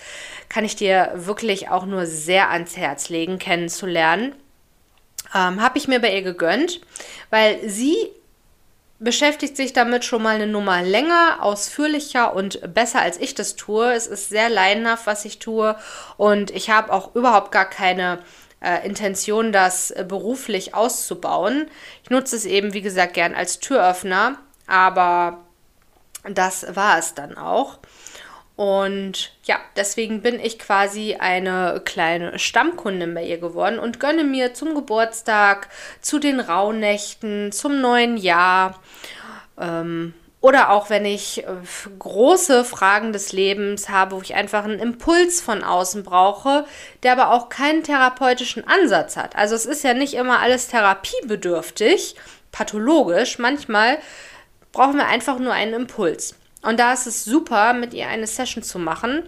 kann 0.50 0.66
ich 0.66 0.76
dir 0.76 1.12
wirklich 1.16 1.70
auch 1.70 1.86
nur 1.86 2.08
sehr 2.08 2.50
ans 2.50 2.78
Herz 2.78 3.10
legen, 3.10 3.38
kennenzulernen. 3.38 4.34
Ähm, 5.34 5.62
Habe 5.62 5.78
ich 5.78 5.88
mir 5.88 6.00
bei 6.00 6.14
ihr 6.14 6.24
gegönnt, 6.24 6.82
weil 7.30 7.68
sie 7.70 7.96
beschäftigt 9.00 9.58
sich 9.58 9.74
damit 9.74 10.06
schon 10.06 10.24
mal 10.24 10.36
eine 10.36 10.48
Nummer 10.48 10.82
länger, 10.82 11.38
ausführlicher 11.42 12.34
und 12.34 12.74
besser 12.74 13.02
als 13.02 13.18
ich 13.18 13.36
das 13.36 13.56
tue. 13.56 13.94
Es 13.94 14.08
ist 14.08 14.30
sehr 14.30 14.50
leidenhaft, 14.50 15.06
was 15.06 15.26
ich 15.26 15.40
tue 15.40 15.76
und 16.18 16.52
ich 16.52 16.70
habe 16.70 16.94
auch 16.94 17.16
überhaupt 17.16 17.52
gar 17.52 17.70
keine 17.70 18.20
äh, 18.62 18.86
Intention, 18.86 19.52
das 19.52 19.92
äh, 19.92 20.06
beruflich 20.08 20.74
auszubauen. 20.74 21.68
Ich 22.04 22.10
nutze 22.10 22.36
es 22.36 22.46
eben, 22.46 22.74
wie 22.74 22.82
gesagt, 22.82 23.14
gern 23.14 23.36
als 23.36 23.60
Türöffner, 23.60 24.38
aber 24.66 25.40
das 26.24 26.76
war 26.76 26.98
es 26.98 27.14
dann 27.14 27.38
auch. 27.38 27.80
Und 28.56 29.34
ja, 29.44 29.58
deswegen 29.76 30.22
bin 30.22 30.40
ich 30.40 30.60
quasi 30.60 31.16
eine 31.20 31.82
kleine 31.84 32.40
Stammkundin 32.40 33.14
bei 33.14 33.26
ihr 33.26 33.38
geworden 33.38 33.80
und 33.80 34.00
gönne 34.00 34.24
mir 34.24 34.54
zum 34.54 34.76
Geburtstag, 34.76 35.68
zu 36.02 36.20
den 36.20 36.40
Rauhnächten, 36.40 37.52
zum 37.52 37.82
neuen 37.82 38.16
Jahr 38.16 38.80
ähm, 39.60 40.14
oder 40.46 40.70
auch 40.70 40.92
wenn 40.92 41.06
ich 41.06 41.44
äh, 41.44 41.48
große 41.98 42.64
Fragen 42.64 43.12
des 43.12 43.34
Lebens 43.34 43.90
habe, 43.90 44.16
wo 44.16 44.22
ich 44.22 44.36
einfach 44.36 44.64
einen 44.64 44.80
Impuls 44.80 45.42
von 45.42 45.64
außen 45.64 46.04
brauche, 46.04 46.66
der 47.02 47.14
aber 47.14 47.32
auch 47.32 47.50
keinen 47.50 47.84
therapeutischen 47.84 48.66
Ansatz 48.68 49.18
hat. 49.18 49.36
Also 49.36 49.56
es 49.56 49.66
ist 49.66 49.84
ja 49.84 49.96
nicht 49.96 50.14
immer 50.14 50.40
alles 50.40 50.68
therapiebedürftig, 50.68 52.16
pathologisch. 52.52 53.40
Manchmal 53.40 53.98
brauchen 54.72 54.98
wir 54.98 55.08
einfach 55.08 55.40
nur 55.40 55.52
einen 55.52 55.74
Impuls. 55.74 56.36
Und 56.66 56.80
da 56.80 56.94
ist 56.94 57.06
es 57.06 57.24
super, 57.24 57.74
mit 57.74 57.94
ihr 57.94 58.08
eine 58.08 58.28
Session 58.28 58.64
zu 58.64 58.80
machen 58.80 59.24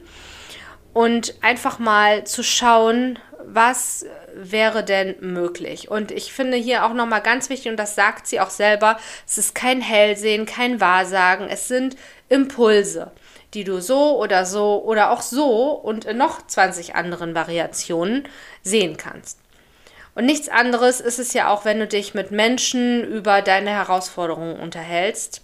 und 0.94 1.36
einfach 1.42 1.78
mal 1.78 2.24
zu 2.26 2.44
schauen, 2.44 3.20
was 3.46 4.06
wäre 4.34 4.84
denn 4.84 5.16
möglich? 5.20 5.90
Und 5.90 6.12
ich 6.12 6.34
finde 6.34 6.58
hier 6.58 6.84
auch 6.84 6.94
nochmal 6.94 7.22
ganz 7.22 7.50
wichtig, 7.50 7.70
und 7.70 7.78
das 7.78 7.94
sagt 7.94 8.26
sie 8.26 8.40
auch 8.40 8.50
selber, 8.50 8.98
es 9.28 9.38
ist 9.38 9.54
kein 9.54 9.82
Hellsehen, 9.82 10.48
kein 10.48 10.82
Wahrsagen, 10.82 11.48
es 11.48 11.68
sind 11.68 11.96
Impulse, 12.28 13.12
die 13.54 13.64
du 13.64 13.82
so 13.82 14.20
oder 14.20 14.46
so 14.46 14.84
oder 14.84 15.12
auch 15.12 15.22
so 15.22 15.72
und 15.72 16.06
in 16.06 16.18
noch 16.18 16.46
20 16.46 16.96
anderen 16.96 17.36
Variationen 17.36 18.28
sehen 18.64 18.98
kannst. 18.98 19.40
Und 20.16 20.26
nichts 20.26 20.50
anderes 20.50 21.00
ist 21.00 21.20
es 21.20 21.34
ja 21.34 21.50
auch, 21.50 21.64
wenn 21.64 21.78
du 21.78 21.86
dich 21.86 22.16
mit 22.16 22.32
Menschen 22.32 23.04
über 23.04 23.44
deine 23.44 23.70
Herausforderungen 23.70 24.60
unterhältst 24.60 25.44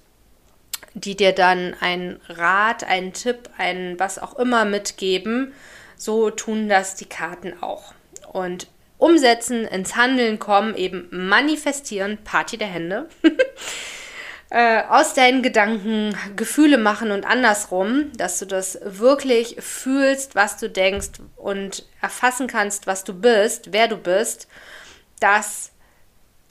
die 0.94 1.16
dir 1.16 1.32
dann 1.32 1.76
einen 1.80 2.20
Rat, 2.28 2.84
einen 2.84 3.14
Tipp, 3.14 3.50
ein 3.58 4.00
was 4.00 4.20
auch 4.20 4.38
immer 4.38 4.66
mitgeben. 4.66 5.54
So 5.98 6.30
tun 6.30 6.70
das 6.70 6.96
die 6.96 7.06
Karten 7.06 7.54
auch. 7.62 7.94
Und 8.32 8.68
umsetzen, 8.98 9.66
ins 9.66 9.96
Handeln 9.96 10.40
kommen, 10.40 10.76
eben 10.76 11.08
manifestieren, 11.12 12.20
Party 12.24 12.58
der 12.58 12.68
Hände. 12.68 13.10
äh, 14.50 14.84
aus 14.84 15.14
deinen 15.14 15.42
Gedanken 15.42 16.16
Gefühle 16.38 16.78
machen 16.78 17.12
und 17.12 17.26
andersrum, 17.26 18.12
dass 18.16 18.40
du 18.40 18.46
das 18.46 18.80
wirklich 18.84 19.58
fühlst, 19.60 20.36
was 20.36 20.58
du 20.58 20.70
denkst 20.70 21.20
und 21.36 21.86
erfassen 22.02 22.48
kannst, 22.48 22.88
was 22.88 23.04
du 23.04 23.14
bist, 23.14 23.74
wer 23.74 23.90
du 23.90 23.98
bist, 23.98 24.48
das 25.20 25.73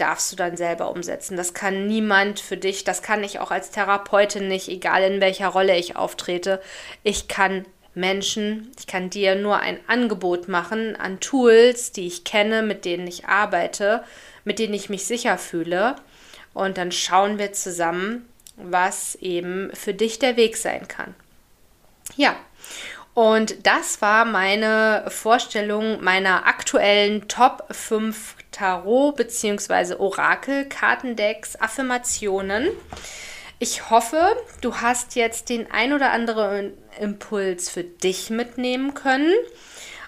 darfst 0.02 0.32
du 0.32 0.36
dann 0.36 0.56
selber 0.56 0.90
umsetzen. 0.90 1.36
Das 1.36 1.54
kann 1.54 1.86
niemand 1.86 2.40
für 2.40 2.56
dich, 2.56 2.82
das 2.82 3.02
kann 3.02 3.22
ich 3.22 3.38
auch 3.38 3.52
als 3.52 3.70
Therapeutin 3.70 4.48
nicht, 4.48 4.68
egal 4.68 5.04
in 5.04 5.20
welcher 5.20 5.46
Rolle 5.46 5.78
ich 5.78 5.94
auftrete. 5.94 6.60
Ich 7.04 7.28
kann 7.28 7.64
Menschen, 7.94 8.72
ich 8.80 8.88
kann 8.88 9.10
dir 9.10 9.36
nur 9.36 9.60
ein 9.60 9.78
Angebot 9.86 10.48
machen 10.48 10.96
an 10.96 11.20
Tools, 11.20 11.92
die 11.92 12.08
ich 12.08 12.24
kenne, 12.24 12.62
mit 12.62 12.84
denen 12.84 13.06
ich 13.06 13.26
arbeite, 13.26 14.02
mit 14.42 14.58
denen 14.58 14.74
ich 14.74 14.90
mich 14.90 15.06
sicher 15.06 15.38
fühle. 15.38 15.94
Und 16.52 16.78
dann 16.78 16.90
schauen 16.90 17.38
wir 17.38 17.52
zusammen, 17.52 18.28
was 18.56 19.14
eben 19.16 19.70
für 19.72 19.94
dich 19.94 20.18
der 20.18 20.36
Weg 20.36 20.56
sein 20.56 20.88
kann. 20.88 21.14
Ja, 22.16 22.34
und 23.14 23.66
das 23.66 24.00
war 24.00 24.24
meine 24.24 25.04
Vorstellung 25.08 26.02
meiner 26.02 26.46
aktuellen 26.46 27.28
Top 27.28 27.64
5 27.70 28.36
Tarot- 28.52 29.16
bzw. 29.16 29.94
Orakel-Kartendecks, 29.94 31.56
Affirmationen. 31.60 32.68
Ich 33.58 33.90
hoffe, 33.90 34.36
du 34.60 34.76
hast 34.76 35.14
jetzt 35.14 35.48
den 35.48 35.70
ein 35.70 35.92
oder 35.92 36.10
anderen 36.10 36.72
Impuls 36.98 37.68
für 37.68 37.84
dich 37.84 38.30
mitnehmen 38.30 38.94
können. 38.94 39.32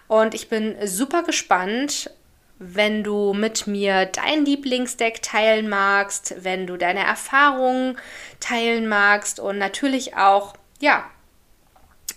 Und 0.08 0.34
ich 0.34 0.48
bin 0.48 0.76
super 0.86 1.22
gespannt, 1.22 2.10
wenn 2.58 3.04
du 3.04 3.32
mit 3.32 3.66
mir 3.66 4.06
dein 4.06 4.44
Lieblingsdeck 4.44 5.22
teilen 5.22 5.68
magst, 5.68 6.34
wenn 6.42 6.66
du 6.66 6.76
deine 6.76 7.04
Erfahrungen 7.04 7.98
teilen 8.40 8.88
magst 8.88 9.40
und 9.40 9.58
natürlich 9.58 10.16
auch, 10.16 10.54
ja, 10.80 11.04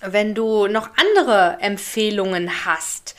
wenn 0.01 0.35
du 0.35 0.67
noch 0.67 0.89
andere 0.95 1.57
Empfehlungen 1.61 2.65
hast 2.65 3.15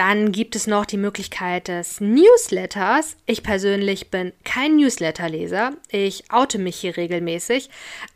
Dann 0.00 0.32
gibt 0.32 0.56
es 0.56 0.66
noch 0.66 0.86
die 0.86 0.96
Möglichkeit 0.96 1.68
des 1.68 2.00
Newsletters. 2.00 3.18
Ich 3.26 3.42
persönlich 3.42 4.10
bin 4.10 4.32
kein 4.44 4.76
Newsletterleser. 4.76 5.74
Ich 5.90 6.32
oute 6.32 6.58
mich 6.58 6.76
hier 6.76 6.96
regelmäßig. 6.96 7.68